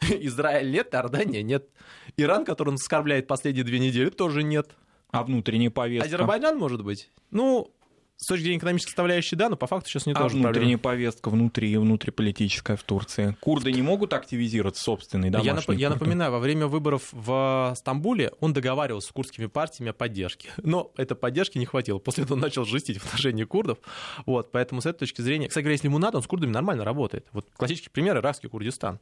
Израиль 0.00 0.70
нет, 0.70 0.94
Иордания 0.94 1.42
нет. 1.42 1.68
Иран, 2.16 2.44
который 2.44 2.70
он 2.70 2.74
оскорбляет 2.74 3.26
последние 3.26 3.64
две 3.64 3.78
недели, 3.78 4.10
тоже 4.10 4.42
нет. 4.42 4.70
А 5.10 5.24
внутренняя 5.24 5.70
повестка? 5.70 6.06
Азербайджан, 6.06 6.56
может 6.56 6.84
быть? 6.84 7.10
Ну, 7.30 7.74
с 8.22 8.26
точки 8.26 8.42
зрения 8.42 8.58
экономической 8.58 8.90
составляющей, 8.90 9.34
да, 9.34 9.48
но 9.48 9.56
по 9.56 9.66
факту 9.66 9.88
сейчас 9.88 10.04
не 10.04 10.12
а 10.12 10.16
тоже 10.16 10.36
внутренняя 10.36 10.76
проблема. 10.76 10.78
повестка 10.78 11.30
внутри, 11.30 11.76
внутриполитическая 11.78 12.76
в 12.76 12.82
Турции. 12.82 13.34
Курды 13.40 13.72
не 13.72 13.80
могут 13.80 14.12
активизировать 14.12 14.76
собственный 14.76 15.30
домашний 15.30 15.48
я, 15.50 15.54
нап- 15.56 15.80
я 15.80 15.90
напоминаю, 15.90 16.30
во 16.30 16.38
время 16.38 16.66
выборов 16.66 17.08
в 17.12 17.72
Стамбуле 17.76 18.32
он 18.40 18.52
договаривался 18.52 19.08
с 19.08 19.12
курдскими 19.12 19.46
партиями 19.46 19.90
о 19.90 19.92
поддержке. 19.94 20.50
Но 20.62 20.92
этой 20.98 21.16
поддержки 21.16 21.56
не 21.56 21.64
хватило. 21.64 21.98
После 21.98 22.24
этого 22.24 22.34
он 22.36 22.42
начал 22.42 22.66
жестить 22.66 22.98
в 22.98 23.06
отношении 23.06 23.44
курдов. 23.44 23.78
Вот, 24.26 24.52
поэтому 24.52 24.82
с 24.82 24.86
этой 24.86 24.98
точки 24.98 25.22
зрения... 25.22 25.48
Кстати 25.48 25.64
говоря, 25.64 25.72
если 25.74 25.88
ему 25.88 25.98
надо, 25.98 26.18
он 26.18 26.22
с 26.22 26.26
курдами 26.26 26.50
нормально 26.50 26.84
работает. 26.84 27.26
Вот 27.32 27.46
классический 27.56 27.88
пример— 27.88 28.16
иракский 28.18 28.50
Курдистан. 28.50 29.00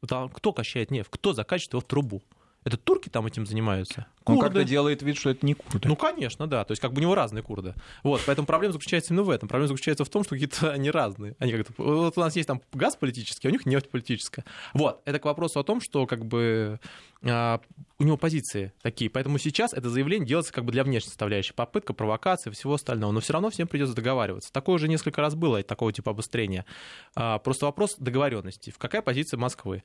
Вот, 0.00 0.32
кто 0.32 0.52
качает 0.54 0.90
нефть? 0.90 1.10
Кто 1.10 1.34
закачивает 1.34 1.72
его 1.74 1.80
в 1.80 1.84
трубу? 1.84 2.22
Это 2.64 2.78
турки 2.78 3.10
там 3.10 3.26
этим 3.26 3.46
занимаются? 3.46 4.06
Курды. 4.24 4.38
Он 4.38 4.44
как-то 4.44 4.64
делает 4.64 5.02
вид, 5.02 5.18
что 5.18 5.30
это 5.30 5.44
не 5.44 5.52
курды. 5.52 5.86
Ну, 5.86 5.96
конечно, 5.96 6.46
да. 6.46 6.64
То 6.64 6.72
есть, 6.72 6.80
как 6.80 6.92
бы 6.92 6.98
у 6.98 7.02
него 7.02 7.14
разные 7.14 7.42
курды. 7.42 7.74
Вот, 8.02 8.22
поэтому 8.24 8.46
проблема 8.46 8.72
заключается 8.72 9.12
именно 9.12 9.24
в 9.24 9.30
этом. 9.30 9.48
Проблема 9.48 9.68
заключается 9.68 10.04
в 10.04 10.08
том, 10.08 10.24
что 10.24 10.30
какие-то 10.30 10.72
они 10.72 10.90
разные. 10.90 11.36
Они 11.38 11.52
как-то... 11.52 11.74
Вот 11.76 12.16
у 12.16 12.20
нас 12.20 12.34
есть 12.36 12.48
там 12.48 12.62
газ 12.72 12.96
политический, 12.96 13.48
а 13.48 13.50
у 13.50 13.52
них 13.52 13.66
нефть 13.66 13.90
политическая. 13.90 14.44
Вот, 14.72 15.02
это 15.04 15.18
к 15.18 15.26
вопросу 15.26 15.60
о 15.60 15.64
том, 15.64 15.82
что 15.82 16.06
как 16.06 16.24
бы 16.24 16.80
а, 17.22 17.60
у 17.98 18.04
него 18.04 18.16
позиции 18.16 18.72
такие. 18.80 19.10
Поэтому 19.10 19.38
сейчас 19.38 19.74
это 19.74 19.90
заявление 19.90 20.26
делается 20.26 20.52
как 20.52 20.64
бы 20.64 20.72
для 20.72 20.84
внешней 20.84 21.08
составляющей. 21.08 21.52
Попытка, 21.52 21.92
провокация, 21.92 22.50
всего 22.52 22.74
остального. 22.74 23.12
Но 23.12 23.20
все 23.20 23.34
равно 23.34 23.50
всем 23.50 23.68
придется 23.68 23.94
договариваться. 23.94 24.52
Такое 24.52 24.76
уже 24.76 24.88
несколько 24.88 25.20
раз 25.20 25.34
было, 25.34 25.62
такого 25.62 25.92
типа 25.92 26.12
обострения. 26.12 26.64
А, 27.14 27.38
просто 27.38 27.66
вопрос 27.66 27.96
договоренности. 27.98 28.70
В 28.70 28.78
какая 28.78 29.02
позиция 29.02 29.38
Москвы? 29.38 29.82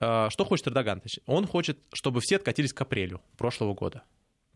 А, 0.00 0.30
что 0.30 0.44
хочет 0.44 0.68
Эрдоган? 0.68 1.02
Он 1.26 1.46
хочет, 1.46 1.78
чтобы 1.92 2.20
все 2.20 2.36
откатились 2.36 2.72
к 2.72 2.80
апрелю 2.80 3.20
прошлого 3.36 3.74
года. 3.74 4.02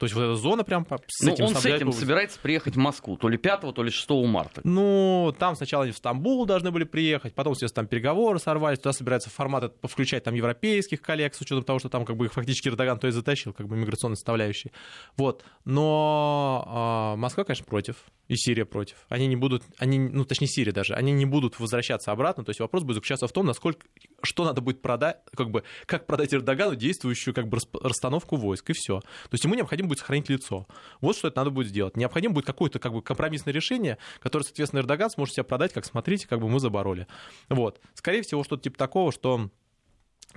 То 0.04 0.06
есть 0.06 0.14
вот 0.16 0.22
эта 0.24 0.34
зона 0.34 0.64
прям 0.64 0.86
с 1.06 1.22
ну, 1.22 1.32
этим 1.32 1.44
он 1.44 1.54
с 1.54 1.64
этим 1.64 1.90
собирается 1.92 2.38
приехать 2.38 2.74
в 2.74 2.78
Москву, 2.78 3.16
то 3.16 3.30
ли 3.30 3.38
5, 3.38 3.74
то 3.74 3.82
ли 3.82 3.90
6 3.90 4.10
марта. 4.26 4.60
Ну, 4.62 5.34
там 5.38 5.56
сначала 5.56 5.84
они 5.84 5.92
в 5.92 5.96
Стамбул 5.96 6.44
должны 6.44 6.70
были 6.70 6.84
приехать, 6.84 7.34
потом, 7.34 7.54
естественно, 7.54 7.84
там 7.84 7.88
переговоры 7.88 8.38
сорвались, 8.38 8.78
туда 8.78 8.92
собирается 8.92 9.30
формат 9.30 9.72
включать 9.82 10.22
там 10.22 10.34
европейских 10.34 11.00
коллег, 11.00 11.34
с 11.34 11.40
учетом 11.40 11.64
того, 11.64 11.78
что 11.78 11.88
там 11.88 12.04
как 12.04 12.18
бы 12.18 12.26
их 12.26 12.34
фактически 12.34 12.68
Эрдоган 12.68 12.98
то 12.98 13.08
и 13.08 13.12
затащил, 13.12 13.54
как 13.54 13.66
бы 13.66 13.76
миграционной 13.76 14.16
составляющей. 14.16 14.72
Вот. 15.16 15.42
Но 15.64 17.14
э, 17.14 17.18
Москва, 17.18 17.44
конечно, 17.44 17.64
против, 17.64 17.96
и 18.28 18.36
Сирия 18.36 18.66
против. 18.66 18.98
Они 19.08 19.26
не 19.26 19.36
будут, 19.36 19.62
они, 19.78 19.98
ну, 19.98 20.26
точнее, 20.26 20.48
Сирия 20.48 20.72
даже, 20.72 20.92
они 20.92 21.12
не 21.12 21.24
будут 21.24 21.58
возвращаться 21.58 22.12
обратно, 22.12 22.44
то 22.44 22.50
есть 22.50 22.60
вопрос 22.60 22.82
будет 22.82 22.96
заключаться 22.96 23.26
в 23.26 23.32
том, 23.32 23.46
насколько, 23.46 23.86
что 24.22 24.44
надо 24.44 24.60
будет 24.60 24.82
продать, 24.82 25.16
как 25.34 25.50
бы, 25.50 25.62
как 25.86 26.06
продать 26.06 26.34
Эрдогану 26.34 26.76
действующую 26.76 27.32
как 27.32 27.48
бы 27.48 27.56
расстановку 27.80 28.36
войск, 28.36 28.68
и 28.68 28.74
все. 28.74 29.00
То 29.00 29.28
есть 29.32 29.44
ему 29.44 29.54
необходимо 29.54 29.84
необходимо 29.84 29.88
будет 29.94 30.00
сохранить 30.00 30.28
лицо. 30.28 30.66
Вот 31.00 31.16
что 31.16 31.28
это 31.28 31.38
надо 31.38 31.50
будет 31.50 31.68
сделать. 31.68 31.96
Необходимо 31.96 32.34
будет 32.34 32.46
какое-то 32.46 32.78
как 32.78 32.92
бы 32.92 33.02
компромиссное 33.02 33.54
решение, 33.54 33.98
которое, 34.20 34.44
соответственно, 34.44 34.80
Эрдоган 34.80 35.10
сможет 35.10 35.34
себя 35.34 35.44
продать, 35.44 35.72
как 35.72 35.84
смотрите, 35.84 36.26
как 36.26 36.40
бы 36.40 36.48
мы 36.48 36.60
забороли. 36.60 37.06
Вот. 37.48 37.80
Скорее 37.94 38.22
всего, 38.22 38.44
что-то 38.44 38.62
типа 38.62 38.76
такого, 38.76 39.12
что 39.12 39.50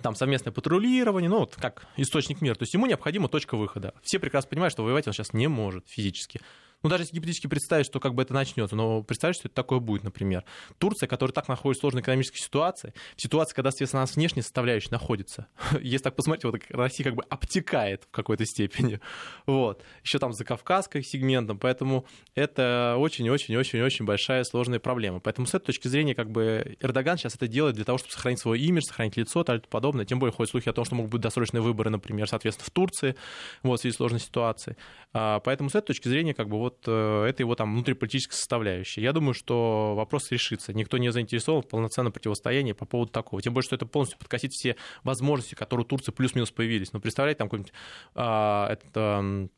там 0.01 0.15
совместное 0.15 0.53
патрулирование, 0.53 1.29
ну, 1.29 1.39
вот 1.39 1.55
как 1.55 1.87
источник 1.97 2.41
мира. 2.41 2.55
То 2.55 2.63
есть 2.63 2.73
ему 2.73 2.85
необходима 2.85 3.29
точка 3.29 3.57
выхода. 3.57 3.93
Все 4.03 4.19
прекрасно 4.19 4.49
понимают, 4.49 4.71
что 4.71 4.83
воевать 4.83 5.07
он 5.07 5.13
сейчас 5.13 5.33
не 5.33 5.47
может 5.47 5.87
физически. 5.87 6.41
Ну, 6.87 6.89
даже 6.89 7.03
если 7.03 7.15
гипотетически 7.15 7.47
представить, 7.47 7.85
что 7.85 7.99
как 7.99 8.15
бы 8.15 8.21
это 8.21 8.33
начнется, 8.33 8.73
но 8.77 9.03
представить, 9.03 9.35
что 9.35 9.49
это 9.49 9.55
такое 9.55 9.79
будет, 9.79 10.05
например. 10.05 10.45
Турция, 10.77 11.07
которая 11.07 11.33
так 11.33 11.49
находится 11.49 11.81
в 11.81 11.81
сложной 11.81 12.01
экономической 12.01 12.37
ситуации, 12.37 12.93
в 13.17 13.21
ситуации, 13.21 13.53
когда, 13.53 13.71
соответственно, 13.71 14.03
у 14.03 14.03
нас 14.03 14.15
внешняя 14.15 14.41
составляющая 14.41 14.91
находится. 14.91 15.47
Если 15.81 16.05
так 16.05 16.15
посмотреть, 16.15 16.45
вот 16.45 16.61
Россия 16.69 17.03
как 17.03 17.15
бы 17.15 17.23
обтекает 17.23 18.05
в 18.05 18.11
какой-то 18.11 18.45
степени. 18.45 19.01
Вот. 19.45 19.83
Еще 20.03 20.19
там 20.19 20.33
за 20.33 20.45
Кавказской 20.45 21.03
сегментом, 21.03 21.57
поэтому 21.57 22.05
это 22.35 22.95
очень-очень-очень-очень 22.97 24.05
большая 24.05 24.43
сложная 24.43 24.79
проблема. 24.79 25.19
Поэтому 25.19 25.47
с 25.47 25.53
этой 25.53 25.67
точки 25.67 25.87
зрения 25.87 26.15
как 26.15 26.29
бы 26.31 26.77
Эрдоган 26.79 27.17
сейчас 27.17 27.35
это 27.35 27.47
делает 27.47 27.75
для 27.75 27.83
того, 27.83 27.97
чтобы 27.97 28.13
сохранить 28.13 28.39
свой 28.39 28.59
имидж, 28.59 28.83
сохранить 28.83 29.17
лицо 29.17 29.41
и 29.41 29.43
тому 29.43 29.59
подобное. 29.69 30.05
Тем 30.05 30.19
более 30.19 30.33
ходят 30.33 30.51
слухи 30.51 30.69
о 30.69 30.73
том, 30.73 30.85
что 30.85 30.95
могут 30.95 31.11
быть 31.11 31.21
досрочные 31.21 31.61
выборы, 31.61 31.89
например, 31.89 32.27
соответственно, 32.27 32.65
в 32.65 32.71
Турции, 32.71 33.15
вот, 33.63 33.79
в 33.79 33.81
связи 33.81 33.93
с 33.93 33.97
сложной 33.97 34.19
ситуацией. 34.19 34.77
А, 35.13 35.39
поэтому 35.39 35.69
с 35.69 35.75
этой 35.75 35.87
точки 35.87 36.07
зрения 36.07 36.33
как 36.33 36.47
бы 36.49 36.57
вот 36.57 36.76
э, 36.85 37.25
это 37.25 37.43
его 37.43 37.55
там 37.55 37.73
внутриполитическая 37.73 38.35
составляющая. 38.35 39.01
Я 39.01 39.13
думаю, 39.13 39.33
что 39.33 39.93
вопрос 39.95 40.31
решится. 40.31 40.73
Никто 40.73 40.97
не 40.97 41.11
заинтересован 41.11 41.61
в 41.61 41.67
полноценном 41.67 42.11
противостоянии 42.13 42.73
по 42.73 42.85
поводу 42.85 43.11
такого. 43.11 43.41
Тем 43.41 43.53
более, 43.53 43.65
что 43.65 43.75
это 43.75 43.85
полностью 43.85 44.19
подкосит 44.19 44.51
все 44.51 44.75
возможности, 45.03 45.55
которые 45.55 45.85
у 45.85 45.87
Турции 45.87 46.11
плюс-минус 46.11 46.51
появились. 46.51 46.93
Ну, 46.93 46.99
представляете, 46.99 47.39
там 47.39 47.47
какой-нибудь 47.47 47.73
а, 48.15 48.67
это, 48.69 49.49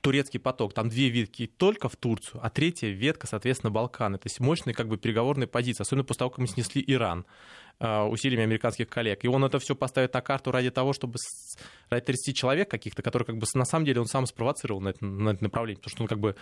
турецкий 0.00 0.40
поток, 0.40 0.74
там 0.74 0.88
две 0.88 1.08
ветки 1.08 1.46
только 1.46 1.88
в 1.88 1.96
Турцию, 1.96 2.40
а 2.42 2.50
третья 2.50 2.88
ветка, 2.88 3.26
соответственно, 3.26 3.70
Балканы. 3.70 4.18
То 4.18 4.26
есть 4.26 4.40
мощные 4.40 4.74
как 4.74 4.88
бы 4.88 4.96
переговорные 4.96 5.46
позиции, 5.46 5.82
особенно 5.82 6.04
после 6.04 6.18
того, 6.20 6.30
как 6.30 6.38
мы 6.38 6.46
снесли 6.46 6.82
Иран 6.86 7.26
а, 7.78 8.06
усилиями 8.06 8.44
американских 8.44 8.88
коллег. 8.88 9.24
И 9.24 9.28
он 9.28 9.44
это 9.44 9.58
все 9.58 9.74
поставит 9.74 10.14
на 10.14 10.20
карту 10.20 10.50
ради 10.50 10.70
того, 10.70 10.92
чтобы 10.92 11.18
ради 11.88 12.04
30 12.04 12.36
человек 12.36 12.70
каких-то, 12.70 13.02
которые 13.02 13.26
как 13.26 13.38
бы 13.38 13.46
на 13.54 13.64
самом 13.64 13.84
деле 13.84 14.00
он 14.00 14.06
сам 14.06 14.26
спровоцировал 14.26 14.80
на 14.80 14.90
это, 14.90 15.04
на 15.04 15.30
это 15.30 15.42
направление, 15.42 15.80
потому 15.80 15.90
что 15.90 16.02
он 16.02 16.08
как 16.08 16.20
бы 16.20 16.36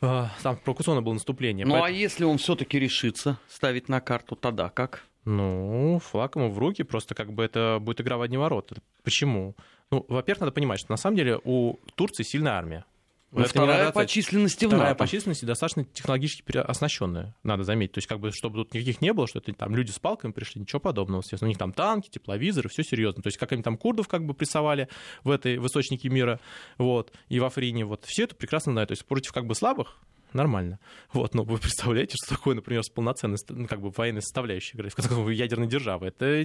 а, 0.00 0.30
там 0.42 0.56
провокационное 0.56 1.02
было 1.02 1.14
наступление. 1.14 1.66
Ну 1.66 1.72
Поэтому... 1.72 1.94
а 1.94 1.98
если 1.98 2.24
он 2.24 2.38
все-таки 2.38 2.78
решится 2.78 3.38
ставить 3.48 3.88
на 3.88 4.00
карту, 4.00 4.36
тогда 4.36 4.68
как? 4.68 5.04
Ну, 5.26 5.98
флаг 5.98 6.36
ему 6.36 6.50
в 6.50 6.58
руки, 6.58 6.84
просто 6.84 7.16
как 7.16 7.32
бы 7.32 7.42
это 7.42 7.78
будет 7.80 8.00
игра 8.00 8.16
в 8.16 8.22
одни 8.22 8.38
ворота. 8.38 8.76
Почему? 9.02 9.56
Ну, 9.90 10.06
во-первых, 10.08 10.40
надо 10.40 10.52
понимать, 10.52 10.78
что 10.78 10.92
на 10.92 10.96
самом 10.96 11.16
деле 11.16 11.40
у 11.42 11.78
Турции 11.96 12.22
сильная 12.22 12.52
армия. 12.52 12.84
Ну, 13.32 13.44
вторая 13.44 13.90
по 13.90 14.06
численности 14.06 14.66
в 14.66 14.68
Вторая 14.68 14.94
по 14.94 15.06
численности 15.08 15.44
достаточно 15.44 15.84
технологически 15.84 16.56
оснащенная, 16.56 17.34
надо 17.42 17.64
заметить. 17.64 17.94
То 17.94 17.98
есть, 17.98 18.06
как 18.06 18.20
бы, 18.20 18.30
чтобы 18.30 18.54
тут 18.54 18.72
никаких 18.72 19.00
не 19.00 19.12
было, 19.12 19.26
что 19.26 19.40
это 19.40 19.52
там 19.52 19.74
люди 19.74 19.90
с 19.90 19.98
палками 19.98 20.30
пришли, 20.30 20.60
ничего 20.60 20.78
подобного. 20.78 21.22
Естественно, 21.22 21.48
у 21.48 21.50
них 21.50 21.58
там 21.58 21.72
танки, 21.72 22.08
тепловизоры, 22.08 22.68
все 22.68 22.84
серьезно. 22.84 23.22
То 23.22 23.26
есть, 23.26 23.36
как 23.36 23.50
они 23.50 23.64
там 23.64 23.76
курдов 23.76 24.06
как 24.06 24.24
бы 24.24 24.32
прессовали 24.32 24.88
в 25.24 25.30
этой 25.30 25.58
в 25.58 25.66
источнике 25.66 26.08
мира, 26.08 26.38
вот, 26.78 27.12
и 27.28 27.40
в 27.40 27.44
Африне, 27.44 27.84
вот, 27.84 28.04
все 28.04 28.24
это 28.24 28.36
прекрасно 28.36 28.72
знают. 28.72 28.88
То 28.88 28.92
есть, 28.92 29.04
против 29.04 29.32
как 29.32 29.46
бы 29.46 29.56
слабых 29.56 29.98
нормально. 30.36 30.78
Вот, 31.12 31.34
но 31.34 31.42
вы 31.42 31.58
представляете, 31.58 32.14
что 32.16 32.36
такое, 32.36 32.54
например, 32.54 32.82
с 32.82 32.88
полноценной, 32.88 33.38
ну, 33.48 33.66
как 33.66 33.80
бы, 33.80 33.90
военной 33.90 34.22
составляющей, 34.22 34.76
в 34.76 34.94
конце 34.94 35.08
концов, 35.08 35.30
ядерной 35.30 35.66
державы. 35.66 36.08
Это 36.08 36.44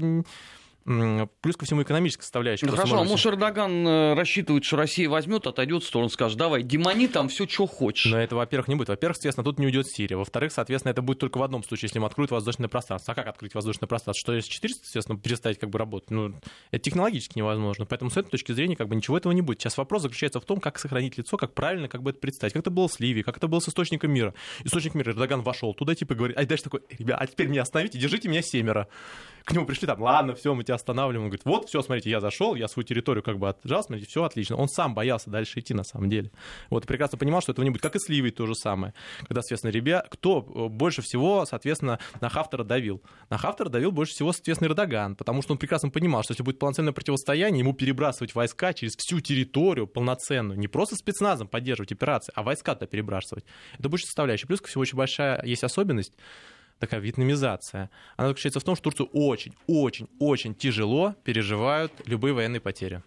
плюс 0.83 1.57
ко 1.57 1.65
всему 1.65 1.83
экономическая 1.83 2.23
составляющая. 2.23 2.65
Ну, 2.65 2.71
хорошо, 2.71 2.99
а 2.99 3.03
может 3.03 3.25
Эрдоган 3.25 3.87
э, 3.87 4.13
рассчитывает, 4.15 4.63
что 4.63 4.77
Россия 4.77 5.07
возьмет, 5.07 5.45
отойдет 5.45 5.83
в 5.83 5.87
сторону, 5.87 6.09
скажет, 6.09 6.37
давай, 6.37 6.63
демони 6.63 7.07
там 7.07 7.29
все, 7.29 7.47
что 7.47 7.67
хочешь. 7.67 8.11
Но 8.11 8.19
это, 8.19 8.35
во-первых, 8.35 8.67
не 8.67 8.75
будет. 8.75 8.89
Во-первых, 8.89 9.17
соответственно, 9.17 9.45
тут 9.45 9.59
не 9.59 9.67
уйдет 9.67 9.87
Сирия. 9.87 10.17
Во-вторых, 10.17 10.51
соответственно, 10.51 10.91
это 10.91 11.01
будет 11.01 11.19
только 11.19 11.37
в 11.37 11.43
одном 11.43 11.63
случае, 11.63 11.87
если 11.87 11.99
им 11.99 12.05
откроют 12.05 12.31
воздушное 12.31 12.67
пространство. 12.67 13.11
А 13.11 13.15
как 13.15 13.27
открыть 13.27 13.53
воздушное 13.53 13.87
пространство? 13.87 14.19
Что 14.19 14.33
если 14.33 14.49
400, 14.49 14.83
соответственно, 14.85 15.19
перестать 15.19 15.59
как 15.59 15.69
бы 15.69 15.77
работать? 15.77 16.09
Ну, 16.09 16.33
это 16.71 16.83
технологически 16.83 17.37
невозможно. 17.37 17.85
Поэтому 17.85 18.09
с 18.09 18.17
этой 18.17 18.29
точки 18.29 18.51
зрения 18.51 18.75
как 18.75 18.87
бы 18.87 18.95
ничего 18.95 19.17
этого 19.17 19.33
не 19.33 19.41
будет. 19.41 19.61
Сейчас 19.61 19.77
вопрос 19.77 20.01
заключается 20.01 20.39
в 20.39 20.45
том, 20.45 20.59
как 20.59 20.79
сохранить 20.79 21.17
лицо, 21.17 21.37
как 21.37 21.53
правильно 21.53 21.87
как 21.87 22.01
бы 22.01 22.09
это 22.09 22.19
представить. 22.19 22.53
Как 22.53 22.61
это 22.61 22.71
было 22.71 22.87
с 22.87 22.99
Ливией, 22.99 23.23
как 23.23 23.37
это 23.37 23.47
было 23.47 23.59
с 23.59 23.69
источником 23.69 24.11
мира. 24.11 24.33
Источник 24.63 24.95
мира, 24.95 25.11
Эрдоган 25.11 25.41
вошел 25.41 25.73
туда, 25.73 25.93
типа, 25.93 26.15
говорит, 26.15 26.37
а 26.37 26.45
дальше 26.45 26.63
такой, 26.63 26.81
ребят, 26.97 27.17
а 27.21 27.27
теперь 27.27 27.47
меня 27.47 27.61
остановите, 27.61 27.99
держите 27.99 28.27
меня 28.27 28.41
семеро 28.41 28.87
к 29.43 29.53
нему 29.53 29.65
пришли 29.65 29.87
там, 29.87 30.01
ладно, 30.01 30.35
все, 30.35 30.53
мы 30.53 30.63
тебя 30.63 30.70
останавливаем. 30.75 31.25
Он 31.25 31.29
говорит, 31.29 31.45
вот, 31.45 31.67
все, 31.67 31.81
смотрите, 31.81 32.09
я 32.09 32.19
зашел, 32.19 32.55
я 32.55 32.67
свою 32.67 32.85
территорию 32.85 33.23
как 33.23 33.37
бы 33.37 33.49
отжал, 33.49 33.83
смотрите, 33.83 34.09
все 34.09 34.23
отлично. 34.23 34.55
Он 34.55 34.67
сам 34.67 34.93
боялся 34.93 35.29
дальше 35.29 35.59
идти 35.59 35.73
на 35.73 35.83
самом 35.83 36.09
деле. 36.09 36.31
Вот, 36.69 36.85
прекрасно 36.85 37.17
понимал, 37.17 37.41
что 37.41 37.51
этого 37.51 37.63
не 37.63 37.69
будет. 37.69 37.81
Как 37.81 37.95
и 37.95 37.99
с 37.99 38.09
Ливией 38.09 38.31
то 38.31 38.45
же 38.45 38.55
самое. 38.55 38.93
Когда, 39.19 39.41
соответственно, 39.41 39.71
ребят, 39.71 40.07
кто 40.09 40.39
э, 40.39 40.67
больше 40.67 41.01
всего, 41.01 41.45
соответственно, 41.45 41.99
на 42.19 42.29
Хафтера 42.29 42.63
давил? 42.63 43.01
На 43.29 43.37
Хафтера 43.37 43.69
давил 43.69 43.91
больше 43.91 44.13
всего, 44.13 44.31
соответственно, 44.33 44.69
Эрдоган, 44.69 45.15
потому 45.15 45.41
что 45.41 45.53
он 45.53 45.57
прекрасно 45.57 45.89
понимал, 45.89 46.23
что 46.23 46.33
если 46.33 46.43
будет 46.43 46.59
полноценное 46.59 46.93
противостояние, 46.93 47.59
ему 47.59 47.73
перебрасывать 47.73 48.35
войска 48.35 48.73
через 48.73 48.95
всю 48.95 49.19
территорию 49.19 49.87
полноценную, 49.87 50.59
не 50.59 50.67
просто 50.67 50.95
спецназом 50.95 51.47
поддерживать 51.47 51.91
операции, 51.91 52.31
а 52.35 52.43
войска-то 52.43 52.87
перебрасывать. 52.87 53.45
Это 53.77 53.89
будет 53.89 54.05
составляющая. 54.05 54.47
Плюс 54.47 54.61
ко 54.61 54.67
всему 54.67 54.81
очень 54.81 54.97
большая 54.97 55.43
есть 55.45 55.63
особенность, 55.63 56.13
такая 56.81 56.99
вьетнамизация, 56.99 57.89
она 58.17 58.27
заключается 58.27 58.59
в 58.59 58.63
том, 58.63 58.75
что 58.75 58.83
Турцию 58.83 59.09
очень-очень-очень 59.13 60.55
тяжело 60.55 61.15
переживают 61.23 61.93
любые 62.05 62.33
военные 62.33 62.59
потери 62.59 63.01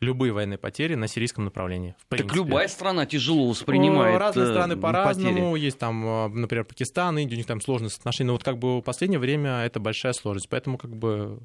любые 0.00 0.32
военные 0.32 0.58
потери 0.58 0.96
на 0.96 1.08
сирийском 1.08 1.44
направлении. 1.44 1.94
В 2.10 2.16
так 2.16 2.34
любая 2.34 2.68
страна 2.68 3.06
тяжело 3.06 3.48
воспринимает 3.48 4.18
Разные 4.18 4.48
э, 4.48 4.50
страны 4.50 4.76
по-разному. 4.76 5.56
Есть 5.56 5.78
там, 5.78 6.06
э, 6.06 6.28
например, 6.28 6.64
Пакистан, 6.64 7.18
Индия, 7.18 7.36
у 7.36 7.38
них 7.38 7.46
там 7.46 7.62
сложные 7.62 7.88
отношения. 7.88 8.28
Но 8.28 8.34
вот 8.34 8.44
как 8.44 8.58
бы 8.58 8.80
в 8.80 8.82
последнее 8.82 9.18
время 9.18 9.64
это 9.64 9.80
большая 9.80 10.12
сложность. 10.12 10.48
Поэтому 10.50 10.76
как 10.76 10.94
бы 10.94 11.38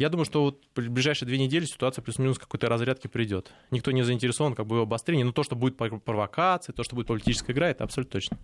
я 0.00 0.08
думаю, 0.08 0.24
что 0.24 0.42
вот 0.42 0.62
в 0.74 0.88
ближайшие 0.88 1.26
две 1.28 1.38
недели 1.38 1.66
ситуация 1.66 2.02
плюс-минус 2.02 2.38
какой-то 2.38 2.68
разрядки 2.68 3.06
придет. 3.06 3.52
Никто 3.70 3.90
не 3.90 4.02
заинтересован 4.02 4.54
как 4.54 4.66
бы 4.66 4.78
в 4.78 4.80
обострении, 4.80 5.24
но 5.24 5.32
то, 5.32 5.42
что 5.42 5.56
будет 5.56 5.76
провокация, 5.76 6.72
то, 6.72 6.82
что 6.82 6.96
будет 6.96 7.06
политическая 7.06 7.52
игра, 7.52 7.68
это 7.68 7.84
абсолютно 7.84 8.12
точно. 8.12 8.38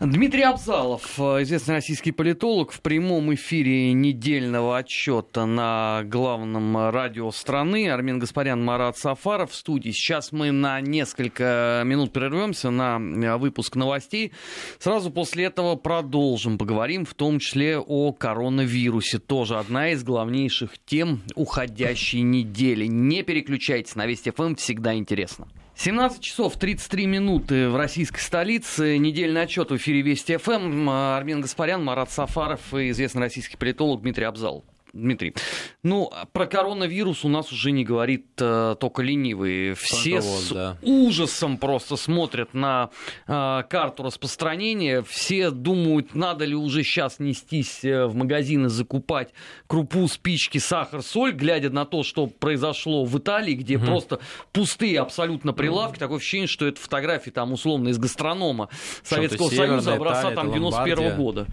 Дмитрий 0.00 0.42
Абзалов, 0.42 1.18
известный 1.18 1.74
российский 1.74 2.12
политолог, 2.12 2.70
в 2.70 2.80
прямом 2.82 3.34
эфире 3.34 3.92
недельного 3.92 4.78
отчета 4.78 5.44
на 5.44 6.04
главном 6.04 6.90
радио 6.90 7.32
страны. 7.32 7.90
Армен 7.90 8.20
Гаспарян, 8.20 8.64
Марат 8.64 8.96
Сафаров 8.96 9.50
в 9.50 9.56
студии. 9.56 9.90
Сейчас 9.90 10.30
мы 10.30 10.52
на 10.52 10.80
несколько 10.80 11.82
минут 11.84 12.12
прервемся 12.12 12.70
на 12.70 13.38
выпуск 13.38 13.74
новостей. 13.74 14.30
Сразу 14.78 15.10
после 15.10 15.46
этого 15.46 15.74
продолжим. 15.74 16.58
Поговорим 16.58 17.04
в 17.04 17.14
том 17.14 17.40
числе 17.40 17.80
о 17.80 18.12
коронавирусе. 18.12 19.18
Тоже 19.18 19.58
одна 19.58 19.90
из 19.90 20.04
главнейших 20.04 20.74
тем 20.86 21.22
уходящей 21.34 22.20
недели. 22.20 22.86
Не 22.86 23.24
переключайтесь 23.24 23.96
на 23.96 24.06
Вести 24.06 24.30
ФМ, 24.30 24.54
всегда 24.54 24.94
интересно. 24.94 25.48
17 25.80 26.20
часов 26.20 26.56
33 26.56 27.06
минуты 27.06 27.68
в 27.68 27.76
российской 27.76 28.18
столице. 28.18 28.98
Недельный 28.98 29.42
отчет 29.42 29.70
в 29.70 29.76
эфире 29.76 30.02
Вести 30.02 30.36
ФМ. 30.36 30.90
Армен 30.90 31.40
Гаспарян, 31.40 31.84
Марат 31.84 32.10
Сафаров 32.10 32.74
и 32.74 32.90
известный 32.90 33.20
российский 33.20 33.56
политолог 33.56 34.02
Дмитрий 34.02 34.24
Абзал. 34.24 34.64
Дмитрий, 34.98 35.34
ну, 35.82 36.10
про 36.32 36.46
коронавирус 36.46 37.24
у 37.24 37.28
нас 37.28 37.52
уже 37.52 37.70
не 37.70 37.84
говорит 37.84 38.26
э, 38.38 38.76
только 38.78 39.02
ленивый. 39.02 39.74
Все 39.74 40.20
с 40.20 40.50
да. 40.50 40.76
ужасом 40.82 41.56
просто 41.56 41.96
смотрят 41.96 42.52
на 42.52 42.90
э, 43.26 43.62
карту 43.68 44.02
распространения. 44.02 45.02
Все 45.02 45.50
думают, 45.50 46.14
надо 46.14 46.44
ли 46.44 46.54
уже 46.54 46.82
сейчас 46.82 47.18
нестись 47.18 47.84
э, 47.84 48.06
в 48.06 48.14
магазины, 48.14 48.68
закупать 48.68 49.32
крупу, 49.66 50.08
спички, 50.08 50.58
сахар, 50.58 51.02
соль, 51.02 51.32
глядя 51.32 51.70
на 51.70 51.84
то, 51.84 52.02
что 52.02 52.26
произошло 52.26 53.04
в 53.04 53.18
Италии, 53.18 53.54
где 53.54 53.76
угу. 53.76 53.86
просто 53.86 54.20
пустые 54.52 55.00
абсолютно 55.00 55.52
прилавки. 55.52 55.96
Угу. 55.96 56.00
Такое 56.00 56.18
ощущение, 56.18 56.48
что 56.48 56.66
это 56.66 56.80
фотографии 56.80 57.30
там 57.30 57.52
условно 57.52 57.88
из 57.88 57.98
гастронома 57.98 58.68
Советского 59.02 59.48
Союза 59.48 59.94
образца 59.94 60.32
там 60.32 60.52
91 60.52 60.98
-го 60.98 61.16
года. 61.16 61.46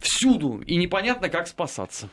Всюду. 0.00 0.62
И 0.66 0.76
непонятно, 0.76 1.28
как 1.28 1.46
спасаться. 1.46 2.08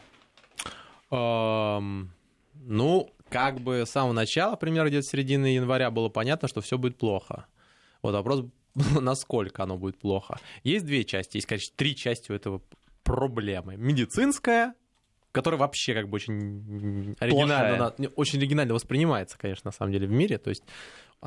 Ну, 1.14 3.10
как 3.30 3.60
бы 3.60 3.86
с 3.86 3.90
самого 3.90 4.14
начала, 4.14 4.56
примерно 4.56 4.90
где-то 4.90 5.08
середины 5.08 5.48
января, 5.48 5.92
было 5.92 6.10
понятно, 6.10 6.48
что 6.48 6.62
все 6.62 6.78
будет 6.78 6.98
плохо. 6.98 7.48
Вот 8.02 8.14
вопрос, 8.14 8.46
насколько 9.02 9.64
оно 9.64 9.78
будет 9.78 9.98
плохо. 10.00 10.40
Есть 10.64 10.86
две 10.86 11.04
части, 11.04 11.38
есть, 11.38 11.48
конечно, 11.48 11.74
три 11.76 11.96
части 11.96 12.32
у 12.32 12.36
этого 12.36 12.62
проблемы. 13.04 13.76
Медицинская, 13.76 14.76
которая 15.32 15.60
вообще 15.60 15.94
как 15.94 16.10
бы 16.10 16.16
очень 16.16 17.16
оригинально, 17.20 17.94
очень 18.16 18.40
оригинально 18.40 18.74
воспринимается, 18.74 19.38
конечно, 19.38 19.70
на 19.70 19.72
самом 19.72 19.92
деле 19.92 20.08
в 20.08 20.12
мире. 20.12 20.38
То 20.38 20.50
есть, 20.50 20.64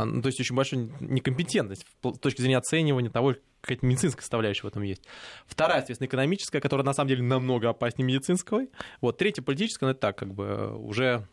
ну, 0.05 0.21
то 0.21 0.27
есть 0.27 0.39
очень 0.41 0.55
большая 0.55 0.89
некомпетентность 1.01 1.87
с 2.03 2.19
точки 2.19 2.41
зрения 2.41 2.59
оценивания 2.59 3.11
того, 3.11 3.35
какая-то 3.61 3.87
медицинская 3.87 4.23
составляющая 4.23 4.63
в 4.63 4.67
этом 4.67 4.83
есть. 4.83 5.03
Вторая, 5.47 5.81
естественно, 5.81 6.07
экономическая, 6.07 6.61
которая 6.61 6.85
на 6.85 6.93
самом 6.93 7.09
деле 7.09 7.23
намного 7.23 7.71
опаснее 7.71 8.07
медицинской. 8.07 8.71
Вот 9.01 9.19
третья 9.19 9.43
политическая, 9.43 9.87
ну 9.87 9.91
это 9.93 10.01
так, 10.01 10.19
как 10.19 10.35
бы 10.35 10.77
уже 10.77 11.27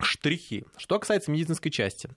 штрихи. 0.00 0.64
Что 0.76 0.98
касается 0.98 1.30
медицинской 1.30 1.70
части. 1.70 2.08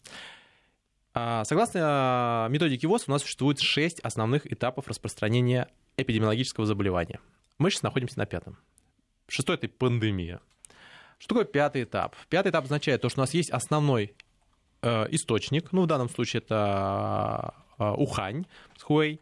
А, 1.13 1.43
согласно 1.45 1.79
а, 1.83 2.47
методике 2.49 2.87
ВОЗ, 2.87 3.05
у 3.07 3.11
нас 3.11 3.21
существует 3.21 3.59
шесть 3.59 3.99
основных 4.01 4.51
этапов 4.51 4.87
распространения 4.87 5.69
эпидемиологического 5.97 6.65
заболевания. 6.65 7.19
Мы 7.57 7.69
сейчас 7.69 7.83
находимся 7.83 8.17
на 8.17 8.25
пятом. 8.25 8.57
Шестой— 9.27 9.55
это 9.57 9.69
пандемия. 9.69 10.41
Что 11.17 11.29
такое 11.29 11.45
пятый 11.45 11.83
этап? 11.83 12.15
Пятый 12.29 12.49
этап 12.49 12.65
означает 12.65 13.01
то, 13.01 13.09
что 13.09 13.21
у 13.21 13.23
нас 13.23 13.33
есть 13.33 13.49
основной 13.49 14.13
источник, 14.85 15.71
ну, 15.71 15.81
в 15.81 15.87
данном 15.87 16.09
случае 16.09 16.41
это 16.41 17.53
Ухань, 17.77 18.45
Хуэй, 18.81 19.19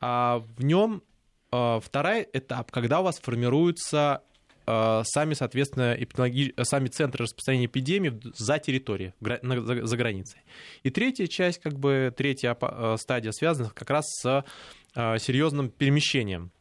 а 0.00 0.44
в 0.56 0.62
нем 0.62 1.02
второй 1.50 2.28
этап, 2.32 2.70
когда 2.70 3.00
у 3.00 3.02
вас 3.02 3.18
формируются 3.18 4.22
сами, 4.66 5.34
соответственно, 5.34 5.96
эпидемиологи... 5.98 6.54
сами 6.62 6.86
центры 6.88 7.24
распространения 7.24 7.66
эпидемии 7.66 8.20
за 8.36 8.58
территорией, 8.58 9.14
за 9.20 9.96
границей. 9.96 10.42
И 10.84 10.90
третья 10.90 11.26
часть, 11.26 11.58
как 11.60 11.78
бы 11.78 12.14
третья 12.16 12.56
стадия 12.96 13.32
связана 13.32 13.70
как 13.70 13.90
раз 13.90 14.04
с 14.22 14.44
серьезным 14.94 15.70
перемещением 15.70 16.52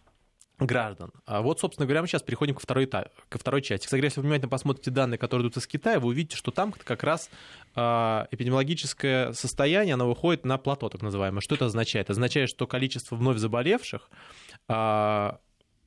граждан. 0.60 1.12
А 1.26 1.42
вот, 1.42 1.60
собственно 1.60 1.86
говоря, 1.86 2.02
мы 2.02 2.08
сейчас 2.08 2.22
переходим 2.22 2.56
ко 2.56 2.62
второй, 2.62 2.88
ко 2.88 3.38
второй 3.38 3.62
части. 3.62 3.86
Кстати, 3.86 4.04
если 4.04 4.20
вы 4.20 4.26
внимательно 4.26 4.50
посмотрите 4.50 4.92
данные, 4.92 5.18
которые 5.18 5.46
идут 5.46 5.58
из 5.58 5.68
Китая, 5.68 6.00
вы 6.00 6.10
увидите, 6.10 6.36
что 6.36 6.52
там 6.52 6.72
как 6.72 7.04
раз 7.04 7.30
а, 7.76 8.28
эпидемиологическое 8.32 9.34
состояние, 9.34 9.94
оно 9.94 10.08
выходит 10.08 10.46
на 10.46 10.58
плато, 10.58 10.90
так 10.90 11.02
называемое. 11.02 11.42
Что 11.42 11.56
это 11.56 11.66
означает? 11.66 12.06
Это 12.06 12.14
означает, 12.14 12.50
что 12.50 12.68
количество 12.68 13.16
вновь 13.16 13.38
заболевших 13.38 14.10
а, 14.68 15.40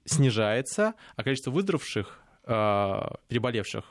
снижается, 0.04 0.94
а 1.16 1.22
количество 1.22 1.50
выздоровевших, 1.50 2.18
переболевших 2.44 3.85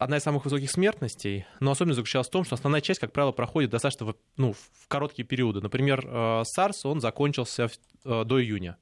одна 0.00 0.16
из 0.16 0.24
самых 0.24 0.44
высоких 0.44 0.72
смертностей, 0.72 1.46
но 1.60 1.70
особенность 1.70 1.98
заключалась 1.98 2.26
в 2.26 2.32
том, 2.32 2.44
что 2.44 2.56
основная 2.56 2.80
часть, 2.80 2.98
как 2.98 3.12
правило, 3.12 3.30
проходит 3.30 3.70
достаточно 3.70 4.06
в, 4.06 4.16
ну, 4.36 4.52
в 4.52 4.88
короткие 4.88 5.26
периоды. 5.26 5.60
Например, 5.60 6.04
а, 6.04 6.42
SARS, 6.42 6.80
он 6.82 7.00
закончился 7.00 7.70
до 8.02 8.42
июня. 8.42 8.78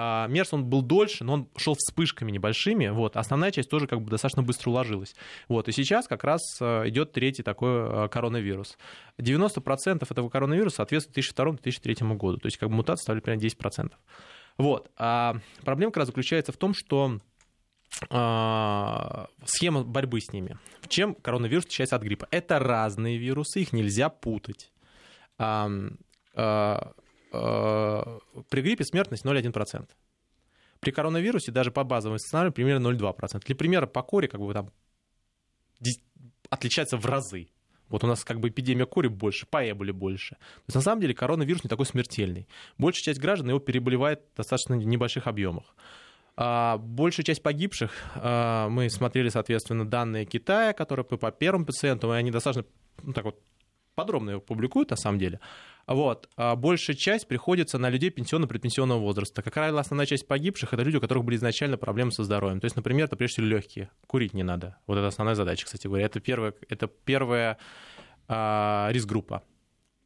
А, 0.00 0.28
Мерс, 0.28 0.52
он 0.52 0.64
был 0.64 0.82
дольше, 0.82 1.24
но 1.24 1.32
он 1.32 1.48
шел 1.56 1.74
вспышками 1.74 2.30
небольшими, 2.30 2.86
вот, 2.86 3.16
основная 3.16 3.50
часть 3.50 3.68
тоже 3.68 3.88
как 3.88 4.00
бы 4.00 4.08
достаточно 4.08 4.44
быстро 4.44 4.70
уложилась. 4.70 5.16
Вот, 5.48 5.66
и 5.66 5.72
сейчас 5.72 6.06
как 6.06 6.22
раз 6.22 6.40
э, 6.60 6.88
идет 6.88 7.10
третий 7.10 7.42
такой 7.42 8.04
э, 8.04 8.08
коронавирус. 8.08 8.78
90% 9.18 10.06
этого 10.08 10.28
коронавируса 10.28 10.76
соответствует 10.76 11.18
2002-2003 11.36 12.16
году, 12.16 12.38
то 12.38 12.46
есть 12.46 12.58
как 12.58 12.68
бы 12.68 12.76
мутация 12.76 12.98
составляет 12.98 13.24
примерно 13.24 13.44
10%. 13.44 13.92
Вот, 14.56 14.88
а 14.96 15.34
проблема 15.64 15.90
как 15.90 16.02
раз 16.02 16.06
заключается 16.06 16.52
в 16.52 16.56
том, 16.56 16.74
что 16.74 17.18
а, 18.10 19.26
схема 19.46 19.82
борьбы 19.82 20.20
с 20.20 20.32
ними. 20.32 20.58
Чем 20.86 21.16
коронавирус 21.16 21.64
отличается 21.64 21.96
от 21.96 22.02
гриппа? 22.02 22.28
Это 22.30 22.60
разные 22.60 23.18
вирусы, 23.18 23.62
их 23.62 23.72
нельзя 23.72 24.10
путать. 24.10 24.70
Э, 27.32 28.18
при 28.48 28.62
гриппе 28.62 28.84
смертность 28.84 29.24
0,1%. 29.24 29.88
При 30.80 30.90
коронавирусе 30.92 31.52
даже 31.52 31.70
по 31.70 31.84
базовому 31.84 32.18
сценарию 32.18 32.52
примерно 32.52 32.88
0,2%. 32.88 33.44
Для 33.44 33.56
примера 33.56 33.86
по 33.86 34.02
коре 34.02 34.28
как 34.28 34.40
бы 34.40 34.52
там 34.52 34.70
отличается 36.50 36.96
в 36.96 37.04
разы. 37.06 37.48
Вот 37.88 38.04
у 38.04 38.06
нас 38.06 38.24
как 38.24 38.38
бы 38.38 38.48
эпидемия 38.48 38.86
кори 38.86 39.08
больше, 39.08 39.46
по 39.46 39.68
эболе 39.68 39.92
больше. 39.92 40.36
То 40.36 40.62
есть 40.68 40.74
на 40.76 40.80
самом 40.82 41.00
деле 41.00 41.14
коронавирус 41.14 41.64
не 41.64 41.68
такой 41.68 41.86
смертельный. 41.86 42.46
Большая 42.76 43.02
часть 43.02 43.20
граждан 43.20 43.48
его 43.48 43.58
переболевает 43.58 44.20
в 44.34 44.36
достаточно 44.36 44.74
небольших 44.74 45.26
объемах. 45.26 45.74
А 46.36 46.76
большая 46.78 47.24
часть 47.24 47.42
погибших, 47.42 47.90
а, 48.14 48.68
мы 48.68 48.90
смотрели, 48.90 49.28
соответственно, 49.28 49.84
данные 49.84 50.24
Китая, 50.24 50.72
которые 50.72 51.04
по 51.04 51.32
первым 51.32 51.64
пациентам, 51.64 52.12
и 52.12 52.16
они 52.16 52.30
достаточно 52.30 52.64
ну, 53.02 53.12
так 53.12 53.24
вот, 53.24 53.40
подробно 53.98 54.30
его 54.30 54.40
публикуют 54.40 54.90
на 54.90 54.96
самом 54.96 55.18
деле. 55.18 55.40
Вот. 55.88 56.28
А 56.36 56.54
большая 56.54 56.94
часть 56.94 57.26
приходится 57.26 57.78
на 57.78 57.90
людей 57.90 58.10
пенсионно-предпенсионного 58.10 59.00
возраста. 59.00 59.42
Как 59.42 59.54
правило, 59.54 59.80
основная 59.80 60.06
часть 60.06 60.28
погибших— 60.28 60.72
это 60.72 60.84
люди, 60.84 60.98
у 60.98 61.00
которых 61.00 61.24
были 61.24 61.34
изначально 61.34 61.78
проблемы 61.78 62.12
со 62.12 62.22
здоровьем. 62.22 62.60
То 62.60 62.66
есть, 62.66 62.76
например, 62.76 63.06
это 63.06 63.16
прежде 63.16 63.34
всего 63.34 63.46
легкие. 63.46 63.90
Курить 64.06 64.34
не 64.34 64.44
надо. 64.44 64.76
Вот 64.86 64.98
это 64.98 65.08
основная 65.08 65.34
задача, 65.34 65.64
кстати 65.64 65.88
говоря. 65.88 66.06
Это 66.06 66.20
первая, 66.20 66.54
это 66.68 66.86
первая 66.86 67.58
а, 68.28 68.88
риск-группа. 68.92 69.42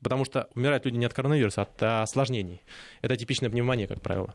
Потому 0.02 0.24
что 0.24 0.48
умирают 0.54 0.86
люди 0.86 0.96
не 0.96 1.04
от 1.04 1.12
коронавируса, 1.12 1.60
а 1.60 1.64
от 1.64 1.82
осложнений. 2.04 2.62
Это 3.02 3.14
типичная 3.16 3.50
пневмония, 3.50 3.86
как 3.86 4.00
правило. 4.00 4.34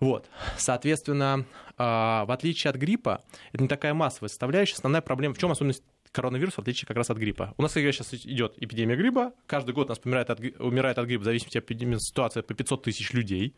Вот. 0.00 0.28
Соответственно, 0.58 1.46
а, 1.78 2.26
в 2.26 2.30
отличие 2.30 2.70
от 2.72 2.76
гриппа, 2.76 3.24
это 3.52 3.62
не 3.62 3.68
такая 3.68 3.94
массовая 3.94 4.28
составляющая. 4.28 4.74
Основная 4.74 5.00
проблема, 5.00 5.34
в 5.34 5.38
чем 5.38 5.50
особенность 5.50 5.82
коронавирус, 6.10 6.54
в 6.54 6.58
отличие 6.58 6.86
как 6.86 6.96
раз 6.96 7.10
от 7.10 7.18
гриппа. 7.18 7.54
У 7.56 7.62
нас 7.62 7.72
сейчас 7.72 8.12
идет 8.14 8.54
эпидемия 8.56 8.96
гриппа. 8.96 9.32
Каждый 9.46 9.74
год 9.74 9.86
у 9.86 9.90
нас 9.90 10.00
умирает 10.04 10.30
от, 10.30 10.40
умирает 10.58 10.98
от 10.98 11.06
гриппа, 11.06 11.22
в 11.22 11.24
зависимости 11.24 11.58
от 11.58 11.64
эпидемии, 11.64 11.96
ситуации, 11.98 12.40
по 12.40 12.54
500 12.54 12.82
тысяч 12.82 13.12
людей. 13.12 13.54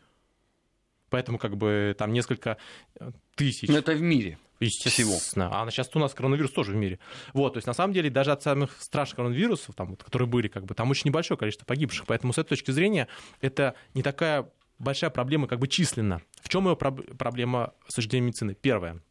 Поэтому 1.09 1.37
как 1.37 1.57
бы 1.57 1.93
там 1.97 2.13
несколько 2.13 2.57
э, 2.99 3.11
тысяч. 3.35 3.67
Но 3.67 3.77
это 3.77 3.91
в 3.91 4.01
мире. 4.01 4.37
Естественно. 4.61 5.17
Всего. 5.17 5.47
А 5.51 5.69
сейчас 5.71 5.89
у 5.93 5.99
нас 5.99 6.13
коронавирус 6.13 6.51
тоже 6.51 6.71
в 6.71 6.75
мире. 6.75 6.99
Вот, 7.33 7.53
то 7.53 7.57
есть 7.57 7.67
на 7.67 7.73
самом 7.73 7.93
деле 7.93 8.09
даже 8.09 8.31
от 8.31 8.43
самых 8.43 8.81
страшных 8.81 9.17
коронавирусов, 9.17 9.75
там, 9.75 9.89
вот, 9.89 10.03
которые 10.03 10.27
были, 10.27 10.47
как 10.47 10.65
бы, 10.65 10.73
там 10.73 10.89
очень 10.89 11.09
небольшое 11.09 11.37
количество 11.37 11.65
погибших. 11.65 12.05
Поэтому 12.05 12.31
с 12.31 12.37
этой 12.37 12.49
точки 12.49 12.71
зрения 12.71 13.07
это 13.41 13.75
не 13.93 14.03
такая 14.03 14.49
большая 14.79 15.09
проблема 15.09 15.47
как 15.47 15.59
бы 15.59 15.67
численно. 15.67 16.21
В 16.41 16.49
чем 16.49 16.67
ее 16.67 16.75
проблема 16.75 17.73
с 17.87 17.95
зрения 18.01 18.27
медицины? 18.27 18.55
Первое 18.55 19.01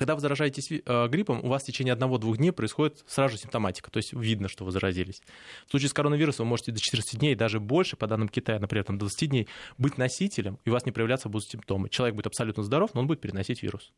когда 0.00 0.14
вы 0.14 0.22
заражаетесь 0.22 0.72
э, 0.72 1.08
гриппом, 1.08 1.44
у 1.44 1.48
вас 1.48 1.62
в 1.62 1.66
течение 1.66 1.92
одного-двух 1.92 2.38
дней 2.38 2.52
происходит 2.52 3.04
сразу 3.06 3.34
же 3.34 3.42
симптоматика, 3.42 3.90
то 3.90 3.98
есть 3.98 4.14
видно, 4.14 4.48
что 4.48 4.64
вы 4.64 4.70
заразились. 4.72 5.20
В 5.66 5.70
случае 5.72 5.90
с 5.90 5.92
коронавирусом 5.92 6.46
вы 6.46 6.48
можете 6.48 6.72
до 6.72 6.80
14 6.80 7.20
дней, 7.20 7.34
даже 7.34 7.60
больше, 7.60 7.98
по 7.98 8.06
данным 8.06 8.30
Китая, 8.30 8.58
например, 8.58 8.84
там, 8.86 8.96
до 8.96 9.04
20 9.04 9.28
дней, 9.28 9.46
быть 9.76 9.98
носителем, 9.98 10.58
и 10.64 10.70
у 10.70 10.72
вас 10.72 10.86
не 10.86 10.92
проявляться 10.92 11.28
будут 11.28 11.50
симптомы. 11.50 11.90
Человек 11.90 12.16
будет 12.16 12.28
абсолютно 12.28 12.62
здоров, 12.62 12.94
но 12.94 13.02
он 13.02 13.08
будет 13.08 13.20
переносить 13.20 13.62
вирус. 13.62 13.92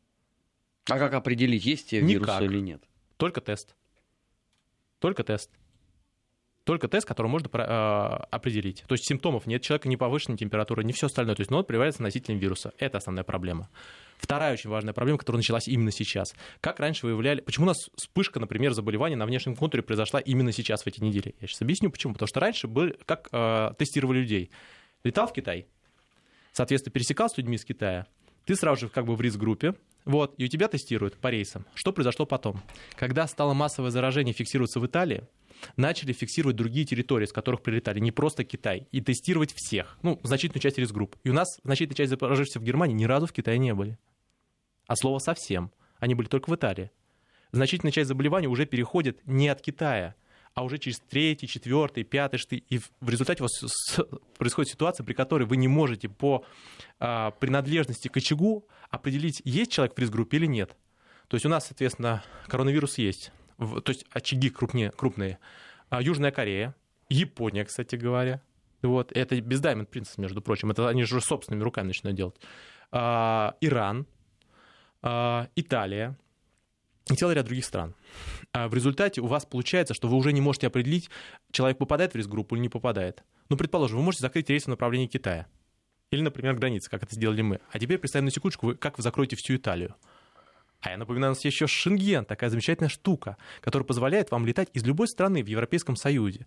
А 0.89 0.99
как 0.99 1.13
определить, 1.13 1.63
есть 1.63 1.91
те 1.91 2.01
вирусы 2.01 2.43
или 2.43 2.59
нет? 2.59 2.83
Только 3.15 3.39
тест. 3.39 3.73
Только 4.99 5.23
тест. 5.23 5.51
Только 6.65 6.89
тест, 6.89 7.07
который 7.07 7.27
можно 7.27 7.47
э, 7.47 8.25
определить. 8.29 8.83
То 8.89 8.95
есть 8.95 9.05
симптомов 9.07 9.47
нет, 9.47 9.61
человека 9.61 9.87
не 9.87 9.95
повышенная 9.95 10.37
температура, 10.37 10.81
не 10.81 10.91
все 10.91 11.05
остальное. 11.05 11.35
То 11.35 11.41
есть, 11.43 11.51
но 11.51 11.59
он 11.59 11.63
проявляется 11.63 12.03
носителем 12.03 12.39
вируса. 12.39 12.73
Это 12.77 12.97
основная 12.97 13.23
проблема. 13.23 13.69
Вторая 14.23 14.53
очень 14.53 14.69
важная 14.69 14.93
проблема, 14.93 15.19
которая 15.19 15.39
началась 15.39 15.67
именно 15.67 15.91
сейчас. 15.91 16.33
Как 16.61 16.79
раньше 16.79 17.05
выявляли... 17.05 17.41
Почему 17.41 17.65
у 17.65 17.67
нас 17.67 17.89
вспышка, 17.97 18.39
например, 18.39 18.71
заболевания 18.71 19.17
на 19.17 19.25
внешнем 19.25 19.53
контуре 19.53 19.83
произошла 19.83 20.21
именно 20.21 20.53
сейчас, 20.53 20.83
в 20.83 20.87
эти 20.87 21.01
недели? 21.01 21.35
Я 21.41 21.47
сейчас 21.47 21.61
объясню, 21.61 21.91
почему. 21.91 22.13
Потому 22.13 22.27
что 22.27 22.39
раньше 22.39 22.69
были... 22.69 22.97
как 23.03 23.27
э, 23.33 23.71
тестировали 23.77 24.19
людей? 24.19 24.49
Летал 25.03 25.27
в 25.27 25.33
Китай, 25.33 25.67
соответственно, 26.53 26.93
пересекал 26.93 27.29
с 27.29 27.37
людьми 27.37 27.57
из 27.57 27.65
Китая, 27.65 28.07
ты 28.45 28.55
сразу 28.55 28.85
же 28.85 28.89
как 28.89 29.05
бы 29.05 29.17
в 29.17 29.19
риск-группе, 29.19 29.75
вот, 30.05 30.35
и 30.37 30.45
у 30.45 30.47
тебя 30.47 30.69
тестируют 30.69 31.17
по 31.17 31.27
рейсам. 31.27 31.65
Что 31.73 31.91
произошло 31.91 32.25
потом? 32.25 32.61
Когда 32.95 33.27
стало 33.27 33.53
массовое 33.53 33.91
заражение 33.91 34.33
фиксироваться 34.33 34.79
в 34.79 34.85
Италии, 34.85 35.23
начали 35.75 36.13
фиксировать 36.13 36.55
другие 36.55 36.85
территории, 36.85 37.25
с 37.25 37.33
которых 37.33 37.61
прилетали, 37.61 37.99
не 37.99 38.13
просто 38.13 38.45
Китай, 38.45 38.87
и 38.91 39.01
тестировать 39.01 39.53
всех, 39.53 39.97
ну, 40.01 40.17
значительную 40.23 40.61
часть 40.61 40.77
риск-групп. 40.77 41.17
И 41.25 41.29
у 41.29 41.33
нас 41.33 41.59
значительная 41.65 41.97
часть 41.97 42.17
заражившихся 42.17 42.61
в 42.61 42.63
Германии 42.63 42.95
ни 42.95 43.03
разу 43.03 43.27
в 43.27 43.33
Китае 43.33 43.57
не 43.57 43.73
были. 43.73 43.97
А 44.87 44.95
слово 44.95 45.19
совсем. 45.19 45.71
Они 45.99 46.15
были 46.15 46.27
только 46.27 46.49
в 46.49 46.55
Италии. 46.55 46.91
Значительная 47.51 47.91
часть 47.91 48.07
заболеваний 48.07 48.47
уже 48.47 48.65
переходит 48.65 49.19
не 49.25 49.47
от 49.47 49.61
Китая, 49.61 50.15
а 50.53 50.63
уже 50.63 50.77
через 50.77 50.99
третий, 50.99 51.47
четвертый, 51.47 52.03
пятый, 52.03 52.37
шестый. 52.37 52.63
И 52.69 52.79
в 52.79 53.09
результате 53.09 53.43
у 53.43 53.45
вас 53.45 54.01
происходит 54.37 54.71
ситуация, 54.71 55.03
при 55.03 55.13
которой 55.13 55.43
вы 55.43 55.57
не 55.57 55.67
можете 55.67 56.09
по 56.09 56.45
а, 56.99 57.31
принадлежности 57.31 58.07
к 58.07 58.17
очагу 58.17 58.67
определить, 58.89 59.41
есть 59.45 59.71
человек 59.71 59.95
в 59.95 59.99
риск-группе 59.99 60.37
или 60.37 60.45
нет. 60.45 60.75
То 61.27 61.35
есть 61.35 61.45
у 61.45 61.49
нас, 61.49 61.67
соответственно, 61.67 62.23
коронавирус 62.47 62.97
есть. 62.97 63.31
То 63.57 63.83
есть 63.87 64.05
очаги 64.11 64.49
крупнее, 64.49 64.91
крупные. 64.91 65.39
А 65.89 66.01
Южная 66.01 66.31
Корея, 66.31 66.75
Япония, 67.09 67.65
кстати 67.65 67.95
говоря. 67.95 68.41
Вот. 68.81 69.11
Это 69.11 69.39
без 69.41 69.61
Diamond 69.61 69.89
Princess, 69.89 70.15
между 70.17 70.41
прочим. 70.41 70.71
Это 70.71 70.89
они 70.89 71.03
же 71.03 71.21
собственными 71.21 71.63
руками 71.63 71.87
начинают 71.87 72.17
делать. 72.17 72.35
Иран, 72.91 74.05
Италия 75.03 76.17
и 77.11 77.15
целый 77.15 77.35
ряд 77.35 77.45
других 77.45 77.65
стран. 77.65 77.95
А 78.53 78.69
в 78.69 78.73
результате 78.73 79.19
у 79.21 79.27
вас 79.27 79.45
получается, 79.45 79.93
что 79.93 80.07
вы 80.07 80.15
уже 80.15 80.31
не 80.31 80.41
можете 80.41 80.67
определить, 80.67 81.09
человек 81.51 81.77
попадает 81.77 82.13
в 82.13 82.15
риск-группу 82.15 82.55
или 82.55 82.61
не 82.61 82.69
попадает. 82.69 83.23
Ну, 83.49 83.57
предположим, 83.57 83.97
вы 83.97 84.03
можете 84.03 84.21
закрыть 84.21 84.49
рейс 84.49 84.65
в 84.65 84.69
направлении 84.69 85.07
Китая. 85.07 85.47
Или, 86.11 86.21
например, 86.21 86.55
границы, 86.55 86.89
как 86.89 87.03
это 87.03 87.15
сделали 87.15 87.41
мы. 87.41 87.59
А 87.71 87.79
теперь 87.79 87.97
представим 87.97 88.25
на 88.25 88.31
секундочку, 88.31 88.67
вы, 88.67 88.75
как 88.75 88.97
вы 88.97 89.03
закроете 89.03 89.35
всю 89.35 89.55
Италию. 89.55 89.95
А 90.79 90.91
я 90.91 90.97
напоминаю, 90.97 91.31
у 91.31 91.35
нас 91.35 91.43
есть 91.43 91.55
еще 91.55 91.67
Шенген, 91.67 92.25
такая 92.25 92.49
замечательная 92.49 92.89
штука, 92.89 93.37
которая 93.61 93.85
позволяет 93.85 94.31
вам 94.31 94.45
летать 94.45 94.69
из 94.73 94.83
любой 94.83 95.07
страны 95.07 95.43
в 95.43 95.47
Европейском 95.47 95.95
Союзе. 95.95 96.45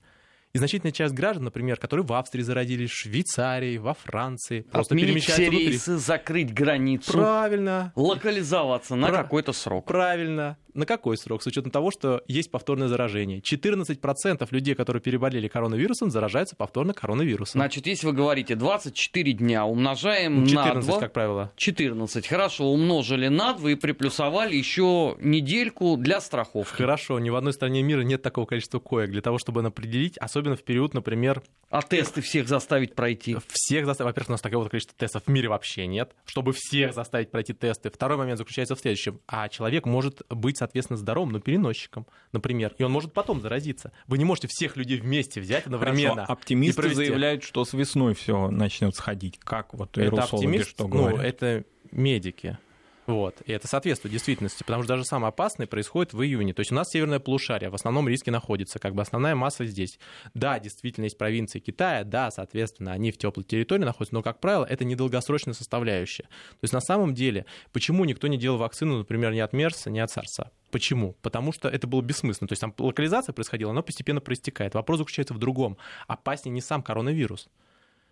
И 0.57 0.59
значительная 0.59 0.93
часть 0.93 1.15
граждан, 1.15 1.45
например, 1.45 1.77
которые 1.77 2.07
в 2.07 2.13
Австрии 2.15 2.41
зародились, 2.41 2.91
в 2.91 2.95
Швейцарии, 2.95 3.77
во 3.77 3.93
Франции, 3.93 4.63
просто 4.63 4.95
Отменить 4.95 5.09
перемещаются 5.09 5.43
все 5.43 5.51
внутри. 5.51 5.69
рейсы, 5.69 5.97
закрыть 5.99 6.55
границу. 6.55 7.13
Правильно. 7.13 7.93
Локализоваться 7.95 8.97
на 8.97 9.09
Про... 9.09 9.17
какой-то 9.19 9.53
срок. 9.53 9.85
Правильно. 9.85 10.57
На 10.73 10.85
какой 10.85 11.17
срок? 11.17 11.43
С 11.43 11.47
учетом 11.47 11.71
того, 11.71 11.91
что 11.91 12.23
есть 12.29 12.51
повторное 12.51 12.89
заражение. 12.89 13.41
14% 13.41 14.47
людей, 14.51 14.75
которые 14.75 15.01
переболели 15.01 15.49
коронавирусом, 15.49 16.11
заражаются 16.11 16.55
повторно 16.55 16.93
коронавирусом. 16.93 17.61
Значит, 17.61 17.87
если 17.87 18.07
вы 18.07 18.13
говорите 18.13 18.57
24 18.57 19.33
дня, 19.33 19.65
умножаем 19.65 20.47
14, 20.47 20.75
на 20.75 20.93
2... 20.93 21.01
как 21.01 21.13
правило. 21.13 21.53
14. 21.57 22.27
Хорошо, 22.27 22.67
умножили 22.67 23.29
на 23.29 23.55
2 23.55 23.71
и 23.71 23.75
приплюсовали 23.75 24.55
еще 24.55 25.17
недельку 25.21 25.97
для 25.97 26.21
страховки. 26.21 26.77
Хорошо, 26.77 27.19
ни 27.21 27.31
в 27.31 27.37
одной 27.37 27.55
стране 27.55 27.83
мира 27.83 28.03
нет 28.03 28.21
такого 28.21 28.45
количества 28.45 28.79
коек 28.79 29.11
для 29.11 29.23
того, 29.23 29.39
чтобы 29.39 29.67
определить, 29.67 30.19
особенно 30.19 30.46
в 30.55 30.63
период, 30.63 30.95
например... 30.95 31.43
А 31.69 31.83
тесты 31.83 32.21
всех 32.21 32.47
заставить 32.47 32.95
пройти? 32.95 33.37
Всех 33.49 33.87
заставить. 33.87 34.11
Во-первых, 34.11 34.29
у 34.29 34.33
нас 34.33 34.41
такого 34.41 34.69
количества 34.69 34.97
тестов 34.97 35.25
в 35.27 35.29
мире 35.29 35.49
вообще 35.49 35.89
нет, 35.89 36.15
чтобы 36.25 36.53
всех 36.53 36.95
заставить 36.95 37.33
пройти 37.33 37.55
тесты. 37.55 37.91
Второй 37.91 38.17
момент 38.17 38.39
заключается 38.39 38.77
в 38.77 38.79
следующем. 38.79 39.21
А 39.27 39.49
человек 39.49 39.85
может 39.85 40.23
быть 40.31 40.59
соответственно, 40.59 40.97
здоровым, 40.97 41.33
но 41.33 41.41
переносчиком, 41.41 42.07
например. 42.31 42.75
И 42.79 42.85
он 42.85 42.93
может 42.93 43.13
потом 43.13 43.41
заразиться. 43.41 43.91
Вы 44.07 44.19
не 44.19 44.25
можете 44.25 44.47
всех 44.47 44.77
людей 44.77 45.01
вместе 45.01 45.41
взять 45.41 45.67
одновременно. 45.67 46.27
Хорошо. 46.27 46.33
Оптимисты 46.35 46.95
заявляют, 46.95 47.43
что 47.43 47.65
с 47.65 47.73
весной 47.73 48.15
все 48.15 48.49
начнет 48.49 48.95
сходить. 48.95 49.41
Как 49.41 49.75
вот 49.75 49.97
вирусологи 49.97 50.59
это 50.59 50.69
что 50.69 50.87
говорят? 50.87 51.19
Ну, 51.19 51.25
это 51.25 51.65
медики. 51.91 52.59
Вот. 53.07 53.41
И 53.47 53.53
это 53.53 53.69
соответствует 53.69 54.13
действительности, 54.13 54.63
потому 54.65 54.83
что 54.83 54.95
даже 54.95 55.05
самое 55.05 55.29
опасное 55.29 55.67
происходит 55.67 56.13
в 56.13 56.23
июне. 56.23 56.53
То 56.53 56.61
есть 56.61 56.73
у 56.73 56.75
нас 56.75 56.89
северное 56.91 57.21
полушарие, 57.21 57.71
в 57.71 57.75
основном 57.75 58.09
риски 58.09 58.31
находятся, 58.31 58.79
как 58.79 58.95
бы 58.95 59.03
основная 59.03 59.35
масса 59.35 59.65
здесь. 59.65 59.99
Да, 60.35 60.59
действительно 60.59 61.05
есть 61.05 61.17
провинции 61.17 61.61
Китая, 61.61 62.05
да, 62.05 62.31
соответственно, 62.31 62.93
они 62.93 63.13
в 63.13 63.19
теплой 63.19 63.45
территории 63.45 63.85
находятся, 63.85 64.15
но, 64.15 64.23
как 64.23 64.41
правило, 64.41 64.65
это 64.65 64.85
недолгосрочная 64.85 65.55
составляющая. 65.55 66.25
То 66.25 66.63
есть 66.63 66.75
на 66.75 66.81
самом 66.81 67.15
деле, 67.15 67.47
почему 67.73 68.05
никто 68.05 68.27
не 68.27 68.39
делал 68.39 68.59
вакцину, 68.59 68.99
например, 68.99 69.33
ни 69.33 69.41
от 69.41 69.53
МЕРСа, 69.53 69.91
ни 69.91 69.99
от 70.01 70.11
САРСа? 70.11 70.51
Почему? 70.71 71.15
Потому 71.23 71.53
что 71.53 71.69
это 71.69 71.87
было 71.87 72.03
бессмысленно. 72.03 72.49
То 72.49 72.53
есть 72.53 72.61
там 72.61 72.75
локализация 72.79 73.33
происходила, 73.33 73.71
она 73.71 73.83
постепенно 73.83 74.21
проистекает. 74.21 74.75
Вопрос 74.75 74.99
заключается 74.99 75.33
в 75.33 75.39
другом. 75.39 75.77
Опаснее 76.09 76.53
не 76.53 76.61
сам 76.61 76.83
коронавирус. 76.83 77.49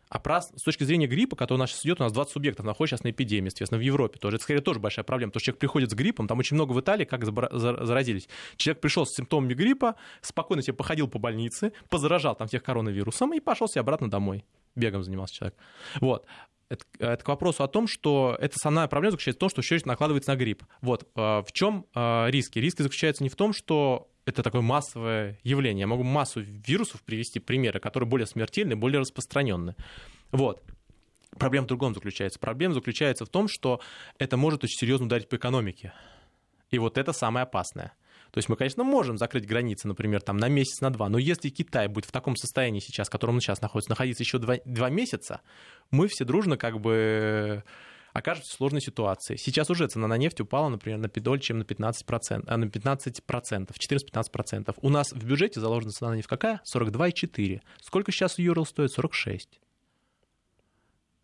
А 0.08 0.18
про, 0.18 0.42
с 0.42 0.62
точки 0.62 0.84
зрения 0.84 1.06
гриппа, 1.06 1.36
который 1.36 1.58
у 1.58 1.60
нас 1.60 1.70
сейчас 1.70 1.84
идет, 1.86 2.00
у 2.00 2.04
нас 2.04 2.12
20 2.12 2.32
субъектов 2.32 2.66
находится 2.66 2.96
сейчас 2.96 3.04
на 3.04 3.10
эпидемии, 3.10 3.46
естественно, 3.46 3.78
в 3.78 3.82
Европе 3.82 4.18
тоже. 4.18 4.36
Это, 4.36 4.44
скорее, 4.44 4.60
тоже 4.60 4.80
большая 4.80 5.04
проблема, 5.04 5.30
потому 5.30 5.40
что 5.40 5.46
человек 5.46 5.60
приходит 5.60 5.90
с 5.90 5.94
гриппом, 5.94 6.28
там 6.28 6.38
очень 6.38 6.54
много 6.54 6.72
в 6.72 6.80
Италии, 6.80 7.04
как 7.04 7.24
заразились. 7.24 8.28
Человек 8.56 8.80
пришел 8.80 9.06
с 9.06 9.14
симптомами 9.14 9.54
гриппа, 9.54 9.96
спокойно 10.20 10.62
себе 10.62 10.74
походил 10.74 11.08
по 11.08 11.18
больнице, 11.18 11.72
позаражал 11.88 12.36
там 12.36 12.48
всех 12.48 12.62
коронавирусом 12.62 13.32
и 13.34 13.40
пошел 13.40 13.68
себе 13.68 13.80
обратно 13.80 14.10
домой. 14.10 14.44
Бегом 14.74 15.02
занимался 15.02 15.34
человек. 15.34 15.56
Вот. 16.00 16.26
Это, 16.68 16.84
это 16.98 17.24
к 17.24 17.28
вопросу 17.28 17.62
о 17.62 17.68
том, 17.68 17.86
что 17.86 18.36
эта 18.40 18.54
основная 18.56 18.88
проблема 18.88 19.12
заключается 19.12 19.38
в 19.38 19.40
том, 19.40 19.50
что 19.50 19.60
еще 19.60 19.84
накладывается 19.84 20.30
на 20.30 20.36
грипп. 20.36 20.64
Вот. 20.80 21.08
Э, 21.14 21.42
в 21.42 21.52
чем 21.52 21.86
э, 21.94 22.30
риски? 22.30 22.58
Риски 22.58 22.82
заключаются 22.82 23.22
не 23.22 23.28
в 23.28 23.36
том, 23.36 23.52
что 23.52 24.08
это 24.26 24.42
такое 24.42 24.62
массовое 24.62 25.38
явление. 25.42 25.80
Я 25.80 25.86
могу 25.86 26.02
массу 26.02 26.40
вирусов 26.40 27.02
привести 27.02 27.40
примеры, 27.40 27.80
которые 27.80 28.08
более 28.08 28.26
смертельны, 28.26 28.76
более 28.76 29.00
распространенные. 29.00 29.76
Вот. 30.32 30.62
Проблема 31.38 31.64
в 31.64 31.68
другом 31.68 31.94
заключается. 31.94 32.38
Проблема 32.38 32.74
заключается 32.74 33.24
в 33.24 33.28
том, 33.28 33.48
что 33.48 33.80
это 34.18 34.36
может 34.36 34.64
очень 34.64 34.78
серьезно 34.78 35.06
ударить 35.06 35.28
по 35.28 35.36
экономике. 35.36 35.92
И 36.70 36.78
вот 36.78 36.96
это 36.96 37.12
самое 37.12 37.42
опасное. 37.42 37.92
То 38.30 38.38
есть 38.38 38.48
мы, 38.48 38.56
конечно, 38.56 38.82
можем 38.82 39.16
закрыть 39.16 39.46
границы, 39.46 39.86
например, 39.86 40.20
там, 40.20 40.38
на 40.38 40.48
месяц, 40.48 40.80
на 40.80 40.90
два, 40.90 41.08
но 41.08 41.18
если 41.18 41.50
Китай 41.50 41.86
будет 41.86 42.06
в 42.06 42.10
таком 42.10 42.34
состоянии 42.34 42.80
сейчас, 42.80 43.06
в 43.06 43.12
котором 43.12 43.36
он 43.36 43.40
сейчас 43.40 43.60
находится, 43.60 43.90
находиться 43.90 44.24
еще 44.24 44.38
два, 44.38 44.56
два 44.64 44.90
месяца, 44.90 45.40
мы 45.92 46.08
все 46.08 46.24
дружно 46.24 46.56
как 46.56 46.80
бы 46.80 47.62
окажемся 48.14 48.50
в 48.50 48.54
сложной 48.54 48.80
ситуации. 48.80 49.36
Сейчас 49.36 49.68
уже 49.68 49.86
цена 49.88 50.06
на 50.06 50.16
нефть 50.16 50.40
упала, 50.40 50.68
например, 50.68 50.98
на 50.98 51.08
педоль, 51.08 51.40
чем 51.40 51.58
на 51.58 51.64
15%, 51.64 52.44
а 52.46 52.56
на 52.56 52.64
15%, 52.64 53.12
14-15%. 53.20 54.74
У 54.80 54.88
нас 54.88 55.12
в 55.12 55.26
бюджете 55.26 55.60
заложена 55.60 55.92
цена 55.92 56.10
на 56.10 56.14
нефть 56.14 56.28
какая? 56.28 56.62
42,4. 56.64 57.60
Сколько 57.82 58.12
сейчас 58.12 58.38
Юрл 58.38 58.64
стоит? 58.64 58.92
46. 58.92 59.60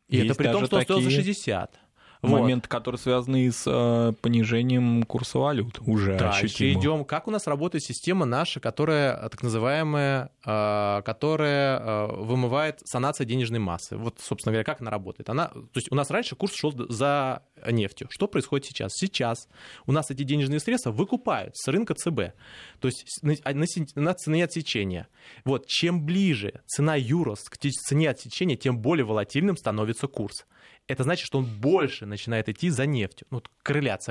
И 0.08 0.16
Есть 0.16 0.26
это 0.26 0.34
при 0.34 0.48
том, 0.50 0.66
что 0.66 0.76
он 0.76 0.82
стоил 0.82 1.00
за 1.00 1.10
60 1.10 1.80
момент, 2.22 2.68
который 2.68 2.96
связаны 2.96 3.50
с 3.50 3.64
э, 3.66 4.12
понижением 4.20 5.02
курса 5.04 5.38
валют 5.38 5.80
уже 5.86 6.16
Дальше 6.16 6.46
ощутимо. 6.46 6.80
идем. 6.80 7.04
Как 7.04 7.28
у 7.28 7.30
нас 7.30 7.46
работает 7.46 7.84
система 7.84 8.26
наша, 8.26 8.60
которая 8.60 9.28
так 9.28 9.42
называемая, 9.42 10.30
э, 10.44 11.02
которая 11.04 11.78
э, 11.78 12.06
вымывает 12.16 12.80
санация 12.84 13.24
денежной 13.24 13.58
массы? 13.58 13.96
Вот, 13.96 14.18
собственно 14.20 14.52
говоря, 14.52 14.64
как 14.64 14.80
она 14.80 14.90
работает? 14.90 15.30
Она, 15.30 15.48
то 15.48 15.76
есть 15.76 15.90
у 15.90 15.94
нас 15.94 16.10
раньше 16.10 16.36
курс 16.36 16.54
шел 16.54 16.74
за 16.88 17.42
нефтью. 17.66 18.08
Что 18.10 18.28
происходит 18.28 18.66
сейчас? 18.66 18.92
Сейчас 18.94 19.48
у 19.86 19.92
нас 19.92 20.10
эти 20.10 20.22
денежные 20.22 20.60
средства 20.60 20.90
выкупают 20.90 21.56
с 21.56 21.68
рынка 21.68 21.94
ЦБ. 21.94 22.34
То 22.80 22.88
есть 22.88 23.20
на, 23.22 23.34
на, 23.44 23.66
на 23.94 24.14
цене 24.14 24.44
отсечения. 24.44 25.08
Вот, 25.44 25.66
чем 25.66 26.04
ближе 26.04 26.60
цена 26.66 26.96
юрос 26.96 27.48
к 27.48 27.56
цене 27.56 28.10
отсечения, 28.10 28.56
тем 28.56 28.78
более 28.78 29.04
волатильным 29.04 29.56
становится 29.56 30.06
курс 30.06 30.46
это 30.86 31.04
значит, 31.04 31.26
что 31.26 31.38
он 31.38 31.46
больше 31.46 32.06
начинает 32.06 32.48
идти 32.48 32.68
за 32.68 32.86
нефтью. 32.86 33.26
Ну, 33.30 33.36
вот 33.38 33.50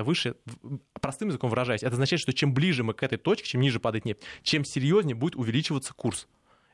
выше, 0.03 0.35
простым 1.01 1.29
языком 1.29 1.49
выражаясь, 1.49 1.83
это 1.83 1.93
означает, 1.93 2.21
что 2.21 2.33
чем 2.33 2.53
ближе 2.53 2.83
мы 2.83 2.93
к 2.93 3.03
этой 3.03 3.17
точке, 3.17 3.47
чем 3.47 3.61
ниже 3.61 3.79
падает 3.79 4.05
нефть, 4.05 4.21
чем 4.43 4.63
серьезнее 4.63 5.15
будет 5.15 5.35
увеличиваться 5.35 5.93
курс. 5.93 6.27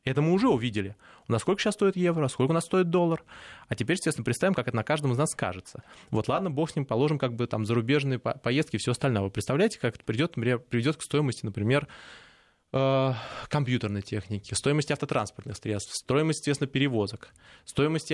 Это 0.05 0.21
мы 0.21 0.33
уже 0.33 0.47
увидели. 0.47 0.95
У 1.27 1.31
нас 1.31 1.41
сколько 1.41 1.59
сейчас 1.59 1.73
стоит 1.73 1.95
евро, 1.95 2.27
сколько 2.27 2.51
у 2.51 2.53
нас 2.53 2.63
стоит 2.63 2.91
доллар. 2.91 3.23
А 3.67 3.75
теперь, 3.75 3.95
естественно, 3.95 4.23
представим, 4.23 4.53
как 4.53 4.67
это 4.67 4.75
на 4.75 4.83
каждом 4.83 5.11
из 5.11 5.17
нас 5.17 5.31
скажется. 5.31 5.83
Вот 6.11 6.27
ладно, 6.27 6.51
бог 6.51 6.69
с 6.69 6.75
ним, 6.75 6.85
положим 6.85 7.17
как 7.17 7.33
бы 7.33 7.47
там 7.47 7.65
зарубежные 7.65 8.19
поездки 8.19 8.75
и 8.75 8.79
все 8.79 8.91
остальное. 8.91 9.23
Вы 9.23 9.31
представляете, 9.31 9.79
как 9.79 9.95
это 9.95 10.05
придет, 10.05 10.33
приведет 10.33 10.97
к 10.97 11.01
стоимости, 11.01 11.43
например, 11.43 11.87
э, 12.71 13.13
компьютерной 13.49 14.03
техники, 14.03 14.53
стоимости 14.53 14.93
автотранспортных 14.93 15.57
средств, 15.57 15.95
стоимости, 15.95 16.41
естественно, 16.41 16.69
перевозок, 16.69 17.29
стоимости 17.65 18.13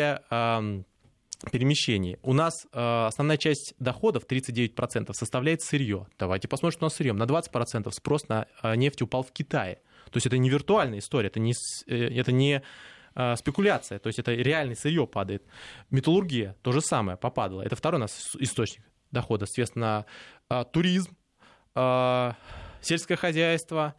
перемещений. 1.52 2.18
У 2.22 2.34
нас 2.34 2.68
э, 2.72 3.06
основная 3.08 3.38
часть 3.38 3.74
доходов, 3.80 4.24
39%, 4.28 5.14
составляет 5.14 5.62
сырье. 5.62 6.08
Давайте 6.20 6.48
посмотрим, 6.48 6.78
что 6.78 6.86
у 6.86 6.88
нас 6.88 6.96
сырьем. 6.96 7.18
На 7.18 7.24
20% 7.24 7.92
спрос 7.92 8.28
на 8.28 8.48
э, 8.62 8.76
нефть 8.76 9.02
упал 9.02 9.24
в 9.24 9.32
Китае. 9.32 9.80
То 10.12 10.18
есть 10.18 10.28
это 10.28 10.38
не 10.38 10.50
виртуальная 10.50 11.00
история, 11.00 11.28
это 11.28 11.40
не, 11.40 11.54
э, 11.88 12.20
это 12.20 12.32
не 12.32 12.62
э, 13.16 13.36
спекуляция, 13.36 14.00
то 14.00 14.08
есть 14.08 14.20
это 14.20 14.34
реальное 14.34 14.76
сырье 14.76 15.08
падает. 15.08 15.44
Металлургия 15.90 16.56
то 16.62 16.72
же 16.72 16.82
самое 16.82 17.18
попадала. 17.18 17.62
Это 17.62 17.76
второй 17.76 17.98
у 17.98 18.02
нас 18.02 18.36
источник 18.40 18.84
дохода. 19.12 19.46
Соответственно, 19.46 20.06
э, 20.50 20.64
туризм, 20.72 21.16
э, 21.76 22.32
сельское 22.82 23.16
хозяйство, 23.16 23.96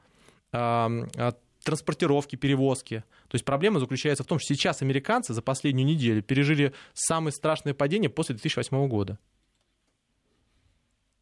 э, 0.53 1.33
транспортировки, 1.63 2.37
перевозки. 2.37 3.05
То 3.29 3.35
есть 3.35 3.45
проблема 3.45 3.81
заключается 3.81 4.25
в 4.25 4.27
том, 4.27 4.39
что 4.39 4.55
сейчас 4.55 4.83
американцы 4.83 5.35
за 5.35 5.43
последнюю 5.43 5.87
неделю 5.87 6.23
пережили 6.23 6.73
самое 6.93 7.33
страшное 7.33 7.75
падение 7.75 8.11
после 8.11 8.35
2008 8.35 8.89
года. 8.89 9.19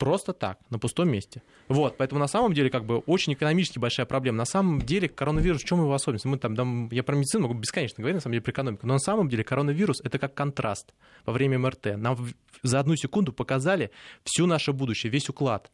Просто 0.00 0.32
так, 0.32 0.58
на 0.70 0.78
пустом 0.78 1.10
месте. 1.10 1.42
Вот, 1.68 1.98
поэтому 1.98 2.20
на 2.20 2.26
самом 2.26 2.54
деле 2.54 2.70
как 2.70 2.86
бы 2.86 3.00
очень 3.00 3.34
экономически 3.34 3.78
большая 3.78 4.06
проблема. 4.06 4.38
На 4.38 4.46
самом 4.46 4.80
деле 4.80 5.10
коронавирус, 5.10 5.60
в 5.60 5.66
чем 5.66 5.80
его 5.80 5.92
особенность? 5.92 6.24
Мы 6.24 6.38
там, 6.38 6.56
там, 6.56 6.88
я 6.90 7.02
про 7.02 7.16
медицину 7.16 7.48
могу 7.48 7.60
бесконечно 7.60 7.96
говорить, 8.00 8.14
на 8.14 8.22
самом 8.22 8.32
деле, 8.32 8.42
про 8.42 8.52
экономику, 8.52 8.86
но 8.86 8.94
на 8.94 8.98
самом 8.98 9.28
деле 9.28 9.44
коронавирус— 9.44 10.00
это 10.02 10.18
как 10.18 10.32
контраст 10.32 10.94
во 11.26 11.34
время 11.34 11.58
МРТ. 11.58 11.98
Нам 11.98 12.16
за 12.62 12.80
одну 12.80 12.96
секунду 12.96 13.34
показали 13.34 13.90
всю 14.24 14.46
наше 14.46 14.72
будущее, 14.72 15.12
весь 15.12 15.28
уклад. 15.28 15.70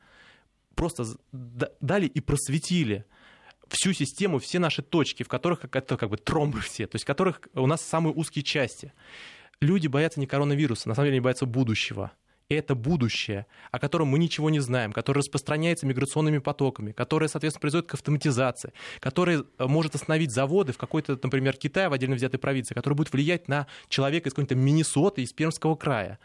Просто 0.74 1.04
дали 1.30 2.06
и 2.06 2.18
просветили 2.18 3.04
всю 3.68 3.92
систему, 3.92 4.38
все 4.38 4.58
наши 4.58 4.82
точки, 4.82 5.22
в 5.22 5.28
которых 5.28 5.64
это 5.64 5.96
как 5.96 6.10
бы 6.10 6.16
тромбы 6.16 6.60
все, 6.60 6.86
то 6.86 6.96
есть 6.96 7.04
в 7.04 7.06
которых 7.06 7.40
у 7.54 7.66
нас 7.66 7.82
самые 7.82 8.14
узкие 8.14 8.42
части. 8.42 8.92
Люди 9.60 9.86
боятся 9.86 10.20
не 10.20 10.26
коронавируса, 10.26 10.88
на 10.88 10.94
самом 10.94 11.06
деле 11.06 11.16
они 11.16 11.24
боятся 11.24 11.46
будущего. 11.46 12.12
И 12.48 12.54
это 12.54 12.76
будущее, 12.76 13.46
о 13.72 13.80
котором 13.80 14.08
мы 14.08 14.20
ничего 14.20 14.50
не 14.50 14.60
знаем, 14.60 14.92
которое 14.92 15.18
распространяется 15.18 15.84
миграционными 15.84 16.38
потоками, 16.38 16.92
которое, 16.92 17.26
соответственно, 17.26 17.60
произойдет 17.60 17.90
к 17.90 17.94
автоматизации, 17.94 18.72
которое 19.00 19.44
э, 19.58 19.66
может 19.66 19.96
остановить 19.96 20.30
заводы 20.30 20.72
в 20.72 20.78
какой-то, 20.78 21.18
например, 21.20 21.56
Китае, 21.56 21.88
в 21.88 21.92
отдельно 21.92 22.14
взятой 22.14 22.38
провинции, 22.38 22.74
который 22.74 22.94
будет 22.94 23.12
влиять 23.12 23.48
на 23.48 23.66
человека 23.88 24.28
из 24.28 24.32
какой-то 24.32 24.54
Миннесоты, 24.54 25.22
из 25.22 25.32
Пермского 25.32 25.74
края. 25.74 26.20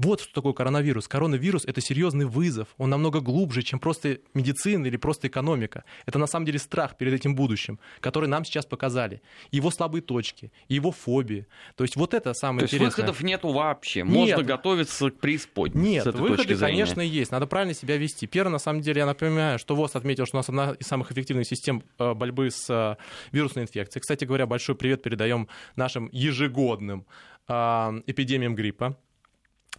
Вот 0.00 0.22
что 0.22 0.32
такое 0.32 0.54
коронавирус. 0.54 1.08
Коронавирус— 1.08 1.64
это 1.66 1.82
серьезный 1.82 2.24
вызов. 2.24 2.68
Он 2.78 2.88
намного 2.88 3.20
глубже, 3.20 3.62
чем 3.62 3.78
просто 3.78 4.18
медицина 4.32 4.86
или 4.86 4.96
просто 4.96 5.28
экономика. 5.28 5.84
Это 6.06 6.18
на 6.18 6.26
самом 6.26 6.46
деле 6.46 6.58
страх 6.58 6.96
перед 6.96 7.12
этим 7.12 7.34
будущим, 7.34 7.78
который 8.00 8.26
нам 8.26 8.46
сейчас 8.46 8.64
показали. 8.64 9.20
Его 9.50 9.70
слабые 9.70 10.00
точки, 10.00 10.52
его 10.68 10.90
фобии. 10.90 11.46
То 11.76 11.84
есть 11.84 11.96
вот 11.96 12.14
это 12.14 12.32
самое 12.32 12.60
То 12.60 12.64
интересное. 12.64 12.86
есть 12.86 12.96
выходов 12.96 13.22
нету 13.22 13.52
вообще. 13.52 14.02
Можно 14.02 14.36
нет, 14.36 14.46
готовиться 14.46 15.10
к 15.10 15.20
преисподней. 15.20 15.82
Нет, 15.82 16.06
выходы, 16.06 16.56
конечно, 16.56 17.02
есть. 17.02 17.30
Надо 17.30 17.46
правильно 17.46 17.74
себя 17.74 17.98
вести. 17.98 18.26
Первое, 18.26 18.52
на 18.52 18.58
самом 18.58 18.80
деле, 18.80 19.00
я 19.00 19.06
напоминаю, 19.06 19.58
что 19.58 19.76
ВОЗ 19.76 19.96
отметил, 19.96 20.24
что 20.24 20.38
у 20.38 20.40
нас 20.40 20.48
одна 20.48 20.76
из 20.78 20.86
самых 20.86 21.12
эффективных 21.12 21.46
систем 21.46 21.82
э, 21.98 22.14
борьбы 22.14 22.50
с 22.50 22.70
э, 22.70 22.96
вирусной 23.32 23.64
инфекцией. 23.64 24.00
Кстати 24.00 24.24
говоря, 24.24 24.46
большой 24.46 24.76
привет 24.76 25.02
передаем 25.02 25.46
нашим 25.76 26.08
ежегодным 26.10 27.04
а, 27.48 27.92
эпидемиям 28.06 28.54
гриппа. 28.54 28.96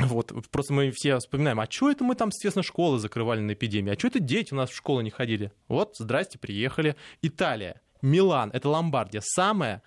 Вот, 0.08 0.34
просто 0.50 0.74
мы 0.74 0.92
все 0.92 1.18
вспоминаем, 1.18 1.60
а 1.60 1.68
что 1.70 1.92
это 1.92 2.04
мы 2.04 2.16
там, 2.16 2.30
естественно, 2.30 2.64
школы 2.64 3.00
закрывали 3.00 3.40
на 3.40 3.54
эпидемии, 3.54 3.94
а 3.94 4.00
что 4.00 4.08
это 4.08 4.20
дети 4.20 4.54
у 4.54 4.58
нас 4.58 4.70
в 4.70 4.76
школу 4.76 5.02
не 5.02 5.10
ходили? 5.10 5.52
Вот, 5.68 5.96
здрасте, 5.98 6.40
приехали. 6.40 6.96
Италия, 7.22 7.82
Милан, 8.02 8.52
это 8.52 8.70
Ломбардия, 8.70 9.22
самая 9.24 9.84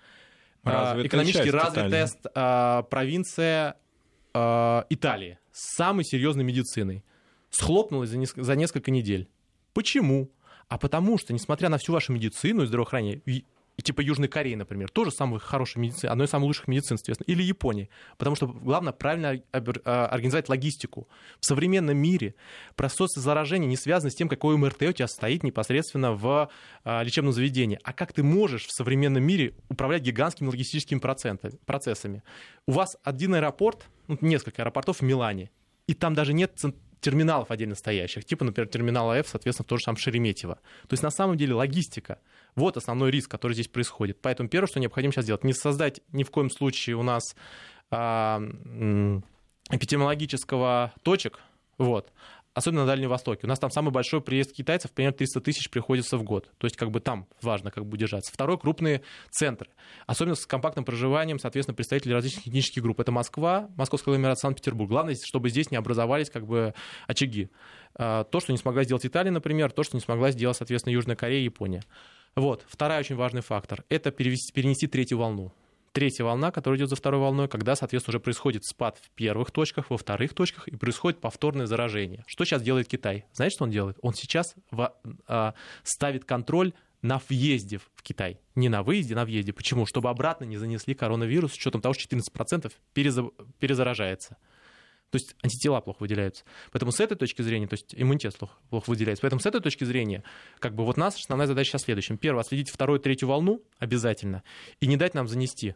Развитая 0.65 1.07
экономически 1.07 1.49
развитая 1.49 2.09
а, 2.33 2.83
провинция 2.83 3.77
а, 4.33 4.85
Италии 4.89 5.37
с 5.51 5.75
самой 5.75 6.03
серьезной 6.03 6.43
медициной. 6.43 7.03
Схлопнулась 7.51 8.09
за, 8.09 8.17
неск- 8.17 8.41
за 8.41 8.55
несколько 8.55 8.91
недель. 8.91 9.29
Почему? 9.73 10.31
А 10.67 10.77
потому 10.79 11.17
что, 11.19 11.33
несмотря 11.33 11.69
на 11.69 11.77
всю 11.77 11.93
вашу 11.93 12.11
медицину 12.13 12.63
и 12.63 12.65
здравоохранение, 12.65 13.21
и 13.77 13.81
типа 13.81 14.01
Южной 14.01 14.29
Кореи, 14.29 14.55
например, 14.55 14.89
тоже 14.89 15.11
самая 15.11 15.39
хорошая 15.39 15.83
медицина, 15.83 16.11
одной 16.11 16.27
из 16.27 16.29
самых 16.29 16.47
лучших 16.47 16.67
медицин, 16.67 16.97
соответственно, 16.97 17.33
или 17.33 17.43
Японии. 17.43 17.89
Потому 18.17 18.35
что 18.35 18.47
главное 18.47 18.93
правильно 18.93 19.41
а, 19.51 20.07
организовать 20.07 20.47
логистику. 20.47 21.09
В 21.39 21.45
современном 21.45 21.97
мире 21.97 22.35
процессы 22.75 23.19
заражения 23.19 23.67
не 23.67 23.75
связаны 23.75 24.11
с 24.11 24.15
тем, 24.15 24.29
какой 24.29 24.57
МРТ 24.57 24.83
у 24.83 24.91
тебя 24.93 25.07
стоит 25.07 25.43
непосредственно 25.43 26.13
в 26.13 26.49
а, 26.83 27.03
лечебном 27.03 27.33
заведении, 27.33 27.79
а 27.83 27.91
как 27.91 28.13
ты 28.13 28.23
можешь 28.23 28.65
в 28.65 28.71
современном 28.71 29.23
мире 29.23 29.55
управлять 29.69 30.03
гигантскими 30.03 30.47
логистическими 30.47 30.99
процессами. 30.99 32.23
У 32.67 32.71
вас 32.71 32.97
один 33.03 33.35
аэропорт, 33.35 33.87
ну, 34.07 34.17
несколько 34.21 34.61
аэропортов 34.61 34.99
в 34.99 35.01
Милане, 35.01 35.51
и 35.87 35.93
там 35.93 36.13
даже 36.13 36.33
нет 36.33 36.53
терминалов 37.01 37.51
отдельно 37.51 37.75
стоящих, 37.75 38.25
типа, 38.25 38.45
например, 38.45 38.69
терминала 38.69 39.13
F, 39.13 39.27
соответственно, 39.27 39.67
тоже 39.67 39.83
сам 39.83 39.97
Шереметьево. 39.97 40.55
То 40.87 40.93
есть, 40.93 41.03
на 41.03 41.11
самом 41.11 41.37
деле, 41.37 41.53
логистика— 41.53 42.19
вот 42.55 42.77
основной 42.77 43.11
риск, 43.11 43.29
который 43.29 43.53
здесь 43.53 43.67
происходит. 43.67 44.19
Поэтому 44.21 44.49
первое, 44.49 44.67
что 44.67 44.79
необходимо 44.79 45.13
сейчас 45.13 45.25
сделать, 45.25 45.43
не 45.43 45.53
создать 45.53 46.01
ни 46.11 46.23
в 46.23 46.31
коем 46.31 46.49
случае 46.49 46.95
у 46.95 47.03
нас 47.03 47.35
а, 47.91 48.41
эпидемиологического 49.69 50.93
точек, 51.03 51.39
вот, 51.77 52.11
особенно 52.55 52.81
на 52.81 52.87
Дальнем 52.87 53.09
Востоке. 53.09 53.41
У 53.43 53.47
нас 53.47 53.59
там 53.59 53.69
самый 53.69 53.91
большой 53.91 54.21
приезд 54.21 54.53
китайцев, 54.53 54.91
примерно 54.91 55.17
300 55.17 55.41
тысяч 55.41 55.69
приходится 55.69 56.17
в 56.17 56.23
год. 56.23 56.49
То 56.57 56.65
есть 56.65 56.77
как 56.77 56.89
бы 56.89 57.01
там 57.01 57.27
важно 57.41 57.69
как 57.69 57.85
бы 57.85 57.97
держаться. 57.97 58.31
Второй— 58.33 58.57
крупные 58.59 59.01
центры. 59.29 59.69
Особенно 60.07 60.35
с 60.35 60.45
компактным 60.45 60.85
проживанием, 60.85 61.37
соответственно, 61.37 61.75
представители 61.75 62.13
различных 62.13 62.47
этнических 62.47 62.81
групп. 62.81 63.01
Это 63.01 63.11
Москва, 63.11 63.69
Московская 63.75 64.11
агломерация, 64.11 64.43
Санкт-Петербург. 64.43 64.89
Главное, 64.89 65.17
чтобы 65.21 65.49
здесь 65.49 65.69
не 65.69 65.77
образовались 65.77 66.29
как 66.29 66.47
бы 66.47 66.73
очаги. 67.07 67.49
А, 67.93 68.23
то, 68.23 68.39
что 68.39 68.53
не 68.53 68.57
смогла 68.57 68.85
сделать 68.85 69.05
Италия, 69.05 69.31
например, 69.31 69.71
то, 69.71 69.83
что 69.83 69.97
не 69.97 70.01
смогла 70.01 70.31
сделать, 70.31 70.55
соответственно, 70.55 70.93
Южная 70.93 71.17
Корея 71.17 71.41
и 71.41 71.45
Япония. 71.45 71.83
Вот. 72.35 72.65
Второй 72.67 72.99
очень 72.99 73.15
важный 73.15 73.41
фактор— 73.41 73.83
это 73.89 74.11
перевести, 74.11 74.53
перенести 74.53 74.87
третью 74.87 75.17
волну. 75.17 75.51
Третья 75.95 76.25
волна, 76.25 76.51
которая 76.51 76.77
идет 76.77 76.89
за 76.89 76.97
второй 76.97 77.21
волной, 77.21 77.47
когда, 77.47 77.73
соответственно, 77.73 78.11
уже 78.11 78.19
происходит 78.19 78.65
спад 78.65 78.99
в 79.01 79.09
первых 79.11 79.51
точках, 79.51 79.89
во 79.89 79.97
вторых 79.97 80.33
точках, 80.33 80.67
и 80.67 80.75
происходит 80.75 81.21
повторное 81.21 81.67
заражение. 81.67 82.25
Что 82.27 82.43
сейчас 82.43 82.61
делает 82.61 82.89
Китай? 82.89 83.23
Знаете, 83.31 83.55
что 83.55 83.63
он 83.63 83.69
делает? 83.69 83.97
Он 84.01 84.13
сейчас 84.13 84.55
в, 84.71 84.93
а, 85.29 85.53
ставит 85.83 86.25
контроль 86.25 86.73
на 87.01 87.21
въезде 87.29 87.77
в 87.77 88.03
Китай. 88.03 88.41
Не 88.55 88.67
на 88.67 88.83
выезде, 88.83 89.15
на 89.15 89.23
въезде. 89.23 89.53
Почему? 89.53 89.85
Чтобы 89.85 90.09
обратно 90.09 90.43
не 90.43 90.57
занесли 90.57 90.95
коронавирус, 90.95 91.53
с 91.53 91.55
учетом 91.55 91.79
того, 91.79 91.93
что 91.93 92.13
14% 92.13 92.73
перезаражается. 92.93 94.35
То 95.11 95.17
есть 95.17 95.33
антитела 95.43 95.79
плохо 95.79 95.99
выделяются. 96.01 96.43
Поэтому 96.73 96.91
с 96.91 96.99
этой 96.99 97.15
точки 97.15 97.41
зрения, 97.41 97.67
то 97.67 97.75
есть 97.75 97.95
иммунитет 97.95 98.35
плохо 98.69 98.89
выделяется. 98.89 99.21
Поэтому 99.21 99.39
с 99.39 99.45
этой 99.45 99.61
точки 99.61 99.85
зрения, 99.85 100.25
как 100.59 100.75
бы 100.75 100.83
вот 100.83 100.97
нас 100.97 101.15
основная 101.15 101.47
задача 101.47 101.69
сейчас 101.69 101.83
следующая. 101.83 102.17
Первое, 102.17 102.41
отследить 102.41 102.69
вторую, 102.69 102.99
третью 102.99 103.29
волну 103.29 103.61
обязательно 103.77 104.43
и 104.81 104.87
не 104.87 104.97
дать 104.97 105.13
нам 105.13 105.29
занести 105.29 105.75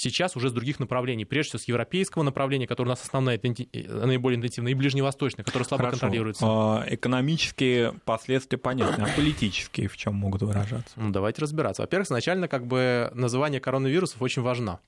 сейчас 0.00 0.36
уже 0.36 0.48
с 0.48 0.52
других 0.52 0.80
направлений, 0.80 1.24
прежде 1.24 1.50
всего 1.50 1.60
с 1.60 1.68
европейского 1.68 2.22
направления, 2.22 2.66
которое 2.66 2.88
у 2.88 2.92
нас 2.92 3.02
основное, 3.02 3.38
наиболее 3.42 4.38
интенсивное, 4.38 4.72
и 4.72 4.74
ближневосточное, 4.74 5.44
которое 5.44 5.64
слабо 5.64 5.84
Хорошо. 5.84 6.00
контролируется. 6.00 6.44
А, 6.46 6.84
экономические 6.88 7.92
последствия 8.04 8.58
понятны, 8.58 9.02
а 9.02 9.08
политические 9.14 9.88
в 9.88 9.96
чем 9.96 10.14
могут 10.14 10.42
выражаться? 10.42 10.92
Ну, 10.96 11.10
давайте 11.10 11.42
разбираться. 11.42 11.82
Во-первых, 11.82 12.06
изначально 12.06 12.48
как 12.48 12.66
бы 12.66 13.10
название 13.14 13.60
коронавирусов 13.60 14.20
очень 14.22 14.42
важно. 14.42 14.80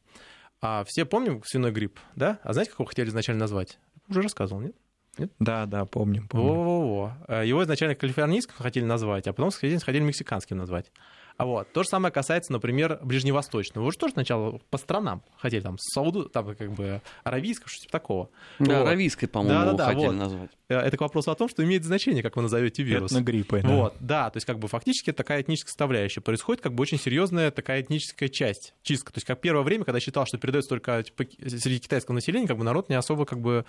А 0.60 0.84
все 0.84 1.04
помним 1.04 1.42
свиной 1.44 1.72
грипп, 1.72 1.98
да? 2.16 2.38
А 2.42 2.52
знаете, 2.52 2.70
как 2.70 2.80
его 2.80 2.86
хотели 2.86 3.08
изначально 3.08 3.40
назвать? 3.40 3.78
уже 4.08 4.22
рассказывал, 4.22 4.62
нет? 4.62 4.74
Нет? 5.18 5.30
Да, 5.38 5.66
да, 5.66 5.84
помним. 5.84 6.26
помним. 6.28 6.48
Во-во-во. 6.48 7.12
Э, 7.28 7.46
его 7.46 7.62
изначально 7.64 7.94
калифорнийским 7.94 8.54
хотели 8.56 8.84
назвать, 8.84 9.26
а 9.26 9.32
потом 9.32 9.50
хотели 9.50 10.00
мексиканским 10.00 10.56
назвать. 10.56 10.90
А 11.36 11.44
вот. 11.44 11.72
То 11.72 11.82
же 11.82 11.88
самое 11.88 12.12
касается, 12.12 12.52
например, 12.52 12.98
Ближневосточного. 13.02 13.84
Вы 13.84 13.92
же 13.92 13.98
тоже 13.98 14.12
сначала 14.12 14.60
по 14.70 14.78
странам 14.78 15.22
хотели, 15.36 15.60
там, 15.60 15.76
Сауду, 15.78 16.28
там, 16.28 16.54
как 16.54 16.72
бы, 16.72 17.00
аравийского, 17.24 17.68
что-то 17.68 17.82
типа 17.82 17.92
такого. 17.92 18.30
Да, 18.58 18.80
вот. 18.80 18.86
аравийской, 18.88 19.28
по-моему, 19.28 19.64
да, 19.64 19.72
да, 19.72 19.76
да, 19.76 19.86
хотели 19.86 20.06
вот. 20.06 20.16
назвать. 20.16 20.50
Э, 20.68 20.78
это 20.78 20.96
к 20.96 21.00
вопросу 21.00 21.30
о 21.30 21.34
том, 21.34 21.48
что 21.48 21.64
имеет 21.64 21.84
значение, 21.84 22.22
как 22.22 22.36
вы 22.36 22.42
назовете 22.42 22.82
вирус. 22.82 23.10
Этногриппой, 23.10 23.62
да. 23.62 23.68
Вот, 23.68 23.96
да, 24.00 24.30
то 24.30 24.36
есть, 24.36 24.46
как 24.46 24.58
бы, 24.58 24.68
фактически 24.68 25.12
такая 25.12 25.42
этническая 25.42 25.70
составляющая. 25.70 26.20
Происходит, 26.20 26.62
как 26.62 26.74
бы, 26.74 26.82
очень 26.82 26.98
серьезная 26.98 27.50
такая 27.50 27.82
этническая 27.82 28.28
часть, 28.28 28.74
чистка. 28.82 29.12
То 29.12 29.18
есть, 29.18 29.26
как 29.26 29.40
первое 29.40 29.62
время, 29.62 29.84
когда 29.84 30.00
считал, 30.00 30.26
что 30.26 30.38
передается 30.38 30.68
только 30.68 31.02
типа, 31.02 31.24
среди 31.46 31.78
китайского 31.78 32.14
населения, 32.14 32.46
как 32.46 32.58
бы, 32.58 32.64
народ 32.64 32.88
не 32.88 32.94
особо, 32.94 33.24
как 33.24 33.40
бы, 33.40 33.64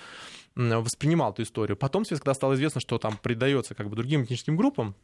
воспринимал 0.56 1.32
эту 1.32 1.44
историю. 1.44 1.78
Потом, 1.78 2.04
когда 2.04 2.34
стало 2.34 2.54
известно, 2.54 2.82
что 2.82 2.98
там 2.98 3.18
придается, 3.22 3.76
как 3.76 3.90
бы, 3.90 3.96
другим 3.96 4.24
этническим 4.24 4.56
группам, 4.56 4.96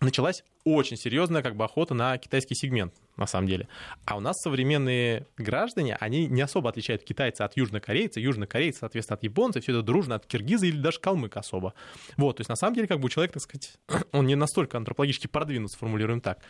началась 0.00 0.44
очень 0.64 0.96
серьезная 0.96 1.42
как 1.42 1.56
бы 1.56 1.64
охота 1.64 1.94
на 1.94 2.18
китайский 2.18 2.54
сегмент, 2.54 2.92
на 3.16 3.26
самом 3.26 3.46
деле. 3.46 3.68
А 4.04 4.16
у 4.16 4.20
нас 4.20 4.36
современные 4.42 5.26
граждане, 5.38 5.96
они 6.00 6.26
не 6.26 6.42
особо 6.42 6.70
отличают 6.70 7.04
китайца 7.04 7.44
от 7.44 7.56
южнокорейца, 7.56 8.18
южнокорейца, 8.18 8.80
соответственно, 8.80 9.16
от 9.16 9.22
японца, 9.22 9.60
все 9.60 9.72
это 9.72 9.82
дружно 9.82 10.16
от 10.16 10.26
киргиза 10.26 10.66
или 10.66 10.78
даже 10.78 10.98
калмык 10.98 11.36
особо. 11.36 11.74
Вот, 12.16 12.38
то 12.38 12.40
есть 12.40 12.48
на 12.48 12.56
самом 12.56 12.74
деле 12.74 12.88
как 12.88 12.98
бы 12.98 13.08
человек, 13.08 13.32
так 13.32 13.42
сказать, 13.42 13.78
он 14.12 14.26
не 14.26 14.34
настолько 14.34 14.76
антропологически 14.76 15.28
продвинут, 15.28 15.70
сформулируем 15.70 16.20
так. 16.20 16.40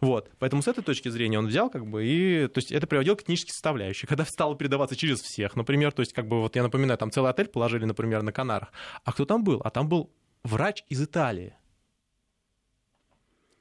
Вот, 0.00 0.30
поэтому 0.38 0.62
с 0.62 0.68
этой 0.68 0.82
точки 0.82 1.08
зрения 1.08 1.38
он 1.38 1.46
взял 1.46 1.70
как 1.70 1.86
бы 1.86 2.04
и, 2.04 2.48
то 2.48 2.58
есть 2.58 2.72
это 2.72 2.86
приводило 2.86 3.14
к 3.14 3.22
этнической 3.22 3.52
составляющей, 3.52 4.06
когда 4.08 4.24
стало 4.24 4.56
передаваться 4.56 4.96
через 4.96 5.20
всех, 5.20 5.54
например, 5.54 5.92
то 5.92 6.00
есть 6.00 6.12
как 6.12 6.26
бы 6.26 6.40
вот 6.40 6.56
я 6.56 6.64
напоминаю, 6.64 6.98
там 6.98 7.12
целый 7.12 7.30
отель 7.30 7.48
положили, 7.48 7.84
например, 7.84 8.22
на 8.22 8.32
Канарах, 8.32 8.72
а 9.04 9.12
кто 9.12 9.24
там 9.24 9.44
был? 9.44 9.60
А 9.64 9.70
там 9.70 9.88
был 9.88 10.10
врач 10.42 10.84
из 10.88 11.02
Италии, 11.02 11.54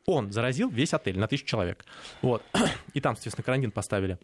он 0.10 0.32
заразил 0.32 0.70
весь 0.70 0.94
отель 0.94 1.20
на 1.20 1.28
тысячу 1.28 1.46
человек. 1.46 1.86
Вот. 2.22 2.44
И 2.94 3.02
там, 3.02 3.16
соответственно, 3.16 3.46
карантин 3.46 3.72
поставили. 3.72 4.18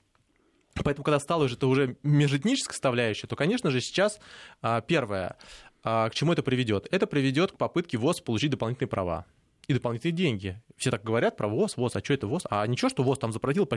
Поэтому, 0.83 1.03
когда 1.03 1.19
стало 1.19 1.45
уже 1.45 1.55
это 1.55 1.67
уже 1.67 1.95
межэтническая 2.03 2.73
составляющая, 2.73 3.27
то, 3.27 3.35
конечно 3.35 3.71
же, 3.71 3.79
сейчас 3.79 4.19
а, 4.61 4.81
первое, 4.81 5.37
а, 5.83 6.09
к 6.09 6.15
чему 6.15 6.33
это 6.33 6.43
приведет? 6.43 6.87
Это 6.91 7.07
приведет 7.07 7.53
к 7.53 7.57
попытке 7.57 7.97
ВОЗ 7.97 8.19
получить 8.21 8.51
дополнительные 8.51 8.89
права 8.89 9.25
и 9.67 9.73
дополнительные 9.73 10.15
деньги. 10.15 10.61
Все 10.75 10.91
так 10.91 11.03
говорят 11.03 11.37
про 11.37 11.47
ВОЗ, 11.47 11.77
ВОЗ, 11.77 11.95
а 11.95 12.03
что 12.03 12.13
это 12.13 12.27
ВОЗ? 12.27 12.43
А 12.49 12.67
ничего, 12.67 12.89
что 12.89 13.03
ВОЗ 13.03 13.19
там 13.19 13.31
запросил, 13.31 13.69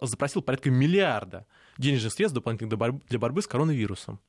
запросил 0.00 0.42
порядка 0.42 0.70
миллиарда 0.70 1.46
денежных 1.76 2.12
средств 2.12 2.34
дополнительных 2.34 3.04
для 3.08 3.18
борьбы 3.18 3.42
с 3.42 3.46
коронавирусом. 3.46 4.20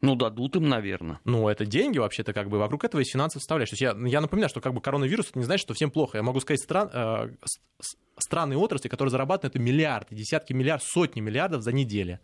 Ну, 0.00 0.14
дадут 0.14 0.54
им, 0.54 0.68
наверное. 0.68 1.18
Ну, 1.24 1.48
это 1.48 1.66
деньги 1.66 1.98
вообще-то, 1.98 2.32
как 2.32 2.48
бы, 2.48 2.58
вокруг 2.58 2.84
этого 2.84 3.00
есть 3.00 3.12
финансовая 3.12 3.40
составляющая. 3.40 3.76
То 3.76 3.84
есть 3.84 3.98
я, 4.00 4.08
я 4.08 4.20
напоминаю, 4.20 4.48
что 4.48 4.60
как 4.60 4.72
бы 4.72 4.80
коронавирус, 4.80 5.30
это 5.30 5.38
не 5.40 5.44
значит, 5.44 5.62
что 5.62 5.74
всем 5.74 5.90
плохо. 5.90 6.18
Я 6.18 6.22
могу 6.22 6.38
сказать 6.38 6.60
стран, 6.60 6.88
э, 6.92 7.30
страны 8.16 8.52
и 8.52 8.56
отрасли, 8.56 8.88
которые 8.88 9.10
зарабатывают 9.10 9.56
это 9.56 9.62
миллиарды, 9.62 10.14
десятки 10.14 10.52
миллиардов, 10.52 10.88
сотни 10.88 11.20
миллиардов 11.20 11.62
за 11.62 11.72
неделю. 11.72 12.20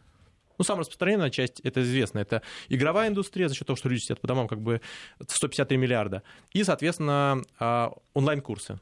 Ну, 0.57 0.64
самая 0.64 0.81
распространенная 0.81 1.31
часть, 1.31 1.59
это 1.61 1.83
известно, 1.83 2.20
это 2.20 2.43
игровая 2.68 3.09
индустрия 3.09 3.49
за 3.49 3.57
счет 3.57 3.66
того, 3.66 3.77
что 3.77 3.89
люди 3.89 4.03
сидят 4.03 4.20
по 4.20 4.29
домам, 4.29 4.47
как 4.47 4.61
бы 4.61 4.81
153 5.27 5.77
миллиарда. 5.77 6.22
И, 6.53 6.62
соответственно, 6.62 7.43
э, 7.59 7.89
онлайн-курсы. 8.12 8.79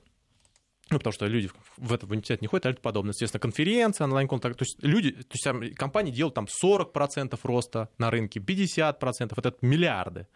Ну, 0.93 0.99
потому 0.99 1.12
что 1.14 1.26
люди 1.26 1.51
в 1.78 1.93
этот 1.95 2.11
университет 2.11 2.43
не 2.43 2.49
ходят, 2.49 2.66
а 2.66 2.74
подобное. 2.74 3.12
Естественно, 3.12 3.40
конференция, 3.40 4.05
онлайн-контакт. 4.05 4.59
То 4.59 4.64
есть 4.64 4.76
люди, 4.82 5.12
то 5.12 5.55
есть 5.55 5.74
компании 5.76 6.12
делают 6.12 6.34
там 6.34 6.47
40% 6.62 7.38
роста 7.43 7.88
на 7.97 8.11
рынке, 8.11 8.40
50%, 8.40 9.32
это 9.34 9.55
миллиарды. 9.62 10.26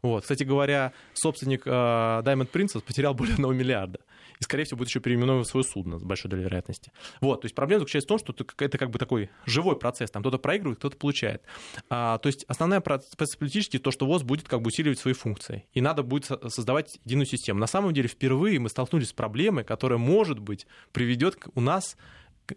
Вот. 0.00 0.22
Кстати 0.22 0.44
говоря, 0.44 0.92
собственник 1.12 1.66
э, 1.66 1.70
Diamond 1.70 2.50
Princess 2.50 2.80
потерял 2.80 3.12
более 3.12 3.34
1 3.34 3.54
миллиарда. 3.54 4.00
И, 4.40 4.44
скорее 4.44 4.64
всего, 4.64 4.78
будет 4.78 4.88
еще 4.88 5.00
переименовывать 5.00 5.48
свое 5.48 5.64
судно 5.64 5.98
с 5.98 6.02
большой 6.02 6.30
долей 6.30 6.44
вероятности. 6.44 6.92
Вот, 7.20 7.42
то 7.42 7.44
есть 7.44 7.54
проблема 7.54 7.80
заключается 7.80 8.06
в 8.06 8.08
том, 8.08 8.18
что 8.18 8.34
это 8.64 8.78
как 8.78 8.90
бы 8.90 8.98
такой 8.98 9.30
живой 9.44 9.78
процесс, 9.78 10.10
там 10.10 10.22
кто-то 10.22 10.38
проигрывает, 10.38 10.78
кто-то 10.78 10.96
получает. 10.96 11.42
А, 11.90 12.18
то 12.18 12.28
есть 12.28 12.44
основная 12.48 12.80
процесс 12.80 13.36
политический 13.36 13.78
то, 13.78 13.90
что 13.90 14.06
ВОЗ 14.06 14.22
будет 14.22 14.48
как 14.48 14.62
бы 14.62 14.68
усиливать 14.68 14.98
свои 14.98 15.14
функции, 15.14 15.66
и 15.72 15.80
надо 15.80 16.02
будет 16.02 16.24
создавать 16.24 16.98
единую 17.04 17.26
систему. 17.26 17.60
На 17.60 17.66
самом 17.66 17.92
деле 17.92 18.08
впервые 18.08 18.58
мы 18.58 18.70
столкнулись 18.70 19.10
с 19.10 19.12
проблемой, 19.12 19.64
которая, 19.64 19.98
может 19.98 20.38
быть, 20.38 20.66
приведет 20.92 21.36
у 21.54 21.60
нас 21.60 21.96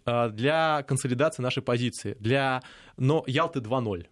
а, 0.06 0.30
для 0.30 0.84
консолидации 0.84 1.42
нашей 1.42 1.64
позиции, 1.64 2.16
для 2.20 2.64
но 2.98 3.24
Ялты 3.28 3.60
2.0. 3.60 4.08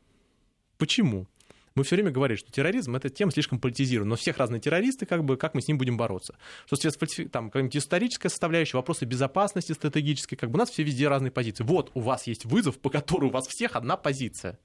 Почему? 0.77 1.27
Мы 1.75 1.83
все 1.83 1.95
время 1.95 2.11
говорим, 2.11 2.37
что 2.37 2.51
терроризм— 2.51 2.95
это 2.97 3.09
тема 3.09 3.31
слишком 3.31 3.59
политизирована, 3.59 4.09
но 4.11 4.15
всех 4.15 4.37
разные 4.37 4.59
террористы, 4.59 5.05
как 5.05 5.23
бы, 5.23 5.37
как 5.37 5.53
мы 5.53 5.61
с 5.61 5.67
ним 5.67 5.77
будем 5.77 5.97
бороться. 5.97 6.35
Что 6.65 6.75
соответственно, 6.75 7.29
там 7.29 7.49
какая-нибудь 7.49 7.77
историческая 7.77 8.29
составляющая, 8.29 8.77
вопросы 8.77 9.05
безопасности 9.05 9.71
стратегической, 9.71 10.37
как 10.37 10.51
бы 10.51 10.57
у 10.57 10.59
нас 10.59 10.69
все 10.69 10.83
везде 10.83 11.07
разные 11.07 11.31
позиции. 11.31 11.63
Вот 11.63 11.91
у 11.93 12.01
вас 12.01 12.27
есть 12.27 12.45
вызов, 12.45 12.79
по 12.79 12.89
которому 12.89 13.29
у 13.29 13.33
вас 13.33 13.47
всех 13.47 13.75
одна 13.75 13.97
позиция. 13.97 14.59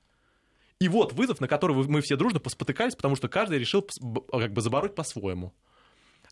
И 0.78 0.88
вот 0.88 1.12
вызов, 1.12 1.40
на 1.40 1.48
который 1.48 1.74
мы 1.74 2.02
все 2.02 2.16
дружно 2.16 2.40
поспотыкались, 2.40 2.96
потому 2.96 3.16
что 3.16 3.28
каждый 3.28 3.58
решил 3.58 3.86
как 4.30 4.52
бы 4.52 4.60
забороть 4.60 4.94
по-своему. 4.94 5.54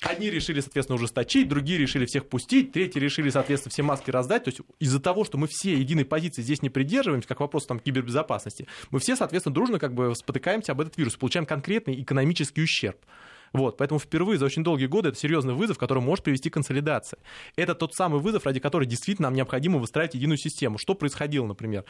Одни 0.05 0.31
решили, 0.31 0.61
соответственно, 0.61 0.97
ужесточить, 0.97 1.49
другие 1.49 1.79
решили 1.79 2.05
всех 2.05 2.29
пустить, 2.29 2.73
третьи 2.73 2.99
решили, 2.99 3.31
соответственно, 3.31 3.73
все 3.73 3.83
маски 3.83 4.11
раздать. 4.11 4.45
То 4.45 4.51
есть 4.51 4.61
из-за 4.79 5.01
того, 5.01 5.25
что 5.25 5.39
мы 5.39 5.47
все 5.49 5.75
единой 5.75 6.05
позиции 6.05 6.43
здесь 6.43 6.63
не 6.63 6.71
придерживаемся, 6.71 7.27
как 7.29 7.41
вопрос 7.41 7.67
там 7.67 7.81
кибербезопасности, 7.81 8.67
мы 8.91 8.99
все, 8.99 9.17
соответственно, 9.17 9.55
дружно 9.55 9.79
как 9.79 9.95
бы 9.95 10.15
спотыкаемся 10.15 10.73
об 10.73 10.81
этот 10.81 10.97
вирус, 10.99 11.17
получаем 11.17 11.47
конкретный 11.47 12.01
экономический 12.03 12.63
ущерб. 12.63 12.99
Вот, 13.53 13.77
поэтому 13.77 14.01
впервые 14.01 14.37
за 14.37 14.47
очень 14.47 14.65
долгие 14.65 14.87
годы 14.87 15.11
это 15.11 15.19
серьезный 15.19 15.55
вызов, 15.55 15.79
который 15.79 16.03
может 16.03 16.25
привести 16.25 16.51
к 16.51 16.55
консолидации. 16.55 17.19
Это 17.55 17.77
тот 17.77 17.95
самый 17.95 18.21
вызов, 18.21 18.47
ради 18.47 18.59
которого 18.59 18.85
действительно 18.85 19.29
нам 19.29 19.35
необходимо 19.35 19.79
выстраивать 19.79 20.15
единую 20.15 20.39
систему. 20.39 20.77
Что 20.77 20.95
происходило, 20.95 21.47
например? 21.47 21.85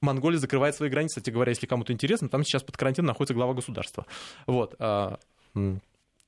Монголия 0.00 0.38
закрывает 0.38 0.76
свои 0.76 0.88
границы, 0.88 1.20
кстати 1.20 1.32
говоря, 1.32 1.50
если 1.50 1.66
кому-то 1.66 1.92
интересно, 1.92 2.28
там 2.28 2.44
сейчас 2.44 2.62
под 2.62 2.76
карантином 2.76 3.08
находится 3.08 3.34
глава 3.34 3.52
государства. 3.52 4.06
Вот. 4.46 4.76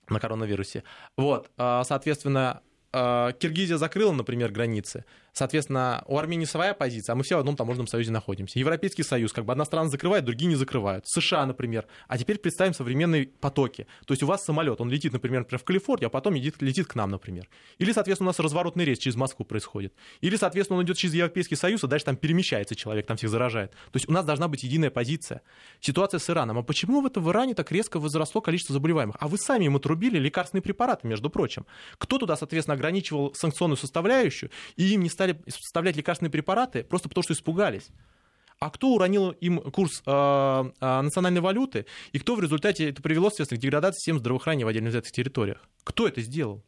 На 0.09 0.21
коронавирусе. 0.21 0.83
Вот, 1.17 1.51
а, 1.57 1.85
соответственно, 1.85 2.63
а, 2.93 3.33
Киргизия 3.33 3.77
закрыла, 3.77 4.13
например, 4.13 4.53
границы. 4.53 5.05
Соответственно, 5.35 6.05
у 6.07 6.17
Армении 6.17 6.45
своя 6.45 6.75
позиция, 6.75 7.13
а 7.13 7.17
мы 7.17 7.25
все 7.25 7.37
в 7.37 7.41
одном 7.41 7.57
таможенном 7.57 7.89
союзе 7.89 8.13
находимся. 8.13 8.59
Европейский 8.59 9.03
союз, 9.03 9.33
как 9.33 9.45
бы 9.45 9.53
одна 9.53 9.65
страна 9.65 9.89
закрывает, 9.89 10.25
другие 10.25 10.49
не 10.49 10.55
закрывают. 10.55 11.07
США, 11.09 11.45
например. 11.45 11.87
А 12.07 12.17
теперь 12.17 12.39
представим 12.39 12.73
современные 12.73 13.27
потоки. 13.27 13.89
То 14.07 14.13
есть 14.13 14.23
у 14.23 14.27
вас 14.27 14.45
самолет, 14.45 14.81
он 14.81 14.91
летит, 14.91 15.13
например, 15.13 15.45
в 15.51 15.65
Калифорнию, 15.65 16.07
а 16.07 16.11
потом 16.11 16.35
летит, 16.35 16.63
летит 16.63 16.87
к 16.87 16.95
нам, 16.95 17.11
например. 17.11 17.49
Или, 17.79 17.91
соответственно, 17.91 18.29
у 18.29 18.31
нас 18.31 18.39
разворотный 18.39 18.85
рейс 18.85 18.99
через 18.99 19.17
Москву 19.17 19.45
происходит. 19.45 19.93
Или, 20.21 20.37
соответственно, 20.37 20.79
он 20.79 20.85
идет 20.85 20.97
через 20.97 21.15
Европейский 21.15 21.57
союз, 21.57 21.83
а 21.83 21.89
дальше 21.89 22.07
там 22.07 22.17
перемещается 22.17 22.77
человек, 22.77 23.07
там 23.07 23.17
всех 23.17 23.31
заражает. 23.31 23.73
То 23.73 23.97
есть 23.97 24.09
у 24.09 24.13
нас 24.13 24.25
должна 24.25 24.47
быть 24.47 24.63
единая 24.63 24.91
позиция. 24.91 25.43
Ситуация 25.81 26.21
с 26.21 26.31
Ираном. 26.31 26.59
А 26.59 26.63
почему 26.63 27.01
в 27.01 27.07
этом 27.07 27.25
в 27.25 27.31
Иране 27.31 27.55
так 27.55 27.73
резко 27.73 27.99
возросло 27.99 28.41
количество 28.41 28.73
заболеваемых? 28.73 29.17
А 29.19 29.27
вы 29.27 29.39
сами 29.39 29.65
им 29.65 29.75
отрубили 29.75 30.19
лекарственные 30.19 30.63
препараты, 30.63 31.09
между 31.09 31.29
прочим. 31.29 31.67
Кто 31.99 32.19
туда, 32.19 32.37
соответственно, 32.37 32.75
ограничивал 32.75 33.35
санкционную 33.35 33.77
составляющую, 33.77 34.51
и 34.77 34.95
им 34.95 35.03
не 35.03 35.09
стали 35.09 35.24
вставлять 35.47 35.97
лекарственные 35.97 36.31
препараты 36.31 36.85
просто 36.85 37.09
потому, 37.09 37.23
что 37.23 37.33
испугались. 37.33 37.89
А 38.61 38.71
кто 38.71 38.95
уронил 38.95 39.31
им 39.31 39.61
курс 39.61 40.03
э, 40.07 40.11
э, 40.11 41.01
национальной 41.03 41.41
валюты, 41.41 41.87
и 42.13 42.19
кто 42.19 42.37
в 42.37 42.41
результате 42.41 42.89
это 42.89 43.03
привело, 43.03 43.29
соответственно, 43.29 43.59
к 43.59 43.63
деградации 43.63 43.99
систем 43.99 44.19
здравоохранения 44.19 44.65
в 44.65 44.69
отдельно 44.69 44.91
взятых 44.91 45.13
территориях? 45.13 45.69
Кто 45.83 46.07
это 46.07 46.21
сделал? 46.21 46.65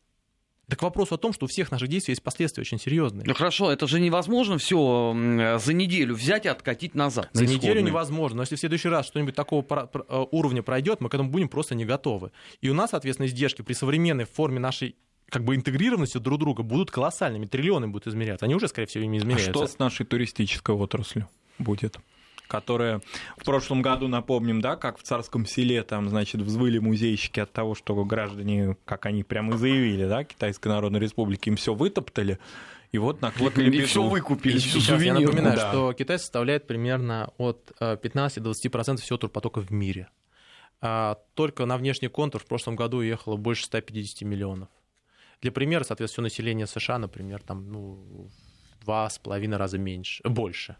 Так 0.68 0.82
вопрос 0.82 1.12
о 1.12 1.16
том, 1.16 1.32
что 1.32 1.44
у 1.44 1.48
всех 1.48 1.70
наших 1.70 1.86
действий 1.88 2.12
есть 2.12 2.24
последствия 2.24 2.62
очень 2.62 2.80
серьезные. 2.80 3.24
Ну 3.24 3.34
хорошо, 3.34 3.70
это 3.70 3.86
же 3.86 4.00
невозможно 4.00 4.58
все 4.58 5.14
за 5.58 5.72
неделю 5.72 6.16
взять 6.16 6.44
и 6.44 6.48
откатить 6.48 6.96
назад. 6.96 7.28
За 7.32 7.46
неделю 7.46 7.80
невозможно. 7.82 8.38
Но 8.38 8.42
если 8.42 8.56
в 8.56 8.58
следующий 8.60 8.88
раз 8.88 9.06
что-нибудь 9.06 9.36
такого 9.36 9.64
э, 9.64 10.24
уровня 10.32 10.64
пройдет, 10.64 11.00
мы 11.00 11.08
к 11.08 11.14
этому 11.14 11.30
будем 11.30 11.48
просто 11.48 11.76
не 11.76 11.84
готовы. 11.84 12.32
И 12.60 12.68
у 12.68 12.74
нас, 12.74 12.90
соответственно, 12.90 13.26
издержки 13.26 13.62
при 13.62 13.74
современной 13.74 14.24
форме 14.24 14.58
нашей 14.58 14.96
как 15.30 15.44
бы 15.44 15.54
интегрированностью 15.54 16.20
друг 16.20 16.38
друга 16.38 16.62
будут 16.62 16.90
колоссальными, 16.90 17.46
триллионы 17.46 17.88
будут 17.88 18.06
измеряться. 18.06 18.46
Они 18.46 18.54
уже, 18.54 18.68
скорее 18.68 18.86
всего, 18.86 19.04
ими 19.04 19.18
измеряются. 19.18 19.50
А 19.50 19.54
что 19.54 19.66
с 19.66 19.78
нашей 19.78 20.06
туристической 20.06 20.74
отраслью 20.74 21.28
будет? 21.58 21.98
которая 22.48 23.00
в 23.36 23.44
прошлом 23.44 23.82
году, 23.82 24.08
напомним, 24.08 24.60
да, 24.60 24.76
как 24.76 24.98
в 24.98 25.02
Царском 25.02 25.46
селе 25.46 25.82
там, 25.82 26.08
значит, 26.08 26.40
взвыли 26.40 26.78
музейщики 26.78 27.40
от 27.40 27.52
того, 27.52 27.74
что 27.74 28.04
граждане, 28.04 28.76
как 28.84 29.06
они 29.06 29.24
прямо 29.24 29.54
и 29.54 29.58
заявили, 29.58 30.06
да, 30.06 30.22
Китайской 30.22 30.68
Народной 30.68 31.00
Республики, 31.00 31.48
им 31.48 31.56
все 31.56 31.74
вытоптали, 31.74 32.38
и 32.92 32.98
вот 32.98 33.20
накликали. 33.20 33.76
И 33.76 33.84
все 33.84 34.02
выкупили, 34.02 34.58
всю 34.58 34.80
Сейчас 34.80 35.02
я 35.02 35.14
напоминаю, 35.14 35.56
да. 35.56 35.70
что 35.70 35.92
Китай 35.92 36.18
составляет 36.18 36.66
примерно 36.66 37.32
от 37.36 37.72
15 37.78 38.42
до 38.42 38.50
20% 38.50 38.98
всего 38.98 39.18
турпотока 39.18 39.60
в 39.60 39.70
мире. 39.70 40.08
А 40.80 41.18
только 41.34 41.66
на 41.66 41.76
внешний 41.76 42.08
контур 42.08 42.40
в 42.40 42.46
прошлом 42.46 42.76
году 42.76 42.98
уехало 42.98 43.36
больше 43.36 43.64
150 43.64 44.22
миллионов. 44.22 44.68
Для 45.40 45.52
примера, 45.52 45.84
соответственно, 45.84 46.24
население 46.24 46.66
США, 46.66 46.98
например, 46.98 47.42
там, 47.42 47.70
ну, 47.70 48.30
два 48.80 49.08
с 49.08 49.18
половиной 49.18 49.58
раза 49.58 49.78
меньше, 49.78 50.22
больше. 50.28 50.76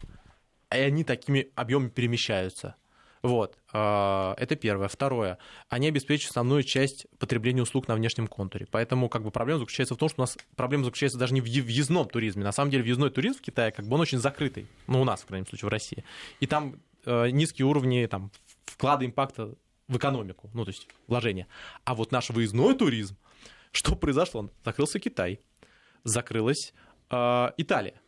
И 0.72 0.78
они 0.78 1.04
такими 1.04 1.50
объемами 1.54 1.90
перемещаются. 1.90 2.76
Вот, 3.22 3.58
а, 3.72 4.34
это 4.38 4.54
первое. 4.54 4.88
Второе, 4.88 5.38
они 5.68 5.88
обеспечивают 5.88 6.30
основную 6.30 6.62
часть 6.62 7.06
потребления 7.18 7.62
услуг 7.62 7.88
на 7.88 7.96
внешнем 7.96 8.28
контуре. 8.28 8.66
Поэтому 8.70 9.08
как 9.08 9.22
бы 9.24 9.30
проблема 9.30 9.60
заключается 9.60 9.94
в 9.94 9.98
том, 9.98 10.08
что 10.08 10.20
у 10.20 10.22
нас 10.22 10.38
проблема 10.54 10.84
заключается 10.84 11.18
даже 11.18 11.34
не 11.34 11.40
в 11.40 11.44
въездном 11.44 12.08
туризме. 12.08 12.44
На 12.44 12.52
самом 12.52 12.70
деле 12.70 12.84
въездной 12.84 13.10
туризм 13.10 13.38
в 13.38 13.42
Китае 13.42 13.72
как 13.72 13.86
бы 13.86 13.94
он 13.94 14.00
очень 14.00 14.18
закрытый. 14.18 14.68
Ну, 14.86 15.00
у 15.00 15.04
нас, 15.04 15.22
в 15.22 15.26
крайнем 15.26 15.46
случае, 15.46 15.66
в 15.68 15.72
России. 15.72 16.04
И 16.38 16.46
там 16.46 16.80
э, 17.04 17.30
низкие 17.30 17.66
уровни 17.66 18.06
там, 18.06 18.30
вклада 18.64 19.04
импакта 19.04 19.54
в 19.88 19.96
экономику, 19.96 20.50
ну, 20.54 20.64
то 20.64 20.70
есть 20.70 20.88
вложения. 21.06 21.46
А 21.84 21.94
вот 21.94 22.12
наш 22.12 22.30
выездной 22.30 22.74
туризм, 22.74 23.16
что 23.76 23.94
произошло? 23.94 24.50
Закрылся 24.64 24.98
Китай, 24.98 25.40
закрылась 26.02 26.72
э, 27.10 27.50
Италия. 27.58 28.00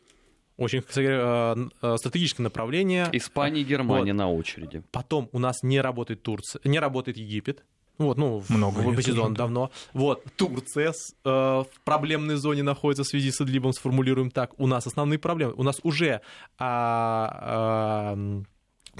Очень 0.57 0.79
э, 0.79 1.55
э, 1.81 1.97
стратегическое 1.97 2.43
направление. 2.43 3.07
Испания 3.13 3.61
и 3.61 3.63
Германия 3.63 4.13
вот. 4.13 4.17
на 4.17 4.31
очереди. 4.31 4.83
Потом 4.91 5.29
у 5.31 5.39
нас 5.39 5.61
не 5.61 5.79
работает 5.79 6.23
Турция, 6.23 6.59
не 6.63 6.79
работает 6.79 7.17
Египет. 7.17 7.63
Вот, 7.99 8.17
ну, 8.17 8.43
Много 8.49 8.79
в, 8.79 8.95
в 8.95 9.01
сезон 9.01 9.33
давно. 9.33 9.71
Вот, 9.93 10.23
Турция 10.37 10.93
с, 10.93 11.13
э, 11.23 11.29
в 11.29 11.67
проблемной 11.83 12.35
зоне 12.35 12.63
находится 12.63 13.03
в 13.03 13.07
связи 13.07 13.29
с 13.29 13.39
Идлибом, 13.39 13.73
сформулируем 13.73 14.31
так. 14.31 14.57
У 14.57 14.67
нас 14.67 14.87
основные 14.87 15.19
проблемы. 15.19 15.53
У 15.55 15.63
нас 15.63 15.79
уже 15.83 16.21
а, 16.57 18.15
а, 18.15 18.41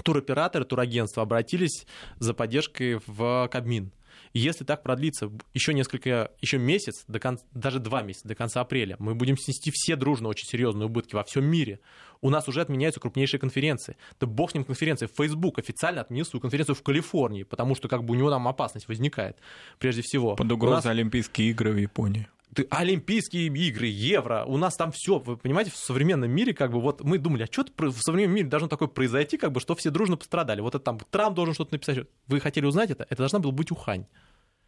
туроператоры, 0.02 0.64
турагентства 0.64 1.22
обратились 1.22 1.86
за 2.18 2.32
поддержкой 2.32 3.00
в 3.06 3.48
Кабмин. 3.50 3.90
Если 4.32 4.64
так 4.64 4.82
продлится 4.82 5.30
еще 5.54 5.74
несколько, 5.74 6.30
еще 6.40 6.58
месяц, 6.58 7.04
до 7.08 7.18
кон... 7.18 7.38
даже 7.52 7.80
два 7.80 8.02
месяца, 8.02 8.28
до 8.28 8.34
конца 8.34 8.60
апреля, 8.60 8.96
мы 8.98 9.14
будем 9.14 9.36
снести 9.36 9.72
все 9.74 9.96
дружно 9.96 10.28
очень 10.28 10.46
серьезные 10.46 10.86
убытки 10.86 11.16
во 11.16 11.24
всем 11.24 11.44
мире. 11.44 11.80
У 12.20 12.30
нас 12.30 12.46
уже 12.46 12.60
отменяются 12.60 13.00
крупнейшие 13.00 13.40
конференции. 13.40 13.96
Да 14.20 14.26
бог 14.26 14.52
с 14.52 14.54
ним 14.54 14.64
конференции. 14.64 15.08
Facebook 15.12 15.58
официально 15.58 16.02
отменил 16.02 16.24
свою 16.24 16.40
конференцию 16.40 16.76
в 16.76 16.82
Калифорнии, 16.82 17.42
потому 17.42 17.74
что 17.74 17.88
как 17.88 18.04
бы 18.04 18.12
у 18.12 18.16
него 18.16 18.30
там 18.30 18.46
опасность 18.46 18.86
возникает, 18.88 19.38
прежде 19.78 20.02
всего. 20.02 20.36
Под 20.36 20.52
угрозой 20.52 20.76
нас... 20.76 20.86
Олимпийские 20.86 21.50
игры 21.50 21.72
в 21.72 21.78
Японии. 21.78 22.28
Олимпийские 22.70 23.46
игры, 23.46 23.86
евро, 23.86 24.44
у 24.44 24.56
нас 24.56 24.76
там 24.76 24.90
все, 24.90 25.18
вы 25.18 25.36
понимаете, 25.36 25.70
в 25.70 25.76
современном 25.76 26.30
мире, 26.30 26.52
как 26.52 26.72
бы, 26.72 26.80
вот 26.80 27.02
мы 27.02 27.18
думали, 27.18 27.44
а 27.44 27.46
что 27.46 27.64
в 27.78 28.02
современном 28.02 28.34
мире 28.34 28.48
должно 28.48 28.68
такое 28.68 28.88
произойти, 28.88 29.36
как 29.36 29.52
бы, 29.52 29.60
что 29.60 29.74
все 29.76 29.90
дружно 29.90 30.16
пострадали. 30.16 30.60
Вот 30.60 30.74
это 30.74 30.84
там 30.84 30.98
Трамп 31.10 31.36
должен 31.36 31.54
что-то 31.54 31.74
написать. 31.74 32.06
Вы 32.26 32.40
хотели 32.40 32.66
узнать 32.66 32.90
это? 32.90 33.06
Это 33.08 33.18
должна 33.18 33.38
была 33.38 33.52
быть 33.52 33.70
Ухань. 33.70 34.06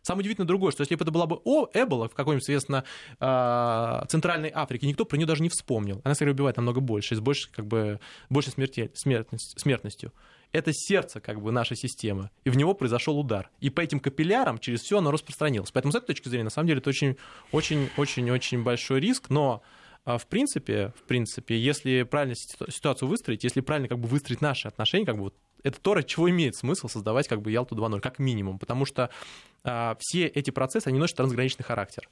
Самое 0.02 0.22
удивительное 0.22 0.46
другое, 0.46 0.72
что 0.72 0.82
если 0.82 0.94
бы 0.96 1.02
это 1.02 1.12
была 1.12 1.26
бы 1.26 1.40
О, 1.44 1.68
Эбола 1.72 2.08
в 2.08 2.14
какой-нибудь, 2.14 2.44
соответственно, 2.44 2.84
а, 3.20 4.04
Центральной 4.08 4.50
Африке, 4.52 4.86
никто 4.86 5.04
про 5.04 5.16
нее 5.16 5.26
даже 5.26 5.42
не 5.42 5.48
вспомнил. 5.48 6.00
Она, 6.04 6.14
скорее, 6.14 6.32
убивает 6.32 6.56
намного 6.56 6.80
больше, 6.80 7.16
с 7.16 7.20
больше, 7.20 7.50
как 7.50 7.66
бы, 7.66 8.00
больше 8.28 8.50
смерти, 8.50 8.90
смертностью 8.94 10.12
это 10.52 10.70
сердце 10.72 11.20
как 11.20 11.40
бы 11.40 11.50
нашей 11.50 11.76
системы, 11.76 12.30
и 12.44 12.50
в 12.50 12.56
него 12.56 12.74
произошел 12.74 13.18
удар. 13.18 13.50
И 13.60 13.70
по 13.70 13.80
этим 13.80 13.98
капиллярам 13.98 14.58
через 14.58 14.82
все 14.82 14.98
оно 14.98 15.10
распространилось. 15.10 15.70
Поэтому 15.70 15.92
с 15.92 15.96
этой 15.96 16.08
точки 16.08 16.28
зрения, 16.28 16.44
на 16.44 16.50
самом 16.50 16.68
деле, 16.68 16.80
это 16.80 16.90
очень, 16.90 17.16
очень, 17.52 17.88
очень, 17.96 18.30
очень 18.30 18.62
большой 18.62 19.00
риск, 19.00 19.30
но 19.30 19.62
а, 20.04 20.18
в 20.18 20.26
принципе, 20.26 20.92
в 20.96 21.04
принципе, 21.04 21.58
если 21.58 22.02
правильно 22.02 22.34
ситуацию 22.34 23.08
выстроить, 23.08 23.44
если 23.44 23.60
правильно 23.60 23.88
как 23.88 23.98
бы 23.98 24.08
выстроить 24.08 24.40
наши 24.40 24.68
отношения, 24.68 25.06
как 25.06 25.16
бы 25.16 25.22
вот 25.24 25.34
это 25.62 25.80
то, 25.80 25.94
ради 25.94 26.08
чего 26.08 26.28
имеет 26.28 26.56
смысл 26.56 26.88
создавать 26.88 27.28
как 27.28 27.40
бы 27.40 27.50
Ялту 27.50 27.74
2.0, 27.76 28.00
как 28.00 28.18
минимум, 28.18 28.58
потому 28.58 28.84
что 28.84 29.10
все 29.98 30.26
эти 30.26 30.50
процессы, 30.50 30.88
они 30.88 30.98
носят 30.98 31.16
трансграничный 31.16 31.64
характер. 31.64 32.08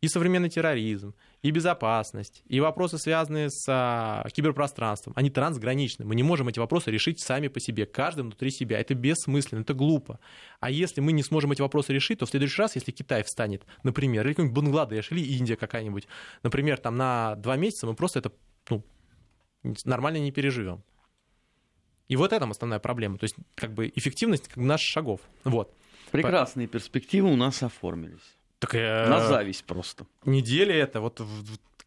и 0.00 0.08
современный 0.08 0.48
терроризм, 0.48 1.14
и 1.42 1.50
безопасность, 1.50 2.42
и 2.46 2.58
вопросы, 2.60 2.96
связанные 2.96 3.50
с 3.50 3.66
а, 3.68 4.26
киберпространством, 4.32 5.12
они 5.14 5.28
трансграничны. 5.28 6.06
Мы 6.06 6.14
не 6.14 6.22
можем 6.22 6.48
эти 6.48 6.58
вопросы 6.58 6.90
решить 6.90 7.20
сами 7.20 7.48
по 7.48 7.60
себе, 7.60 7.84
каждый 7.84 8.22
внутри 8.22 8.50
себя. 8.50 8.80
Это 8.80 8.94
бессмысленно, 8.94 9.60
это 9.60 9.74
глупо. 9.74 10.18
А 10.58 10.70
если 10.70 11.02
мы 11.02 11.12
не 11.12 11.22
сможем 11.22 11.52
эти 11.52 11.60
вопросы 11.60 11.92
решить, 11.92 12.18
то 12.18 12.26
в 12.26 12.30
следующий 12.30 12.60
раз, 12.62 12.76
если 12.76 12.92
Китай 12.92 13.22
встанет, 13.22 13.64
например, 13.82 14.26
или 14.26 14.32
какой-нибудь 14.32 14.56
Бангладеш, 14.56 15.12
или 15.12 15.20
Индия 15.20 15.56
какая-нибудь, 15.56 16.06
например, 16.42 16.78
там 16.78 16.96
на 16.96 17.36
два 17.36 17.56
месяца 17.56 17.86
мы 17.86 17.94
просто 17.94 18.20
это 18.20 18.32
ну, 18.70 18.82
нормально 19.84 20.18
не 20.18 20.32
переживем. 20.32 20.82
И 22.08 22.16
вот 22.16 22.32
это 22.32 22.44
основная 22.48 22.80
проблема. 22.80 23.18
То 23.18 23.24
есть, 23.24 23.36
как 23.54 23.72
бы, 23.72 23.92
эффективность 23.94 24.56
наших 24.56 24.88
шагов. 24.88 25.20
Вот. 25.44 25.72
Прекрасные 26.10 26.66
перспективы 26.66 27.32
у 27.32 27.36
нас 27.36 27.62
оформились. 27.62 28.36
Так, 28.58 28.74
э, 28.74 29.06
На 29.08 29.20
зависть 29.20 29.64
просто. 29.64 30.06
Неделя 30.24 30.74
это, 30.74 31.00
вот 31.00 31.22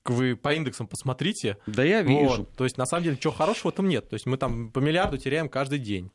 вы 0.06 0.36
по 0.36 0.54
индексам 0.54 0.88
посмотрите. 0.88 1.58
Да 1.68 1.84
я 1.84 2.02
вижу. 2.02 2.38
Вот, 2.38 2.56
то 2.56 2.64
есть, 2.64 2.78
на 2.78 2.86
самом 2.86 3.04
деле, 3.04 3.18
чего 3.18 3.34
хорошего 3.34 3.72
там 3.72 3.88
нет. 3.88 4.10
То 4.10 4.16
есть, 4.16 4.26
мы 4.26 4.38
там 4.38 4.72
по 4.72 4.80
миллиарду 4.80 5.18
теряем 5.18 5.50
каждый 5.50 5.80
день, 5.80 6.12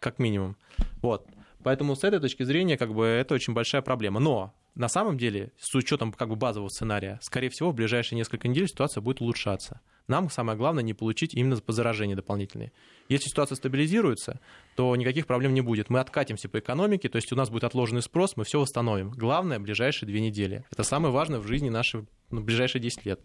как 0.00 0.18
минимум. 0.18 0.56
Вот. 1.00 1.26
Поэтому 1.62 1.96
с 1.96 2.04
этой 2.04 2.20
точки 2.20 2.42
зрения, 2.42 2.76
как 2.76 2.92
бы, 2.92 3.04
это 3.04 3.34
очень 3.34 3.52
большая 3.52 3.82
проблема. 3.82 4.20
Но 4.20 4.54
на 4.74 4.88
самом 4.88 5.18
деле, 5.18 5.52
с 5.58 5.74
учетом 5.74 6.12
как 6.12 6.28
бы 6.28 6.36
базового 6.36 6.68
сценария, 6.68 7.18
скорее 7.22 7.50
всего, 7.50 7.70
в 7.70 7.74
ближайшие 7.74 8.16
несколько 8.16 8.48
недель 8.48 8.68
ситуация 8.68 9.00
будет 9.00 9.20
улучшаться. 9.20 9.80
Нам 10.08 10.30
самое 10.30 10.56
главное 10.56 10.82
не 10.82 10.94
получить 10.94 11.34
именно 11.34 11.58
заражения 11.66 12.16
дополнительные. 12.16 12.72
Если 13.08 13.28
ситуация 13.28 13.56
стабилизируется, 13.56 14.40
то 14.76 14.94
никаких 14.96 15.26
проблем 15.26 15.54
не 15.54 15.60
будет. 15.60 15.90
Мы 15.90 16.00
откатимся 16.00 16.48
по 16.48 16.58
экономике, 16.58 17.08
то 17.08 17.16
есть 17.16 17.32
у 17.32 17.36
нас 17.36 17.50
будет 17.50 17.64
отложенный 17.64 18.02
спрос, 18.02 18.36
мы 18.36 18.44
все 18.44 18.60
восстановим. 18.60 19.10
Главное, 19.10 19.58
ближайшие 19.58 20.06
две 20.06 20.20
недели. 20.20 20.64
Это 20.70 20.82
самое 20.82 21.12
важное 21.12 21.40
в 21.40 21.46
жизни 21.46 21.68
нашей 21.68 22.06
на 22.32 22.40
ближайшие 22.40 22.80
10 22.80 23.04
лет? 23.04 23.20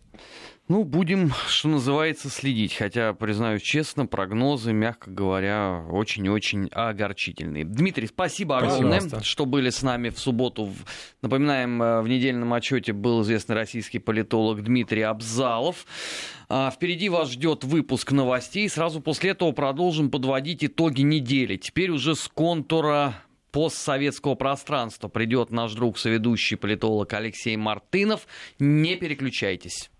Ну, 0.67 0.83
будем, 0.83 1.31
что 1.47 1.69
называется, 1.69 2.29
следить. 2.29 2.75
Хотя, 2.75 3.13
признаюсь 3.13 3.61
честно, 3.61 4.05
прогнозы, 4.05 4.73
мягко 4.73 5.09
говоря, 5.09 5.85
очень-очень 5.89 6.67
огорчительные. 6.71 7.63
Дмитрий, 7.63 8.07
спасибо 8.07 8.57
огромное, 8.57 8.99
спасибо. 8.99 9.23
что 9.23 9.45
были 9.45 9.69
с 9.69 9.81
нами 9.81 10.09
в 10.09 10.19
субботу. 10.19 10.73
Напоминаем, 11.21 11.81
э, 11.81 12.01
в 12.01 12.07
недельном 12.07 12.53
отчете 12.53 12.93
был 12.93 13.21
известный 13.21 13.55
российский 13.55 13.99
политолог 13.99 14.61
Дмитрий 14.63 15.03
Абзалов. 15.03 15.85
А, 16.49 16.71
впереди 16.71 17.09
вас 17.09 17.31
ждет 17.31 17.63
выпуск 17.63 18.11
новостей. 18.11 18.69
Сразу 18.69 19.01
после 19.01 19.31
этого 19.31 19.51
продолжим 19.51 20.09
подводить 20.09 20.63
итоги 20.63 21.01
недели. 21.01 21.57
Теперь 21.57 21.89
уже 21.91 22.15
с 22.15 22.27
контура 22.27 23.15
постсоветского 23.51 24.35
пространства 24.35 25.07
придет 25.09 25.49
наш 25.51 25.73
друг, 25.73 25.97
соведущий 25.97 26.55
политолог 26.55 27.11
Алексей 27.13 27.57
Мартынов. 27.57 28.27
Не 28.59 28.95
переключайтесь. 28.95 29.89